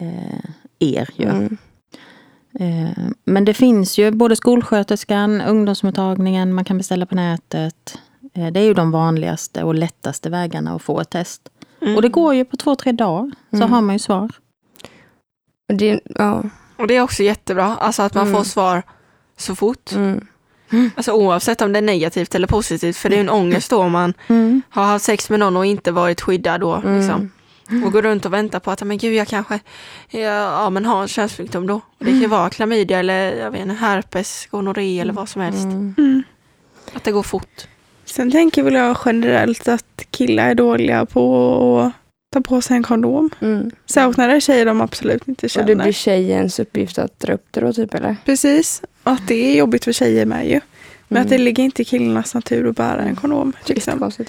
eh, 0.00 0.40
er 0.78 1.08
ju. 1.16 1.28
Mm. 1.28 1.56
Eh, 2.60 3.04
Men 3.24 3.44
det 3.44 3.54
finns 3.54 3.98
ju 3.98 4.10
både 4.10 4.36
skolsköterskan, 4.36 5.40
ungdomsmottagningen, 5.40 6.52
man 6.54 6.64
kan 6.64 6.78
beställa 6.78 7.06
på 7.06 7.14
nätet. 7.14 7.98
Eh, 8.34 8.46
Det 8.46 8.60
är 8.60 8.64
ju 8.64 8.74
de 8.74 8.90
vanligaste 8.90 9.62
och 9.64 9.74
lättaste 9.74 10.30
vägarna 10.30 10.74
att 10.74 10.82
få 10.82 11.00
ett 11.00 11.10
test. 11.10 11.48
Mm. 11.82 11.96
Och 11.96 12.02
det 12.02 12.08
går 12.08 12.34
ju 12.34 12.44
på 12.44 12.56
två, 12.56 12.74
tre 12.74 12.92
dagar 12.92 13.30
så 13.50 13.56
Mm. 13.56 13.72
har 13.72 13.80
man 13.80 13.94
ju 13.94 13.98
svar. 13.98 14.30
Och 15.68 15.74
det, 15.74 16.00
ja. 16.04 16.42
Och 16.78 16.86
det 16.86 16.96
är 16.96 17.00
också 17.02 17.22
jättebra, 17.22 17.76
alltså 17.80 18.02
att 18.02 18.14
man 18.14 18.26
Mm. 18.26 18.36
får 18.36 18.44
svar 18.44 18.82
så 19.36 19.54
fort. 19.54 19.92
Mm. 19.92 20.24
Alltså 20.96 21.12
oavsett 21.12 21.60
om 21.62 21.72
det 21.72 21.78
är 21.78 21.82
negativt 21.82 22.34
eller 22.34 22.46
positivt, 22.46 22.96
för 22.96 23.08
det 23.08 23.14
är 23.14 23.18
ju 23.18 23.20
en 23.20 23.30
ångest 23.30 23.70
då 23.70 23.78
om 23.78 23.92
man 23.92 24.14
har 24.70 24.84
haft 24.84 25.04
sex 25.04 25.30
med 25.30 25.40
någon 25.40 25.56
och 25.56 25.66
inte 25.66 25.92
varit 25.92 26.20
skyddad 26.20 26.60
då. 26.60 26.74
Mm. 26.74 26.98
Liksom. 26.98 27.30
Och 27.84 27.92
går 27.92 28.02
runt 28.02 28.26
och 28.26 28.32
väntar 28.32 28.60
på 28.60 28.70
att, 28.70 28.82
men 28.82 28.98
gud 28.98 29.14
jag 29.14 29.28
kanske 29.28 29.60
ja, 30.10 30.20
ja, 30.20 30.70
men 30.70 30.84
har 30.86 31.02
en 31.02 31.08
könssjukdom 31.08 31.66
då. 31.66 31.74
Och 31.74 32.04
det 32.04 32.10
kan 32.10 32.20
ju 32.20 32.26
vara 32.26 32.50
klamydia 32.50 32.98
eller 32.98 33.36
jag 33.36 33.50
vet 33.50 33.60
inte, 33.60 33.74
herpes, 33.74 34.46
gonorré 34.50 35.00
eller 35.00 35.12
vad 35.12 35.28
som 35.28 35.42
helst. 35.42 35.64
Mm. 35.64 35.94
Mm. 35.98 36.22
Att 36.94 37.04
det 37.04 37.12
går 37.12 37.22
fort. 37.22 37.66
Sen 38.04 38.30
tänker 38.30 38.62
väl 38.62 38.74
jag 38.74 38.96
generellt 39.04 39.68
att 39.68 40.06
killar 40.10 40.50
är 40.50 40.54
dåliga 40.54 41.06
på 41.06 41.80
att 41.80 41.92
ta 42.30 42.40
på 42.40 42.60
sig 42.60 42.76
en 42.76 42.82
kondom. 42.82 43.30
Mm. 43.40 43.70
Särskilt 43.86 44.16
när 44.16 44.28
det 44.28 44.34
är 44.34 44.40
tjejer 44.40 44.66
de 44.66 44.80
absolut 44.80 45.28
inte 45.28 45.46
Och 45.46 45.50
känner. 45.50 45.66
det 45.66 45.76
blir 45.76 45.92
tjejens 45.92 46.60
uppgift 46.60 46.98
att 46.98 47.20
dra 47.20 47.32
upp 47.32 47.46
det 47.50 47.60
då 47.60 47.72
typ 47.72 47.94
eller? 47.94 48.16
Precis. 48.24 48.82
Och 49.02 49.12
att 49.12 49.28
det 49.28 49.34
är 49.34 49.56
jobbigt 49.58 49.84
för 49.84 49.92
tjejer 49.92 50.26
med 50.26 50.48
ju. 50.48 50.60
Men 51.08 51.16
Mm. 51.16 51.22
att 51.26 51.30
det 51.30 51.38
ligger 51.38 51.62
inte 51.64 51.82
i 51.82 51.84
killarnas 51.84 52.34
natur 52.34 52.68
att 52.68 52.76
bära 52.76 53.02
en 53.02 53.16
kondom. 53.16 53.52
Liksom. 53.66 54.02
Också. 54.02 54.24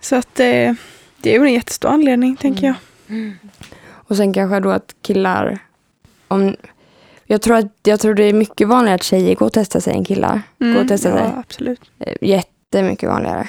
Så 0.00 0.16
att 0.16 0.40
eh, 0.40 0.72
det 1.20 1.34
är 1.34 1.38
väl 1.38 1.48
en 1.48 1.52
jättestor 1.54 1.88
anledning 1.88 2.36
tänker 2.36 2.66
jag. 2.66 2.74
Och 3.88 4.16
sen 4.16 4.32
kanske 4.32 4.60
då 4.60 4.70
att 4.70 4.94
killar, 5.02 5.58
om, 6.28 6.56
jag, 7.26 7.42
tror 7.42 7.56
att, 7.56 7.66
jag 7.82 8.00
tror 8.00 8.14
det 8.14 8.24
är 8.24 8.32
mycket 8.32 8.68
vanligare 8.68 8.94
att 8.94 9.02
tjejer 9.02 9.34
går 9.34 9.46
och 9.46 9.52
testar 9.52 9.80
sig 9.80 9.92
än 9.94 10.04
killar. 10.04 10.42
Gå 10.58 10.80
och 10.80 10.88
testa 10.88 11.08
ja, 11.08 11.16
sig. 11.16 11.30
absolut. 11.38 11.80
Eh, 11.98 12.14
Jättemycket 12.20 13.08
vanligare. 13.08 13.48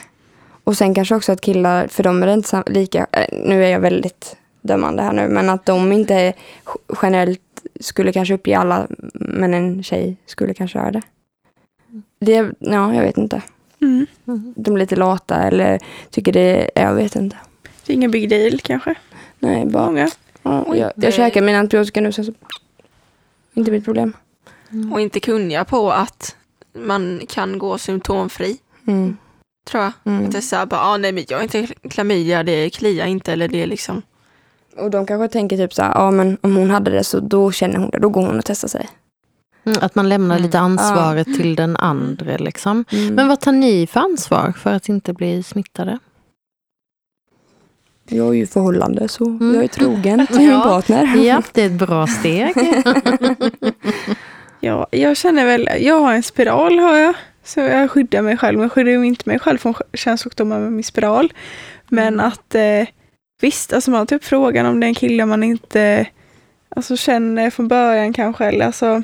Och 0.63 0.77
sen 0.77 0.93
kanske 0.95 1.15
också 1.15 1.31
att 1.31 1.41
killar, 1.41 1.87
för 1.87 2.03
de 2.03 2.23
är 2.23 2.27
inte 2.33 2.63
lika, 2.67 3.07
eh, 3.11 3.25
nu 3.45 3.65
är 3.65 3.69
jag 3.69 3.79
väldigt 3.79 4.35
dömande 4.61 5.03
här 5.03 5.13
nu, 5.13 5.27
men 5.27 5.49
att 5.49 5.65
de 5.65 5.91
inte 5.91 6.33
generellt 7.01 7.39
skulle 7.79 8.11
kanske 8.13 8.33
uppge 8.33 8.57
alla, 8.57 8.87
men 9.13 9.53
en 9.53 9.83
tjej 9.83 10.17
skulle 10.25 10.53
kanske 10.53 10.77
göra 10.79 10.91
det. 10.91 11.01
Det, 12.19 12.51
ja, 12.59 12.93
jag 12.95 13.01
vet 13.01 13.17
inte. 13.17 13.41
Mm. 13.81 14.05
De 14.55 14.73
är 14.75 14.79
lite 14.79 14.95
lata 14.95 15.35
eller 15.43 15.79
tycker 16.09 16.31
det, 16.31 16.69
jag 16.75 16.93
vet 16.93 17.15
inte. 17.15 17.37
Det 17.85 17.93
är 17.93 17.95
ingen 17.95 18.11
big 18.11 18.29
deal 18.29 18.59
kanske. 18.59 18.95
Nej, 19.39 19.65
bara, 19.65 19.85
Många. 19.85 20.09
ja, 20.43 20.61
Och 20.61 20.77
jag, 20.77 20.91
inte- 20.95 21.07
jag 21.07 21.13
käkar 21.13 21.41
min 21.41 21.55
antibiotika 21.55 22.01
nu 22.01 22.11
så, 22.11 22.33
inte 23.53 23.71
mitt 23.71 23.85
problem. 23.85 24.13
Och 24.93 25.01
inte 25.01 25.19
kunniga 25.19 25.65
på 25.65 25.91
att 25.91 26.35
man 26.73 27.21
kan 27.29 27.57
gå 27.57 27.77
symptomfri, 27.77 28.57
Mm. 28.87 29.17
Tror 29.67 29.83
jag. 29.83 29.91
Mm. 30.05 30.25
Att 30.29 30.35
är 30.35 30.41
så 30.41 30.55
här, 30.55 30.65
bara, 30.65 30.81
ah, 30.81 30.97
nej 30.97 31.11
men 31.11 31.25
jag 31.27 31.37
har 31.37 31.43
inte 31.43 31.67
klamydia, 31.89 32.43
det 32.43 32.69
kliar 32.69 33.05
inte 33.07 33.33
eller 33.33 33.47
det 33.47 33.61
är 33.63 33.67
liksom. 33.67 34.01
Och 34.77 34.89
de 34.91 35.05
kanske 35.05 35.27
tänker 35.27 35.57
typ 35.57 35.73
så 35.73 35.81
här, 35.81 35.91
ja 35.95 36.11
men 36.11 36.37
om 36.41 36.55
hon 36.55 36.69
hade 36.69 36.91
det 36.91 37.03
så 37.03 37.19
då 37.19 37.51
känner 37.51 37.77
hon 37.77 37.89
det, 37.89 37.99
då 37.99 38.09
går 38.09 38.25
hon 38.25 38.37
och 38.39 38.45
testar 38.45 38.67
sig. 38.67 38.89
Mm, 39.65 39.77
Att 39.81 39.95
man 39.95 40.09
lämnar 40.09 40.35
Mm. 40.35 40.45
lite 40.45 40.59
ansvaret 40.59 41.27
till 41.27 41.55
den 41.55 41.77
andra 41.77 42.37
liksom. 42.37 42.85
Mm. 42.91 43.15
Men 43.15 43.27
vad 43.27 43.39
tar 43.41 43.51
ni 43.51 43.87
för 43.87 43.99
ansvar 43.99 44.53
för 44.57 44.73
att 44.73 44.89
inte 44.89 45.13
bli 45.13 45.43
smittade? 45.43 45.99
Jag 48.07 48.27
är 48.29 48.33
ju 48.33 48.47
förhållande 48.47 49.07
så 49.07 49.25
Mm. 49.25 49.55
jag 49.55 49.63
är 49.63 49.67
trogen 49.67 50.27
till 50.31 50.37
min 50.37 50.49
Ja. 50.49 50.61
partner. 50.63 51.15
Ja, 51.25 51.41
det 51.53 51.61
är 51.61 51.65
ett 51.65 51.71
bra 51.79 52.07
steg. 52.07 52.53
Ja, 54.59 54.87
jag 54.91 55.17
känner 55.17 55.45
väl, 55.45 55.69
jag 55.79 55.99
har 55.99 56.13
en 56.13 56.23
spiral 56.23 56.79
har 56.79 56.97
jag. 56.97 57.13
Så 57.43 57.59
jag 57.59 57.91
skyddar 57.91 58.21
mig 58.21 58.37
själv. 58.37 58.59
Men 58.59 58.69
skyddar 58.69 58.91
ju 58.91 59.03
inte 59.03 59.29
mig 59.29 59.39
själv 59.39 59.57
från 59.57 59.73
könssjukdomar 59.93 60.59
med 60.59 60.71
min 60.71 60.83
spiral. 60.83 61.33
Men 61.89 62.19
att 62.19 62.55
eh, 62.55 62.87
visst, 63.41 63.73
alltså 63.73 63.91
man 63.91 63.97
har 63.97 64.05
typ 64.05 64.23
frågan 64.23 64.65
om 64.65 64.79
det 64.79 64.85
är 64.85 64.89
en 64.89 64.95
kille 64.95 65.25
man 65.25 65.43
inte 65.43 66.07
alltså, 66.69 66.97
känner 66.97 67.49
från 67.49 67.67
början 67.67 68.13
kanske. 68.13 68.45
Eller 68.45 68.65
alltså, 68.65 69.03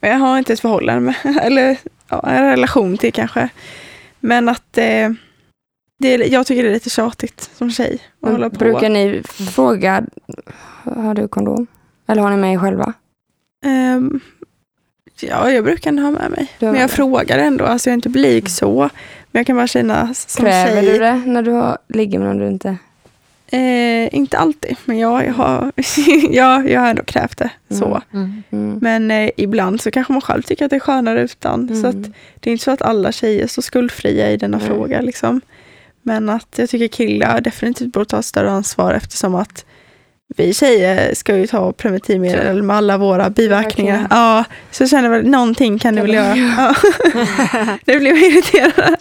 men 0.00 0.10
jag 0.10 0.18
har 0.18 0.38
inte 0.38 0.52
ett 0.52 0.60
förhållande 0.60 1.00
med. 1.00 1.14
Eller 1.42 1.78
ja, 2.08 2.28
en 2.28 2.50
relation 2.50 2.98
till 2.98 3.12
kanske. 3.12 3.48
Men 4.20 4.48
att 4.48 4.78
eh, 4.78 5.10
det 5.98 6.14
är, 6.14 6.32
jag 6.32 6.46
tycker 6.46 6.62
det 6.62 6.68
är 6.68 6.74
lite 6.74 6.90
tjatigt 6.90 7.50
som 7.54 7.70
tjej. 7.70 7.98
Att 8.20 8.30
hålla 8.30 8.50
på. 8.50 8.56
Brukar 8.56 8.88
ni 8.88 9.22
fråga, 9.24 10.04
har 10.82 11.14
du 11.14 11.28
kondom? 11.28 11.66
Eller 12.06 12.22
har 12.22 12.30
ni 12.30 12.36
med 12.36 12.54
er 12.54 12.58
själva? 12.58 12.94
Ehm, 13.64 14.20
Ja, 15.20 15.50
jag 15.50 15.64
brukar 15.64 15.90
ändå 15.90 16.02
ha 16.02 16.10
med 16.10 16.30
mig. 16.30 16.48
Men 16.58 16.68
jag 16.68 16.74
dig. 16.74 16.88
frågar 16.88 17.38
ändå, 17.38 17.64
alltså 17.64 17.88
jag 17.88 17.92
är 17.92 17.96
inte 17.96 18.08
blyg 18.08 18.50
så. 18.50 18.78
Men 19.30 19.40
jag 19.40 19.46
kan 19.46 19.56
bara 19.56 19.66
känna 19.66 20.14
som 20.14 20.44
Kräver 20.44 20.82
tjej. 20.82 20.92
du 20.92 20.98
det 20.98 21.14
när 21.26 21.42
du 21.42 21.50
har, 21.50 21.78
ligger 21.88 22.18
med 22.18 22.28
någon 22.28 22.38
du 22.38 22.48
inte... 22.48 22.76
Eh, 23.46 24.14
inte 24.14 24.38
alltid, 24.38 24.76
men 24.84 24.98
jag, 24.98 25.26
jag, 25.26 25.32
har, 25.32 25.72
ja, 26.30 26.62
jag 26.62 26.80
har 26.80 26.88
ändå 26.90 27.02
krävt 27.04 27.38
det. 27.38 27.50
Så. 27.70 28.02
Mm. 28.12 28.42
Mm. 28.50 28.78
Men 28.82 29.10
eh, 29.10 29.30
ibland 29.36 29.80
så 29.80 29.90
kanske 29.90 30.12
man 30.12 30.22
själv 30.22 30.42
tycker 30.42 30.64
att 30.64 30.70
det 30.70 30.76
är 30.76 30.80
skönare 30.80 31.20
utan. 31.22 31.80
Så 31.82 31.86
att, 31.86 31.94
Mm. 31.94 32.12
det 32.40 32.50
är 32.50 32.52
inte 32.52 32.64
så 32.64 32.70
att 32.70 32.82
alla 32.82 33.12
tjejer 33.12 33.42
är 33.42 33.46
så 33.46 33.62
skuldfria 33.62 34.30
i 34.30 34.36
denna 34.36 34.60
fråga. 34.60 35.00
Liksom. 35.00 35.40
Men 36.02 36.28
att 36.28 36.54
jag 36.58 36.70
tycker 36.70 36.88
killar 36.88 37.40
definitivt 37.40 37.92
borde 37.92 38.06
ta 38.06 38.22
större 38.22 38.50
ansvar 38.50 38.94
eftersom 38.94 39.34
att 39.34 39.64
vi 40.36 40.54
tjejer 40.54 41.14
ska 41.14 41.36
ju 41.36 41.46
ta 41.46 41.72
preventivmedel 41.72 42.62
med 42.62 42.76
alla 42.76 42.98
våra 42.98 43.30
biverkningar. 43.30 44.06
Ja, 44.10 44.44
så 44.70 44.82
jag 44.82 44.90
känner 44.90 45.08
väl 45.08 45.26
någonting 45.26 45.78
kan 45.78 45.94
du 45.94 46.02
väl 46.02 46.14
göra. 46.14 46.36
Ja. 46.36 46.74
nu 47.86 47.98
blev 47.98 48.16
jag 48.16 48.26
irriterad. 48.32 48.96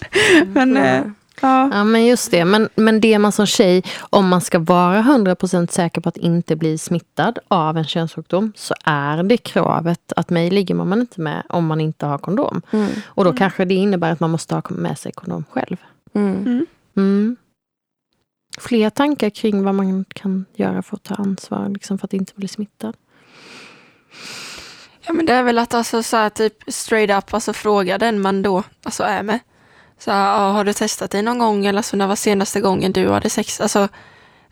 Men 0.54 0.76
Ja. 0.76 0.84
eh, 0.86 1.02
ja. 1.42 1.70
Ja 1.74 1.84
men 1.84 2.06
just 2.06 2.32
det, 2.32 2.46
men, 2.46 2.70
men 2.76 3.02
det 3.02 3.20
man 3.20 3.32
som 3.32 3.46
tjej, 3.46 3.84
om 4.00 4.28
man 4.28 4.42
ska 4.42 4.60
vara 4.60 5.02
100% 5.02 5.72
säker 5.72 6.02
på 6.02 6.10
att 6.10 6.18
inte 6.18 6.56
bli 6.56 6.78
smittad 6.78 7.40
av 7.48 7.78
en 7.78 7.84
könssjukdom 7.86 8.54
så 8.56 8.74
är 8.86 9.24
det 9.24 9.38
kravet 9.38 10.14
att 10.16 10.30
mig 10.30 10.50
ligger 10.50 10.76
man 10.76 11.00
inte 11.02 11.22
med 11.22 11.44
om 11.50 11.66
man 11.66 11.82
inte 11.82 12.06
har 12.06 12.18
kondom. 12.18 12.62
Mm. 12.72 12.90
Och 13.06 13.24
då 13.24 13.34
kanske 13.34 13.66
det 13.66 13.74
innebär 13.76 14.12
att 14.12 14.20
man 14.20 14.30
måste 14.32 14.56
ha 14.56 14.62
med 14.70 14.98
sig 14.98 15.12
kondom 15.12 15.44
själv. 15.52 15.78
Mm. 16.16 16.66
Mm. 16.98 17.36
Fler 18.60 18.90
tankar 18.90 19.30
kring 19.30 19.64
vad 19.64 19.76
man 19.76 20.06
kan 20.14 20.46
göra 20.56 20.82
för 20.82 20.96
att 20.96 21.04
ta 21.04 21.16
ansvar 21.16 21.70
liksom 21.70 21.98
för 21.98 22.06
att 22.06 22.14
inte 22.14 22.34
bli 22.36 22.48
smittad. 22.48 22.98
Ja 25.02 25.14
men 25.14 25.26
det 25.26 25.34
är 25.34 25.44
väl 25.44 25.58
att 25.58 25.74
alltså 25.74 26.04
så 26.04 26.18
här, 26.18 26.30
typ 26.30 26.54
straight 26.68 27.24
up 27.24 27.34
alltså 27.34 27.54
fråga 27.54 27.98
den 27.98 28.22
man 28.22 28.42
då 28.42 28.64
alltså 28.84 29.04
är 29.04 29.24
med. 29.24 29.40
Så 29.98 30.12
här, 30.12 30.52
har 30.52 30.64
du 30.64 30.74
testat 30.74 31.12
dig 31.12 31.22
någon 31.22 31.40
gång 31.40 31.66
eller 31.66 31.82
så 31.82 31.98
när 31.98 32.08
var 32.08 32.16
senaste 32.16 32.62
gången 32.62 32.92
du 32.92 33.10
hade 33.10 33.30
sex? 33.30 33.62
Alltså 33.62 33.88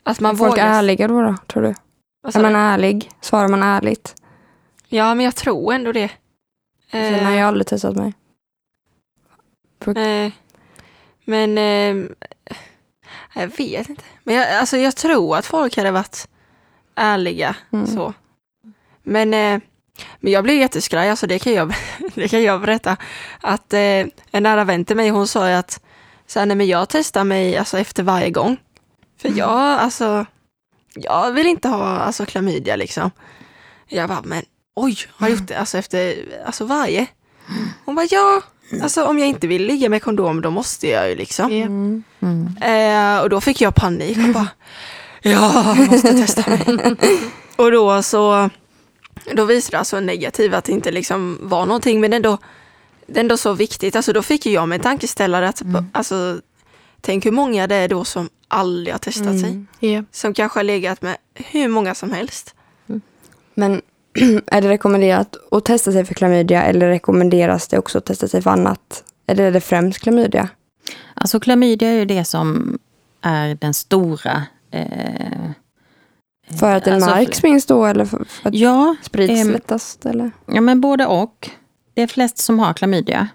att 0.04 0.20
man 0.20 0.32
Är 0.32 0.38
folk 0.38 0.52
vågar. 0.52 0.68
ärliga 0.68 1.08
då, 1.08 1.22
då 1.22 1.36
tror 1.48 1.64
du? 1.64 1.76
Alltså, 2.24 2.40
Är 2.40 2.44
man 2.44 2.56
ärlig? 2.56 3.12
Svarar 3.22 3.48
man 3.48 3.64
ärligt? 3.64 4.16
Ja 4.88 5.16
men 5.16 5.26
jag 5.26 5.36
tror 5.36 5.74
ändå 5.74 5.92
det. 5.92 6.12
Sen 6.92 7.26
har 7.26 7.32
jag 7.32 7.48
aldrig 7.48 7.68
testat 7.68 7.96
mig. 7.96 8.14
Eh, 9.86 10.32
men 11.26 11.58
eh, 11.58 12.10
jag 13.34 13.48
vet 13.48 13.90
inte. 13.90 14.04
Men 14.24 14.36
jag, 14.36 14.52
alltså, 14.52 14.78
jag 14.78 14.96
tror 14.96 15.38
att 15.38 15.46
folk 15.46 15.78
hade 15.78 15.92
varit 15.92 16.28
ärliga. 16.96 17.56
Mm. 17.74 17.88
Så. 17.88 18.14
Men, 19.04 19.34
eh, 19.34 19.62
men 20.20 20.32
jag 20.32 20.44
blev 20.44 20.56
jätteskraj, 20.56 21.10
alltså 21.10 21.28
det 21.28 21.40
kan 21.40 21.54
jag, 21.54 21.74
det 22.16 22.28
kan 22.28 22.44
jag 22.44 22.62
berätta. 22.62 22.98
Att 23.42 23.74
eh, 23.74 24.06
en 24.32 24.44
nära 24.44 24.64
vän 24.64 24.86
till 24.86 24.96
mig, 24.96 25.10
hon 25.10 25.28
sa 25.28 25.50
ju 25.50 25.56
att 25.56 25.82
så 26.28 26.40
här, 26.40 26.46
nej, 26.46 26.58
men 26.58 26.68
jag 26.68 26.90
testar 26.90 27.24
mig 27.24 27.58
alltså, 27.58 27.78
efter 27.78 28.04
varje 28.04 28.30
gång. 28.30 28.58
För 29.22 29.30
jag, 29.38 29.80
alltså, 29.80 30.26
jag 30.96 31.32
vill 31.32 31.48
inte 31.48 31.68
ha 31.68 31.86
alltså, 31.86 32.26
klamydia 32.26 32.76
liksom. 32.76 33.12
Jag 33.88 34.10
bara, 34.10 34.22
men 34.22 34.44
oj, 34.76 34.98
har 35.10 35.30
jag 35.30 35.38
gjort 35.38 35.48
det 35.48 35.56
alltså, 35.56 35.78
efter 35.78 36.16
alltså, 36.46 36.66
varje? 36.66 37.08
Hon 37.86 37.96
bara, 37.96 38.08
ja, 38.10 38.42
alltså 38.82 39.04
om 39.04 39.20
jag 39.20 39.28
inte 39.28 39.48
vill 39.48 39.66
ligga 39.66 39.90
med 39.90 40.04
kondom 40.04 40.42
då 40.42 40.52
måste 40.52 40.88
jag 40.88 41.10
ju 41.10 41.16
liksom. 41.16 41.52
Mm. 41.52 42.04
Eh, 42.62 43.22
och 43.22 43.30
då 43.30 43.42
fick 43.42 43.62
jag 43.62 43.76
panik 43.76 44.18
och 44.18 44.34
bara, 44.34 44.48
ja, 45.22 45.76
jag 45.78 45.92
måste 45.92 46.14
testa 46.14 46.50
mig. 46.50 46.96
och 47.56 47.72
då 47.72 48.04
så, 48.04 48.50
då 49.34 49.46
visade 49.46 49.76
det 49.76 49.80
alltså 49.80 50.00
negativt 50.00 50.54
att 50.54 50.66
det 50.66 50.72
inte 50.72 50.92
liksom 50.92 51.38
var 51.42 51.66
någonting, 51.66 52.02
men 52.02 52.14
ändå, 52.14 52.38
det 53.08 53.20
är 53.20 53.24
ändå 53.24 53.38
så 53.38 53.54
viktigt. 53.54 53.96
Alltså 53.96 54.14
då 54.14 54.22
fick 54.22 54.46
jag 54.46 54.70
mig 54.70 54.76
en 54.76 54.82
tankeställare 54.82 55.50
att, 55.50 55.62
alltså, 55.92 56.42
tänk 57.02 57.26
hur 57.26 57.32
många 57.32 57.68
det 57.68 57.76
är 57.76 57.88
då 57.88 58.04
som 58.04 58.30
aldrig 58.48 58.94
har 58.94 59.00
testat 59.00 59.40
sig. 59.40 59.50
Mm. 59.50 59.68
Ja. 59.80 60.04
Som 60.12 60.34
kanske 60.34 60.60
har 60.60 60.64
legat 60.64 61.02
med 61.02 61.18
hur 61.34 61.68
många 61.68 61.96
som 61.96 62.12
helst. 62.12 62.56
Men 63.54 63.82
är 64.48 64.62
det 64.62 64.70
rekommenderat 64.70 65.36
att 65.52 65.66
testa 65.66 65.92
sig 65.92 66.06
för 66.06 66.14
klamydia 66.14 66.64
eller 66.64 66.88
rekommenderas 66.88 67.68
det 67.68 67.78
också 67.78 67.98
att 67.98 68.06
testa 68.06 68.28
sig 68.28 68.42
för 68.42 68.52
annat? 68.52 69.04
Eller 69.28 69.44
är 69.44 69.52
det 69.52 69.62
främst 69.62 70.00
klamydia? 70.00 70.50
Alltså 71.14 71.40
klamydia 71.40 71.90
är 71.90 71.94
ju 71.94 72.06
det 72.06 72.26
som 72.26 72.80
är 73.22 73.56
den 73.56 73.74
stora... 73.74 74.44
Eh, 74.72 75.52
För 76.60 76.76
att 76.76 76.84
den 76.84 76.94
alltså, 76.94 77.10
märks 77.10 77.44
minst 77.44 77.68
då 77.68 77.86
eller 77.86 78.06
för, 78.06 78.26
att 78.44 78.54
Ja, 78.54 78.96
sprids 79.02 79.42
ehm, 79.42 79.52
lättast? 79.52 80.06
Eller? 80.06 80.32
ja, 80.46 80.62
men 80.62 80.82
både 80.82 81.06
och. 81.06 81.50
Det 81.94 82.02
är 82.02 82.08
flest 82.08 82.38
som 82.38 82.60
har 82.60 82.74
klamydia. 82.74 83.28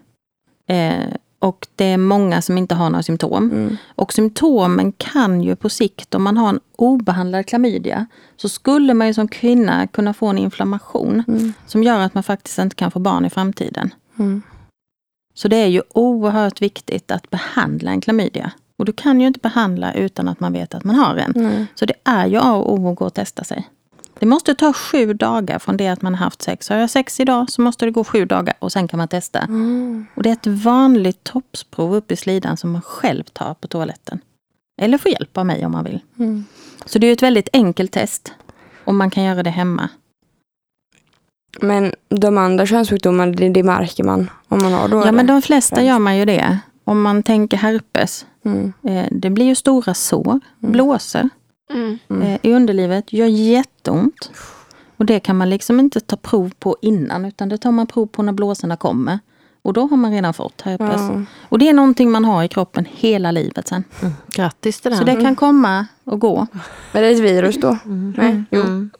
Eh, 0.68 1.14
och 1.39 1.66
det 1.74 1.84
är 1.84 1.97
många 1.97 2.43
som 2.43 2.59
inte 2.59 2.74
har 2.74 2.91
några 2.91 3.03
symptom. 3.03 3.51
Mm. 3.51 3.76
Och 3.95 4.12
symptomen 4.12 4.93
kan 4.93 5.43
ju 5.43 5.57
på 5.57 5.68
sikt, 5.68 6.14
om 6.14 6.22
man 6.22 6.37
har 6.37 6.49
en 6.49 6.61
obehandlad 6.76 7.47
klamydia, 7.47 8.07
så 8.37 8.49
skulle 8.49 8.95
man 8.95 9.07
ju 9.07 9.14
som 9.14 9.28
kvinna 9.28 9.87
kunna 9.87 10.14
få 10.14 10.26
en 10.26 10.39
inflammation 10.39 11.22
Mm. 11.28 11.53
som 11.66 11.82
gör 11.82 12.01
att 12.01 12.14
man 12.14 12.22
faktiskt 12.22 12.59
inte 12.59 12.76
kan 12.76 12.91
få 12.91 12.99
barn 12.99 13.24
i 13.24 13.30
framtiden. 13.30 13.95
Mm. 14.18 14.43
Så 15.34 15.49
det 15.49 15.57
är 15.57 15.66
ju 15.66 15.82
oerhört 15.95 16.62
viktigt 16.62 17.11
att 17.11 17.30
behandla 17.30 17.91
en 17.91 18.01
klamydia. 18.01 18.51
Och 18.78 18.84
du 18.84 18.93
kan 18.93 19.20
ju 19.20 19.26
inte 19.26 19.41
behandla 19.41 19.95
utan 19.95 20.28
att 20.28 20.41
man 20.41 20.53
vet 20.53 20.74
att 20.74 20.84
man 20.84 20.97
har 20.97 21.16
en. 21.16 21.66
Så 21.74 21.87
det 21.87 21.95
är 22.05 22.26
ju 22.26 22.39
A 22.39 22.53
och 22.55 22.72
O 22.74 22.91
att 22.91 22.97
gå 22.97 23.05
och 23.05 23.14
testa 23.14 23.45
sig. 23.45 23.68
Det 24.19 24.27
måste 24.27 24.55
ta 24.55 24.73
sju 24.73 25.12
dagar 25.12 25.59
från 25.59 25.77
det 25.77 25.89
att 25.89 26.03
man 26.03 26.14
har 26.14 26.25
haft 26.25 26.43
sex. 26.43 26.69
Har 26.69 26.77
jag 26.77 26.91
sex 26.91 27.21
idag 27.21 27.51
så 27.51 27.62
måste 27.62 27.85
det 27.85 27.91
gå 27.91 28.05
sju 28.05 28.25
dagar 28.25 28.55
och 28.59 28.73
sen 28.73 28.89
kan 28.89 28.99
man 28.99 29.09
testa. 29.09 29.39
Mm. 29.39 30.07
Och 30.14 30.23
det 30.23 30.29
är 30.29 30.33
ett 30.33 30.47
vanligt 30.47 31.25
toppsprov 31.25 31.95
upp 31.95 32.12
i 32.12 32.17
slidan 32.17 32.57
som 32.57 32.73
man 32.73 32.83
själv 32.83 33.25
tar 33.25 33.55
på 33.55 33.69
toaletten. 33.69 34.21
Eller 34.83 34.99
får 34.99 35.11
hjälp 35.11 35.39
av 35.39 35.47
mig 35.47 35.67
om 35.67 35.73
man 35.73 35.85
vill. 35.85 36.01
Mm. 36.19 36.45
Så 36.85 36.99
det 36.99 37.07
är 37.07 37.12
ett 37.12 37.23
väldigt 37.23 37.49
enkelt 37.53 37.93
test. 37.93 38.33
Och 38.85 38.95
man 38.95 39.11
kan 39.11 39.25
göra 39.25 39.43
det 39.43 39.51
hemma. 39.51 39.89
Men 41.61 41.93
de 42.09 42.39
andra 42.39 42.67
könssjukdomarna, 42.67 43.33
det, 43.33 43.49
det 43.49 43.62
märker 43.62 44.05
man 44.05 44.31
om 44.49 44.62
man 44.62 44.73
har 44.73 44.89
då? 44.89 44.97
Ja 44.97 45.03
eller? 45.03 45.12
men 45.12 45.27
de 45.27 45.43
flesta 45.43 45.83
gör 45.83 45.99
man 45.99 46.17
ju 46.17 46.25
det. 46.25 46.59
Om 46.85 47.03
man 47.03 47.23
tänker 47.23 47.57
herpes. 47.57 48.27
Mm. 48.45 48.73
Eh, 48.83 49.07
det 49.11 49.31
blir 49.31 49.47
ju 49.47 49.55
stora 49.55 49.95
sår, 49.95 50.41
blåsor 50.59 51.29
Mm. 51.71 51.99
Mm. 52.09 52.23
eh, 52.23 52.39
i 52.43 52.53
underlivet. 52.55 53.12
Gör 53.12 53.27
jätteont. 53.27 54.31
Och 54.97 55.07
det 55.07 55.21
kan 55.21 55.37
man 55.37 55.51
liksom 55.51 55.81
inte 55.81 56.01
ta 56.01 56.17
prov 56.17 56.53
på 56.59 56.77
innan 56.83 57.25
utan 57.25 57.49
det 57.49 57.59
tar 57.59 57.71
man 57.71 57.87
prov 57.87 58.07
på 58.07 58.23
när 58.23 58.33
blåsorna 58.33 58.77
kommer. 58.77 59.19
Och 59.62 59.73
då 59.73 59.87
har 59.87 59.97
man 59.97 60.12
redan 60.12 60.35
fått 60.35 60.62
herpes. 60.62 61.01
Ja. 61.01 61.23
Och 61.49 61.59
det 61.59 61.69
är 61.69 61.73
någonting 61.73 62.11
man 62.11 62.25
har 62.25 62.43
i 62.45 62.49
kroppen 62.49 62.87
hela 62.91 63.31
livet 63.31 63.69
sen. 63.69 63.85
Grattis 64.27 64.81
till 64.81 64.91
den. 64.91 64.99
Så 64.99 65.05
det 65.05 65.17
kan 65.17 65.37
komma 65.37 65.87
och 66.05 66.21
gå. 66.21 66.47
Men 66.93 67.03
det 67.03 67.09
är 67.09 67.12
ett 67.12 67.19
virus 67.19 67.57
då? 67.61 67.79
Nej. 68.17 68.43
Jo. 68.51 68.62
Mm. 68.62 68.91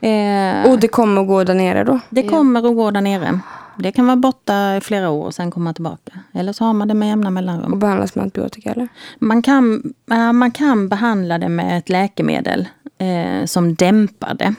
Eh, 0.00 0.70
Och 0.70 0.78
det 0.80 0.88
kommer 0.88 1.20
att 1.22 1.28
gå 1.28 1.44
där 1.44 1.54
nere 1.54 1.84
då? 1.84 2.00
det 2.10 2.22
kommer 2.22 2.66
och 2.66 2.74
går 2.76 2.92
där 2.92 3.00
nere. 3.00 3.40
Det 3.78 3.92
kan 3.92 4.06
vara 4.06 4.16
borta 4.16 4.76
i 4.76 4.80
flera 4.80 5.10
år 5.10 5.24
och 5.26 5.34
sen 5.34 5.50
komma 5.50 5.72
tillbaka. 5.74 6.12
Eller 6.32 6.52
så 6.52 6.64
har 6.64 6.72
man 6.72 6.88
det 6.88 6.94
med 6.94 7.08
jämna 7.08 7.26
Och 7.28 7.32
mellanrum. 7.32 7.78
behandlas 7.78 8.14
med 8.14 8.22
antibiotika 8.22 8.70
eller? 8.70 8.88
Man 9.18 9.42
kan, 9.42 9.92
man 10.34 10.50
kan 10.50 10.88
behandla 10.88 11.38
det 11.38 11.48
med 11.48 11.78
ett 11.78 11.88
läkemedel 11.88 12.68
eh, 12.98 13.44
som 13.46 13.74
dämpar 13.74 14.34
det. 14.34 14.54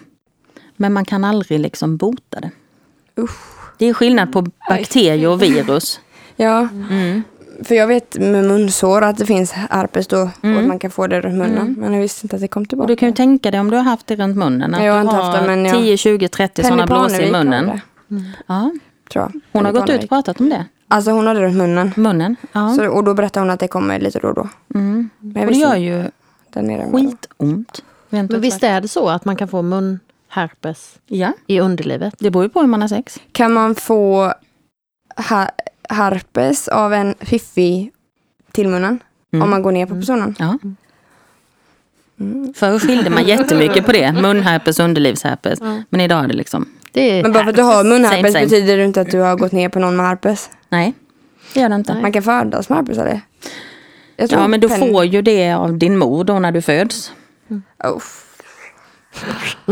Men 0.75 0.93
man 0.93 1.05
kan 1.05 1.23
aldrig 1.23 1.59
liksom 1.59 1.97
bota 1.97 2.39
det. 2.39 2.51
Det 3.77 3.85
är 3.85 3.93
skillnad 3.93 4.33
på 4.33 4.45
bakterier 4.69 5.29
och 5.29 5.41
virus. 5.41 5.99
Ja, 6.35 6.67
Mm. 6.89 7.23
för 7.63 7.75
jag 7.75 7.87
vet 7.87 8.17
med 8.19 8.45
munsår 8.45 9.01
att 9.01 9.17
det 9.17 9.25
finns 9.25 9.51
herpes 9.51 10.07
då 10.07 10.17
och 10.21 10.29
Mm. 10.43 10.57
att 10.57 10.67
man 10.67 10.79
kan 10.79 10.91
få 10.91 11.07
det 11.07 11.21
runt 11.21 11.35
munnen. 11.37 11.75
Men 11.79 11.93
jag 11.93 12.01
visste 12.01 12.25
inte 12.25 12.35
att 12.35 12.41
det 12.41 12.47
kom 12.47 12.63
Och 12.63 12.69
tillbaka. 12.69 12.87
du 12.87 12.95
kan 12.95 13.09
ju 13.09 13.15
tänka 13.15 13.51
dig 13.51 13.59
om 13.59 13.69
du 13.71 13.77
har 13.77 13.83
haft 13.83 14.07
det 14.07 14.15
runt 14.15 14.37
munnen. 14.37 14.73
Att 14.73 14.79
Ja, 14.79 14.85
jag 14.85 14.93
har 14.93 15.01
inte 15.01 15.15
haft 15.15 15.39
det, 15.39 15.47
men 15.47 15.65
jag- 15.65 15.75
10, 15.75 15.97
20, 15.97 16.27
30 16.27 16.61
Penny 16.61 16.69
sådana 16.71 16.85
blåsor 16.85 17.21
i 17.25 17.31
munnen. 17.31 17.65
det, 17.67 17.81
Ja, 18.47 18.71
tror 19.13 19.23
jag. 19.33 19.41
hon 19.51 19.65
har 19.65 19.71
gått 19.71 19.89
ut 19.89 20.03
och 20.03 20.09
pratat 20.09 20.39
om 20.39 20.49
det. 20.49 20.65
Alltså 20.87 21.11
hon 21.11 21.27
hade 21.27 21.39
det 21.39 21.45
runt 21.45 21.57
munnen. 21.57 21.93
Munnen. 21.95 22.35
Ja. 22.51 22.73
Så, 22.75 22.87
och 22.87 23.03
då 23.03 23.13
berättade 23.13 23.43
hon 23.45 23.49
att 23.49 23.59
det 23.59 23.67
kommer 23.67 23.99
lite 23.99 24.19
då 24.19 24.27
och 24.27 24.35
då. 24.35 24.49
Mm. 24.75 25.09
Men 25.19 25.45
Och 25.45 25.51
det 25.51 25.57
gör 25.57 25.75
ju 25.75 26.03
skitont. 26.91 27.83
Men 28.09 28.41
visst 28.41 28.63
är 28.63 28.81
det 28.81 28.87
så 28.87 29.09
att 29.09 29.25
man 29.25 29.35
kan 29.35 29.47
få 29.47 29.61
munherpes 29.61 30.99
Ja, 31.07 31.33
i 31.47 31.59
underlivet? 31.59 32.15
det 32.19 32.31
beror 32.31 32.43
ju 32.45 32.49
på 32.49 32.59
hur 32.59 32.67
man 32.67 32.81
har 32.81 32.87
sex. 32.87 33.19
Kan 33.31 33.53
man 33.53 33.75
få 33.75 34.33
herpes 35.89 36.67
av 36.67 36.93
en 36.93 37.15
fiffi 37.19 37.91
till 38.51 38.67
munnen? 38.67 38.99
Mm. 39.33 39.43
Om 39.43 39.49
man 39.49 39.63
går 39.63 39.71
ner 39.71 39.85
på 39.85 39.95
personen? 39.95 40.35
Ja. 40.39 40.57
Förr 42.55 42.79
skilde 42.79 43.09
man 43.09 43.23
jättemycket 43.23 43.85
på 43.85 43.91
det. 43.91 44.11
Munherpes 44.21 44.79
och 44.79 44.85
underlivsherpes. 44.85 45.59
Men 45.89 46.01
idag 46.01 46.23
är 46.23 46.27
det 46.27 46.33
liksom, 46.33 46.65
Men 46.93 47.31
bara 47.33 47.43
för 47.43 47.49
att 47.49 47.55
du 47.55 47.61
har 47.61 47.73
Same, 47.77 47.89
munherpes 47.89 48.33
same. 48.33 48.45
betyder 48.45 48.77
det 48.77 48.83
inte 48.85 49.01
att 49.01 49.11
du 49.11 49.19
har 49.19 49.35
gått 49.35 49.51
ner 49.51 49.69
på 49.69 49.79
någon 49.79 49.95
med 49.95 50.05
herpes. 50.05 50.49
nej. 50.69 50.93
Det 51.53 51.59
gör 51.59 51.69
det 51.69 51.75
inte. 51.75 51.93
Man 52.01 52.11
kan 52.11 52.23
födas 52.23 52.69
med 52.69 52.77
herpes 52.77 52.97
eller? 52.97 53.21
Jag 54.17 54.29
tror 54.29 54.41
Ja, 54.41 54.47
men 54.47 54.59
du 54.59 54.67
Penny- 54.67 54.91
får 54.91 55.05
ju 55.05 55.21
det 55.21 55.53
av 55.53 55.77
din 55.77 55.97
mor 55.97 56.23
då 56.23 56.39
när 56.39 56.51
du 56.51 56.61
föds. 56.61 57.11
Oh. 57.83 58.01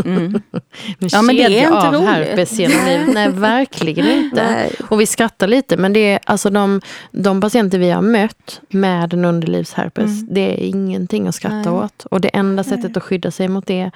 Mm. 0.04 0.40
Ja, 0.98 1.22
men 1.22 1.36
det 1.36 1.42
är 1.42 1.48
inte 1.64 1.72
av 1.88 1.94
roligt. 1.94 2.08
herpes 2.08 2.52
genom 2.52 2.86
livet. 2.86 3.14
Nej, 3.14 3.28
verkligen 3.32 4.06
inte. 4.06 4.44
Nej. 4.52 4.72
Och 4.90 5.00
vi 5.00 5.06
skrattar 5.06 5.46
lite, 5.46 5.76
men 5.76 5.92
det 5.92 6.00
är 6.12 6.18
alltså 6.26 6.50
de, 6.50 6.80
de 7.10 7.40
patienter 7.40 7.78
vi 7.78 7.90
har 7.90 8.02
mött 8.02 8.60
med 8.68 9.14
en 9.14 9.24
underlivsherpes, 9.24 10.20
det 10.28 10.40
är 10.40 10.64
ingenting 10.66 11.28
att 11.28 11.34
skratta 11.34 11.70
Nej. 11.70 11.80
åt. 11.80 12.04
Och 12.10 12.20
det 12.20 12.28
enda 12.28 12.64
sättet 12.64 12.96
att 12.96 13.02
skydda 13.02 13.30
sig 13.30 13.48
mot 13.48 13.66
det 13.66 13.90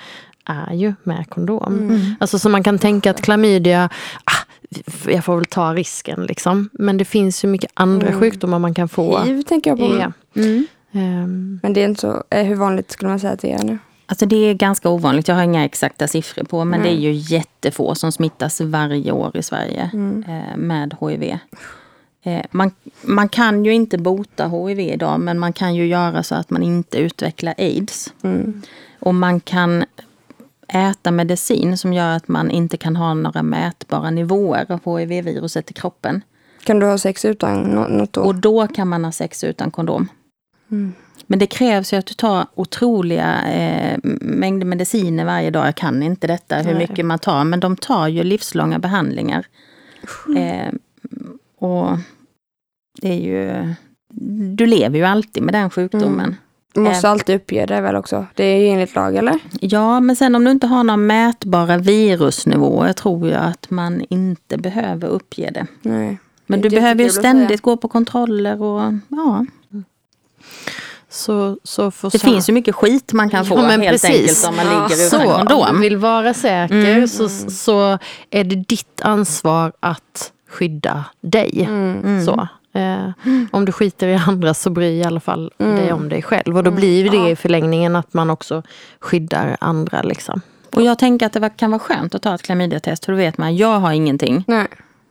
är 0.47 0.75
ju 0.75 0.95
med 1.03 1.31
kondom. 1.31 1.79
Mm. 1.79 2.01
Alltså 2.21 2.39
så 2.39 2.49
man 2.49 2.63
kan 2.63 2.79
tänka 2.79 3.11
att 3.11 3.23
klamydia, 3.23 3.89
ah, 4.25 4.47
jag 5.07 5.25
får 5.25 5.37
väl 5.37 5.45
ta 5.45 5.75
risken 5.75 6.23
liksom. 6.23 6.69
Men 6.73 6.97
det 6.97 7.05
finns 7.05 7.45
ju 7.45 7.49
mycket 7.49 7.71
andra 7.75 8.13
sjukdomar 8.13 8.59
man 8.59 8.75
kan 8.75 8.89
få. 8.89 9.19
Hiv 9.19 9.43
tänker 9.43 9.71
jag 9.71 9.79
på. 9.79 9.99
Ja. 10.01 10.13
Mm. 10.43 10.67
Ehm, 10.93 11.61
Men 11.63 11.73
det 11.73 11.81
är 11.81 11.85
inte 11.89 12.01
så, 12.01 12.23
eh, 12.31 12.45
hur 12.45 12.55
vanligt 12.55 12.91
skulle 12.91 13.09
man 13.09 13.21
säga 13.21 13.33
att 13.33 13.41
det 13.41 13.53
är 13.53 13.63
nu? 13.65 13.79
Alltså 14.09 14.27
det 14.27 14.37
är 14.37 14.55
ganska 14.55 14.89
ovanligt, 14.89 15.29
jag 15.29 15.35
har 15.35 15.43
inga 15.43 15.65
exakta 15.65 16.09
siffror 16.09 16.45
på, 16.45 16.65
men 16.65 16.83
det 16.83 16.89
är 16.89 16.99
ju 16.99 17.13
jättefå 17.13 17.95
som 17.95 18.13
smittas 18.13 18.61
varje 18.61 19.13
år 19.13 19.37
i 19.37 19.43
Sverige 19.43 19.91
eh, 20.29 20.57
med 20.57 20.97
HIV. 21.01 21.39
Eh, 22.23 22.45
man, 22.51 22.71
man 23.03 23.29
kan 23.29 23.65
ju 23.65 23.75
inte 23.75 23.99
bota 23.99 24.49
HIV 24.49 24.81
idag, 24.81 25.21
men 25.21 25.39
man 25.39 25.53
kan 25.53 25.75
ju 25.75 25.87
göra 25.87 26.23
så 26.23 26.35
att 26.35 26.51
man 26.51 26.63
inte 26.63 26.99
utvecklar 26.99 27.55
aids. 27.59 28.13
Och 29.01 29.15
man 29.15 29.41
kan 29.41 29.85
äta 30.69 31.11
medicin 31.11 31.79
som 31.79 31.93
gör 31.93 32.17
att 32.17 32.29
man 32.29 32.51
inte 32.51 32.77
kan 32.77 32.97
ha 32.97 33.15
några 33.15 33.43
mätbara 33.43 34.11
nivåer 34.11 34.67
av 34.69 34.99
HIV-viruset 34.99 35.71
i 35.71 35.75
kroppen. 35.75 36.23
Kan 36.65 36.79
du 36.79 36.87
ha 36.87 36.99
sex 36.99 37.25
utan 37.25 37.63
nå- 37.63 37.89
något 37.89 38.13
då? 38.13 38.21
Och 38.21 38.35
då 38.35 38.67
kan 38.67 38.89
man 38.89 39.05
ha 39.05 39.13
sex 39.13 39.45
utan 39.45 39.71
kondom. 39.71 40.09
Men 41.27 41.39
det 41.39 41.47
krävs 41.47 41.93
ju 41.93 41.97
att 41.97 42.07
du 42.07 42.15
tar 42.15 42.47
otroliga 42.55 43.53
eh, 43.53 43.99
mängder 44.21 44.67
mediciner 44.67 45.25
varje 45.25 45.51
dag. 45.51 45.67
Jag 45.67 45.75
kan 45.75 46.03
inte 46.03 46.27
detta, 46.27 46.57
hur 46.57 46.75
Nej. 46.75 46.89
mycket 46.89 47.07
man 47.07 47.19
tar. 47.19 47.45
Men 47.45 47.61
de 47.61 47.77
tar 47.77 48.09
ju 48.09 48.23
livslånga 48.23 48.79
behandlingar. 48.79 49.47
Eh, 50.37 50.73
och 51.59 51.99
det 53.01 53.09
är 53.09 53.21
ju... 53.21 53.75
Du 54.55 54.67
lever 54.67 54.99
ju 54.99 55.05
alltid 55.05 55.43
med 55.43 55.55
den 55.55 55.71
sjukdomen. 55.71 56.31
Du 56.31 56.37
måste 56.81 57.07
eh, 57.07 57.11
alltid 57.11 57.37
uppge 57.37 57.67
det 57.67 57.81
väl 57.81 57.97
också? 57.97 58.27
Det 58.35 58.45
är 58.45 58.57
ju 58.61 58.67
enligt 58.69 58.95
lag 58.95 59.17
eller? 59.17 59.39
Ja, 59.61 60.01
men 60.01 60.17
sen 60.17 60.35
om 60.35 60.45
du 60.45 60.51
inte 60.51 60.67
har 60.67 60.85
några 60.85 60.97
mätbara 60.97 61.79
virusnivåer 61.79 62.93
tror 62.93 63.29
jag 63.31 63.45
att 63.45 63.71
man 63.71 64.05
inte 64.11 64.59
behöver 64.59 65.09
uppge 65.09 65.51
det. 65.55 65.67
Nej. 65.83 66.19
Men 66.47 66.61
Det 66.61 66.69
du 66.69 66.77
behöver 66.77 67.05
ju 67.05 67.11
ständigt 67.11 67.61
gå 67.61 67.77
på 67.77 67.89
kontroller 67.89 68.63
och 68.63 68.93
ja. 69.09 69.47
så, 71.09 71.59
så 71.63 71.91
för 71.91 72.11
Det 72.11 72.19
så- 72.19 72.27
finns 72.27 72.49
ju 72.49 72.53
mycket 72.53 72.75
skit 72.75 73.13
man 73.13 73.31
kan 73.31 73.47
få 73.47 73.55
Ja, 73.55 73.63
helt 73.63 73.89
precis. 73.91 74.11
enkelt 74.11 74.47
om 74.49 74.57
man 74.57 74.67
Ja, 74.67 74.83
ligger 74.89 75.09
så, 75.51 75.55
Om 75.69 75.75
du 75.77 75.81
vill 75.81 75.97
vara 75.97 76.35
säker 76.35 76.75
Mm. 76.95 77.09
så, 77.09 77.29
så 77.51 77.99
är 78.31 78.45
det 78.45 78.57
ditt 78.57 79.01
ansvar 79.03 79.73
att 79.81 80.33
skydda 80.51 81.05
dig. 81.21 81.65
Mm. 81.69 82.25
Så. 82.25 82.49
Eh, 82.77 83.11
om 83.51 83.65
du 83.65 83.73
skiter 83.73 84.09
i 84.09 84.15
andra 84.27 84.55
så 84.55 84.71
bry 84.71 84.87
i 84.91 85.05
alla 85.05 85.21
fall 85.21 85.53
Mm. 85.59 85.77
dig 85.77 85.93
om 85.93 86.09
dig 86.09 86.23
själv. 86.23 86.57
Och 86.57 86.65
då 86.65 86.71
blir 86.71 87.03
ju 87.03 87.09
det 87.09 87.31
i 87.31 87.37
förlängningen 87.37 87.97
att 87.97 88.15
man 88.15 88.31
också 88.31 88.63
skyddar 89.01 89.57
andra. 89.61 90.03
Liksom. 90.03 90.41
Och 90.75 90.83
jag 90.83 90.99
tänker 90.99 91.27
att 91.27 91.33
det 91.33 91.51
kan 91.57 91.71
vara 91.71 91.79
skönt 91.79 92.15
att 92.15 92.23
ta 92.23 92.35
ett 92.35 92.43
klamydiatest 92.43 93.05
för 93.05 93.13
då 93.13 93.17
vet 93.17 93.39
man 93.39 93.57
jag 93.57 93.81
har 93.81 93.93
ingenting. 93.93 94.45
Nej. 94.47 94.67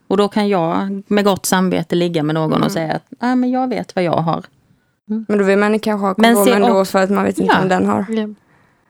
Och 0.08 0.18
då 0.18 0.28
kan 0.28 0.50
jag 0.50 1.02
med 1.08 1.26
gott 1.26 1.46
samvete 1.46 1.96
ligga 1.96 2.24
med 2.24 2.36
någon 2.36 2.64
och 2.64 2.72
säga 2.72 2.94
att 2.94 3.04
Nej, 3.22 3.36
men 3.36 3.52
jag 3.52 3.68
vet 3.70 3.96
vad 3.96 4.04
jag 4.04 4.18
har. 4.18 4.44
Men 5.28 5.38
då 5.38 5.44
vill 5.44 5.58
man 5.58 5.80
kanske 5.80 6.08
ha 6.08 6.14
kondom 6.14 6.48
ändå 6.48 6.68
också- 6.80 6.92
för 6.92 7.04
att 7.04 7.10
man 7.10 7.24
vet 7.24 7.40
inte 7.40 7.54
Ja. 7.54 7.62
om 7.62 7.68
den 7.70 7.86
har. 7.86 8.06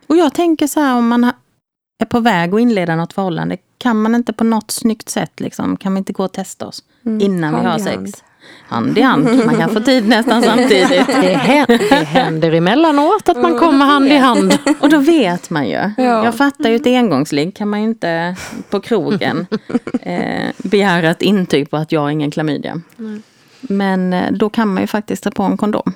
Och 0.07 0.15
jag 0.17 0.33
tänker 0.33 0.67
så 0.67 0.79
här 0.79 0.97
om 0.97 1.07
man 1.07 1.23
är 2.01 2.05
på 2.09 2.19
väg 2.19 2.53
att 2.53 2.59
inleda 2.61 2.95
något 2.95 3.13
förhållande. 3.13 3.57
Kan 3.77 4.01
man 4.01 4.15
inte 4.15 4.33
på 4.33 4.43
något 4.43 4.71
snyggt 4.71 5.09
sätt, 5.09 5.39
liksom, 5.39 5.77
kan 5.77 5.93
vi 5.93 5.97
inte 5.97 6.13
gå 6.13 6.23
och 6.25 6.31
testa 6.31 6.67
oss 6.67 6.83
innan 7.19 7.53
vi 7.53 7.57
Hand 7.65 7.67
har 7.67 7.77
i 7.79 7.81
sex? 7.81 8.23
Hand. 8.67 8.97
I 8.97 9.01
hand, 9.01 9.45
man 9.45 9.55
kan 9.57 9.69
få 9.69 9.79
tid 9.79 10.07
nästan 10.07 10.43
samtidigt. 10.43 11.07
Det, 11.07 11.33
händer, 11.33 11.77
det 11.89 12.05
händer 12.05 12.51
emellanåt 12.51 13.29
att 13.29 13.41
man 13.41 13.59
kommer 13.59 13.85
hand 13.85 14.07
i 14.07 14.17
hand. 14.17 14.57
Och 14.79 14.89
då 14.89 14.97
vet 14.97 15.49
man 15.49 15.67
ju. 15.67 15.91
Ja. 15.97 16.25
Jag 16.25 16.35
fattar 16.35 16.69
ju 16.69 16.75
ett 16.75 16.87
engångsligg 16.87 17.55
kan 17.55 17.69
man 17.69 17.81
ju 17.81 17.87
inte 17.87 18.35
på 18.69 18.79
krogen 18.79 19.47
eh, 20.01 20.49
begära 20.57 21.09
ett 21.11 21.21
intyg 21.21 21.69
på 21.69 21.77
att 21.77 21.91
jag 21.91 22.01
har 22.01 22.09
ingen 22.09 22.31
klamydia. 22.31 22.81
Men 23.61 24.13
eh, 24.13 24.31
då 24.31 24.49
kan 24.49 24.67
man 24.73 24.83
ju 24.83 24.87
faktiskt 24.87 25.23
ta 25.23 25.31
på 25.31 25.43
en 25.43 25.57
kondom. 25.57 25.93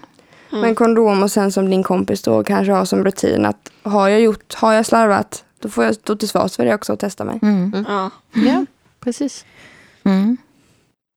Men 0.51 0.75
kondom 0.75 1.23
och 1.23 1.31
sen 1.31 1.51
som 1.51 1.69
din 1.69 1.83
kompis 1.83 2.21
då 2.21 2.43
kanske 2.43 2.71
har 2.71 2.85
som 2.85 3.03
rutin 3.03 3.45
att 3.45 3.71
har 3.83 4.09
jag 4.09 4.21
gjort, 4.21 4.53
har 4.53 4.73
jag 4.73 4.85
slarvat, 4.85 5.43
då 5.59 5.69
får 5.69 5.83
jag 5.83 5.95
stå 5.95 6.15
till 6.15 6.29
svars 6.29 6.55
för 6.55 6.65
det 6.65 6.73
också 6.73 6.93
och 6.93 6.99
testa 6.99 7.23
mig. 7.23 7.39
Ja. 7.87 8.09
Ja, 8.33 8.65
precis. 8.99 9.45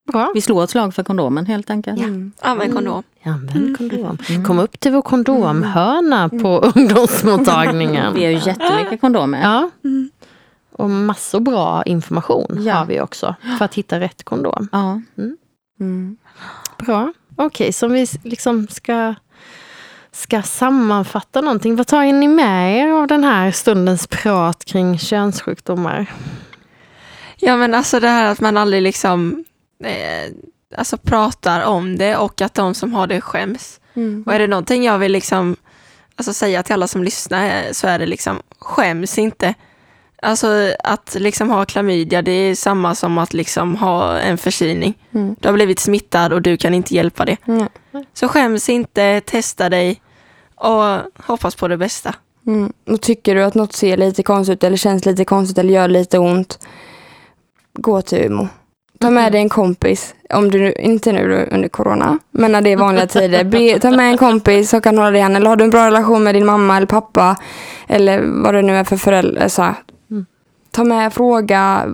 Mm. 0.09 0.13
Bra. 0.23 0.31
Vi 0.33 0.41
slår 0.41 0.63
ett 0.63 0.69
slag 0.69 0.93
för 0.95 1.03
kondomen 1.03 1.45
helt 1.45 1.69
enkelt. 1.69 2.01
Använd 2.41 2.73
kondom. 2.75 3.03
Använd 3.23 3.77
kondom. 3.77 4.17
Kom 4.47 4.59
upp 4.59 4.79
till 4.79 4.91
vår 4.91 5.01
kondomhörna 5.01 6.29
på 6.29 6.71
ungdomsmottagningen. 6.75 8.13
Vi 8.13 8.23
har 8.23 8.31
ju 8.31 8.37
jättemycket 8.49 9.01
kondomer. 9.01 9.41
Ja. 9.41 9.69
Och 10.71 10.89
massor 10.89 11.39
bra 11.39 11.83
information 11.83 12.57
Ja. 12.59 12.73
har 12.73 12.85
vi 12.85 13.01
också. 13.01 13.35
För 13.57 13.65
att 13.65 13.73
hitta 13.73 13.99
rätt 13.99 14.23
kondom. 14.23 14.67
Ja. 14.71 15.01
Mm. 15.79 16.17
Bra. 16.77 17.13
Okej, 17.35 17.73
så 17.73 17.85
om 17.85 17.91
vi 17.91 18.07
liksom 18.23 18.67
ska, 18.67 19.15
ska 20.11 20.41
sammanfatta 20.41 21.41
någonting. 21.41 21.75
Vad 21.75 21.87
tar 21.87 22.03
ni 22.03 22.27
med 22.27 22.77
er 22.77 22.91
av 22.91 23.07
den 23.07 23.23
här 23.23 23.51
stundens 23.51 24.07
prat 24.07 24.65
kring 24.65 24.97
könssjukdomar? 24.99 26.11
Ja 27.37 27.57
men 27.57 27.73
alltså 27.73 27.99
det 27.99 28.07
här 28.07 28.31
att 28.31 28.41
man 28.41 28.57
aldrig 28.57 28.81
liksom 28.81 29.43
alltså 30.75 30.97
pratar 30.97 31.65
om 31.65 31.97
det 31.97 32.17
och 32.17 32.41
att 32.41 32.53
de 32.53 32.73
som 32.73 32.93
har 32.93 33.07
det 33.07 33.21
skäms. 33.21 33.79
Mm. 33.93 34.23
Och 34.25 34.33
är 34.33 34.39
det 34.39 34.47
någonting 34.47 34.83
jag 34.83 34.99
vill 34.99 35.11
liksom 35.11 35.55
alltså 36.15 36.33
säga 36.33 36.63
till 36.63 36.73
alla 36.73 36.87
som 36.87 37.03
lyssnar 37.03 37.45
eh, 37.45 37.71
så 37.71 37.87
är 37.87 37.99
det 37.99 38.05
liksom 38.05 38.41
skäms 38.59 39.17
inte. 39.17 39.53
Alltså 40.21 40.73
att 40.83 41.15
liksom 41.19 41.49
ha 41.49 41.65
klamydia 41.65 42.21
det 42.21 42.31
är 42.31 42.55
samma 42.55 42.95
som 42.95 43.17
att 43.17 43.33
liksom 43.33 43.75
ha 43.75 44.19
en 44.19 44.37
förkylning. 44.37 44.93
Mm. 45.11 45.35
Du 45.39 45.47
har 45.47 45.53
blivit 45.53 45.79
smittad 45.79 46.33
och 46.33 46.41
du 46.41 46.57
kan 46.57 46.73
inte 46.73 46.95
hjälpa 46.95 47.25
det. 47.25 47.37
Mm. 47.47 47.67
Så 48.13 48.27
skäms 48.27 48.69
inte, 48.69 49.21
testa 49.21 49.69
dig 49.69 50.01
och 50.55 50.99
hoppas 51.25 51.55
på 51.55 51.67
det 51.67 51.77
bästa. 51.77 52.15
Mm. 52.47 52.73
Och 52.87 53.01
tycker 53.01 53.35
du 53.35 53.43
att 53.43 53.55
något 53.55 53.73
ser 53.73 53.97
lite 53.97 54.23
konstigt 54.23 54.53
ut 54.53 54.63
eller 54.63 54.77
känns 54.77 55.05
lite 55.05 55.25
konstigt 55.25 55.57
eller 55.57 55.73
gör 55.73 55.87
lite 55.87 56.19
ont, 56.19 56.67
gå 57.73 58.01
till 58.01 58.25
UMO. 58.25 58.47
Ta 58.99 59.09
med 59.09 59.31
dig 59.31 59.41
en 59.41 59.49
kompis, 59.49 60.15
om 60.29 60.51
du 60.51 60.73
inte 60.73 61.11
nu 61.11 61.47
under 61.51 61.69
corona, 61.69 62.19
men 62.31 62.51
när 62.51 62.61
det 62.61 62.69
är 62.69 62.77
vanliga 62.77 63.07
tider. 63.07 63.43
Be, 63.43 63.79
ta 63.79 63.91
med 63.91 64.11
en 64.11 64.17
kompis 64.17 64.69
som 64.69 64.81
kan 64.81 64.97
hålla 64.97 65.11
dig 65.11 65.19
i 65.19 65.21
handen. 65.21 65.41
Eller 65.41 65.49
har 65.49 65.55
du 65.55 65.63
en 65.63 65.69
bra 65.69 65.87
relation 65.87 66.23
med 66.23 66.35
din 66.35 66.45
mamma 66.45 66.77
eller 66.77 66.87
pappa, 66.87 67.35
eller 67.87 68.21
vad 68.43 68.53
det 68.53 68.61
nu 68.61 68.75
är 68.75 68.83
för 68.83 68.97
förälder. 68.97 69.47
Så 69.47 69.61
här. 69.61 69.75
Ta 70.71 70.83
med, 70.83 71.13
fråga. 71.13 71.87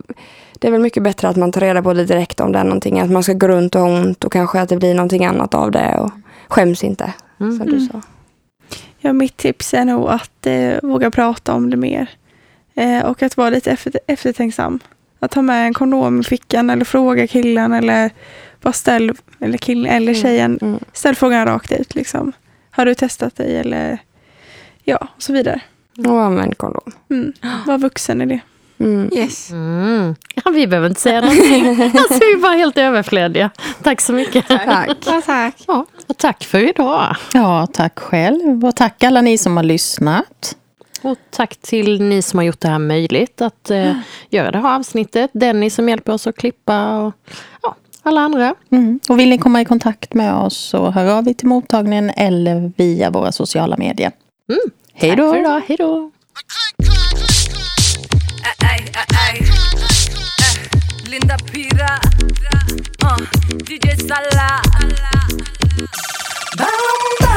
Det 0.60 0.68
är 0.68 0.72
väl 0.72 0.82
mycket 0.82 1.04
bättre 1.04 1.28
att 1.28 1.36
man 1.36 1.52
tar 1.52 1.62
reda 1.62 1.84
på 1.84 1.94
det 1.94 2.06
direkt 2.06 2.40
om 2.40 2.52
det 2.52 2.60
är 2.60 2.64
någonting. 2.64 3.00
Att 3.00 3.12
man 3.12 3.24
ska 3.24 3.34
gå 3.34 3.48
runt 3.48 3.76
och 3.76 3.82
ha 3.82 3.88
ont 3.90 4.24
och 4.24 4.32
kanske 4.32 4.62
att 4.62 4.70
det 4.70 4.78
blir 4.78 4.94
någonting 4.94 5.26
annat 5.26 5.54
av 5.54 5.72
det. 5.72 5.98
Och 6.00 6.12
skäms 6.48 6.84
inte, 6.84 7.14
som 7.38 7.66
du 7.66 7.80
sa. 7.80 8.02
Ja, 9.00 9.14
mitt 9.14 9.38
tips 9.38 9.74
är 9.74 9.86
nog 9.86 10.10
att 10.10 10.46
eh, 10.46 10.74
våga 10.84 11.12
prata 11.12 11.54
om 11.54 11.70
det 11.70 11.78
mer. 11.78 12.10
Eh, 12.76 13.06
och 13.06 13.24
att 13.24 13.38
vara 13.38 13.50
lite 13.50 13.72
efter, 13.72 14.00
eftertänksam. 14.08 14.80
Att 15.20 15.32
ta 15.32 15.42
med 15.42 15.66
en 15.68 15.74
kondom 15.74 16.20
i 16.20 16.24
fickan 16.24 16.70
eller 16.70 16.86
fråga 16.86 17.28
killen 17.28 17.74
eller 17.74 18.10
bara 18.62 18.74
ställ, 18.74 19.12
eller 19.40 19.58
killen 19.58 19.92
eller 19.92 20.14
tjejen, 20.14 20.60
Mm. 20.62 20.80
ställ 20.94 21.16
frågan 21.16 21.46
rakt 21.48 21.72
ut 21.72 21.96
liksom. 21.96 22.32
Har 22.72 22.86
du 22.86 22.96
testat 22.96 23.36
dig 23.36 23.58
eller 23.58 23.98
ja, 24.84 24.98
och 25.16 25.22
så 25.24 25.34
vidare. 25.34 25.62
Och 26.08 26.22
använd 26.22 26.58
kondom. 26.58 26.92
Mm. 27.10 27.34
Var 27.68 27.78
vuxen 27.78 28.22
i 28.22 28.26
det. 28.26 28.40
Mm. 28.86 29.10
Yes. 29.14 29.52
Mm. 29.52 30.16
Ja, 30.36 30.52
vi 30.52 30.68
behöver 30.68 30.88
inte 30.90 31.02
säga 31.02 31.22
någonting. 31.22 31.68
Alltså, 31.98 32.14
vi 32.20 32.32
är 32.34 32.42
bara 32.42 32.54
helt 32.54 32.78
överflödiga. 32.78 33.50
Tack 33.84 34.02
så 34.02 34.14
mycket. 34.14 34.48
Tack. 34.48 34.98
Ja, 35.06 35.22
tack. 35.26 35.56
Ja, 35.68 35.86
och 36.08 36.18
tack 36.18 36.44
för 36.44 36.70
idag. 36.70 37.16
ja, 37.34 37.68
tack 37.74 38.00
själv. 38.00 38.66
Och 38.66 38.76
tack 38.76 39.04
alla 39.04 39.22
ni 39.22 39.38
som 39.38 39.58
har 39.58 39.64
lyssnat. 39.64 40.56
Och 41.02 41.18
tack 41.30 41.58
till 41.58 42.02
ni 42.02 42.22
som 42.22 42.40
har 42.40 42.44
gjort 42.44 42.60
det 42.60 42.68
här 42.68 42.80
möjligt 42.80 43.42
att 43.42 43.72
eh, 43.72 43.94
göra 44.30 44.52
det 44.52 44.58
här 44.58 44.76
avsnittet. 44.76 45.32
Dennis 45.34 45.76
som 45.76 45.90
hjälper 45.90 46.14
oss 46.14 46.28
att 46.28 46.38
klippa 46.38 46.98
och 46.98 47.14
ja, 47.62 47.76
alla 48.04 48.22
andra. 48.22 48.56
Mm. 48.72 49.00
Och 49.10 49.20
vill 49.20 49.30
ni 49.30 49.38
komma 49.38 49.62
i 49.62 49.66
kontakt 49.66 50.14
med 50.14 50.34
oss 50.34 50.58
så 50.58 50.90
hör 50.90 51.06
av 51.18 51.28
er 51.28 51.34
till 51.34 51.48
mottagningen 51.48 52.10
eller 52.10 52.72
via 52.78 53.10
våra 53.10 53.32
sociala 53.32 53.78
medier. 53.78 54.12
Mm. 54.50 54.62
Hej 54.94 55.10
Tack 55.10 55.18
då! 55.18 55.34
för 55.34 55.40
idag. 55.40 55.62
Hej 55.68 55.78
då. 55.78 56.12
Linda 61.10 61.38
Pira. 61.38 62.00
Uh, 63.04 63.18
DJ 63.70 63.96
Salah. 64.08 64.62
Bam, 66.58 67.29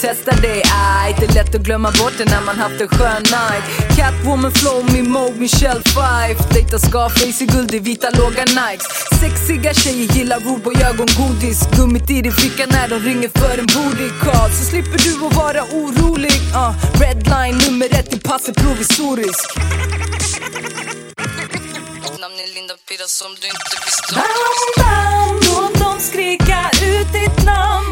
testa 0.00 0.30
det 0.42 0.62
aj 1.02 1.14
Det 1.18 1.26
är 1.26 1.34
lätt 1.34 1.54
att 1.54 1.60
glömma 1.60 1.90
bort 1.90 2.12
det 2.18 2.24
när 2.24 2.40
man 2.40 2.56
haft 2.58 2.80
en 2.80 2.88
skön 2.88 3.22
night. 3.22 3.64
Catwoman 3.96 4.52
flow, 4.52 4.92
min 4.92 5.10
mode, 5.10 5.34
Michelle 5.38 5.82
Fife 5.82 6.54
Dejta 6.54 6.78
Scarface 6.78 7.44
i 7.44 7.46
guld 7.46 7.74
i 7.74 7.78
vita 7.78 8.10
låga 8.10 8.44
Nikes 8.44 8.86
Sexiga 9.20 9.74
tjejer 9.74 10.16
gillar 10.16 10.40
Roboy 10.40 10.74
ögongodis. 10.82 11.60
Gummit 11.76 12.10
i 12.10 12.22
din 12.22 12.32
ficka 12.32 12.66
när 12.66 12.88
de 12.88 12.98
ringer 12.98 13.30
för 13.38 13.58
en 13.58 13.66
booty 13.66 14.08
call 14.22 14.50
Så 14.50 14.64
slipper 14.64 14.98
du 14.98 15.26
att 15.26 15.34
vara 15.36 15.62
orolig. 15.62 16.40
Uh, 16.54 16.72
Redline 17.00 17.58
nummer 17.66 17.86
ett 17.94 18.14
i 18.14 18.18
passet 18.18 18.56
provisorisk 18.56 19.50
du 23.40 23.48
Bam, 24.14 24.24
bam, 24.76 25.40
låt 25.46 25.74
dem 25.80 26.00
skrika 26.00 26.70
ut 26.82 27.12
ditt 27.12 27.44
namn 27.44 27.89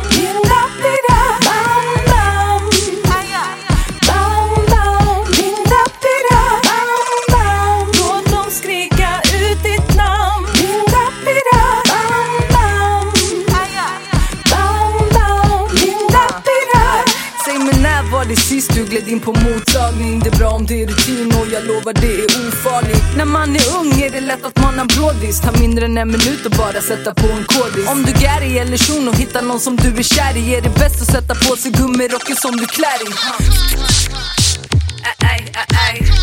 in 19.18 19.24
på 19.24 19.32
mottagning? 19.32 20.20
Det 20.20 20.28
är 20.28 20.38
bra 20.38 20.50
om 20.50 20.66
det 20.66 20.82
är 20.82 20.86
rutin 20.86 21.32
och 21.38 21.46
jag 21.52 21.64
lovar 21.64 21.92
det 21.92 22.14
är 22.24 22.48
ofarligt 22.48 23.16
När 23.16 23.24
man 23.24 23.56
är 23.56 23.76
ung 23.78 24.00
är 24.00 24.10
det 24.10 24.20
lätt 24.20 24.44
att 24.44 24.60
man 24.60 24.78
har 24.78 24.86
brådis 24.86 25.40
Tar 25.40 25.60
mindre 25.60 25.84
än 25.84 25.98
en 25.98 26.08
minut 26.08 26.46
och 26.46 26.50
bara 26.50 26.80
sätta 26.80 27.14
på 27.14 27.26
en 27.26 27.44
kodis 27.44 27.88
Om 27.88 28.02
du 28.02 28.12
Gary 28.12 28.58
eller 28.58 28.76
Shuno 28.76 29.12
hittar 29.12 29.42
någon 29.42 29.60
som 29.60 29.76
du 29.76 29.88
är 29.88 30.02
kär 30.02 30.36
i 30.36 30.54
Är 30.54 30.62
det 30.62 30.70
bäst 30.70 31.02
att 31.02 31.10
sätta 31.16 31.34
på 31.34 31.56
sig 31.56 31.70
gummirocken 31.72 32.36
som 32.36 32.56
du 32.56 32.66
klär 32.66 33.00
i 33.06 33.12
Aj, 35.08 35.16
aj, 35.30 35.52
aj, 35.54 35.66
aj. 35.84 36.17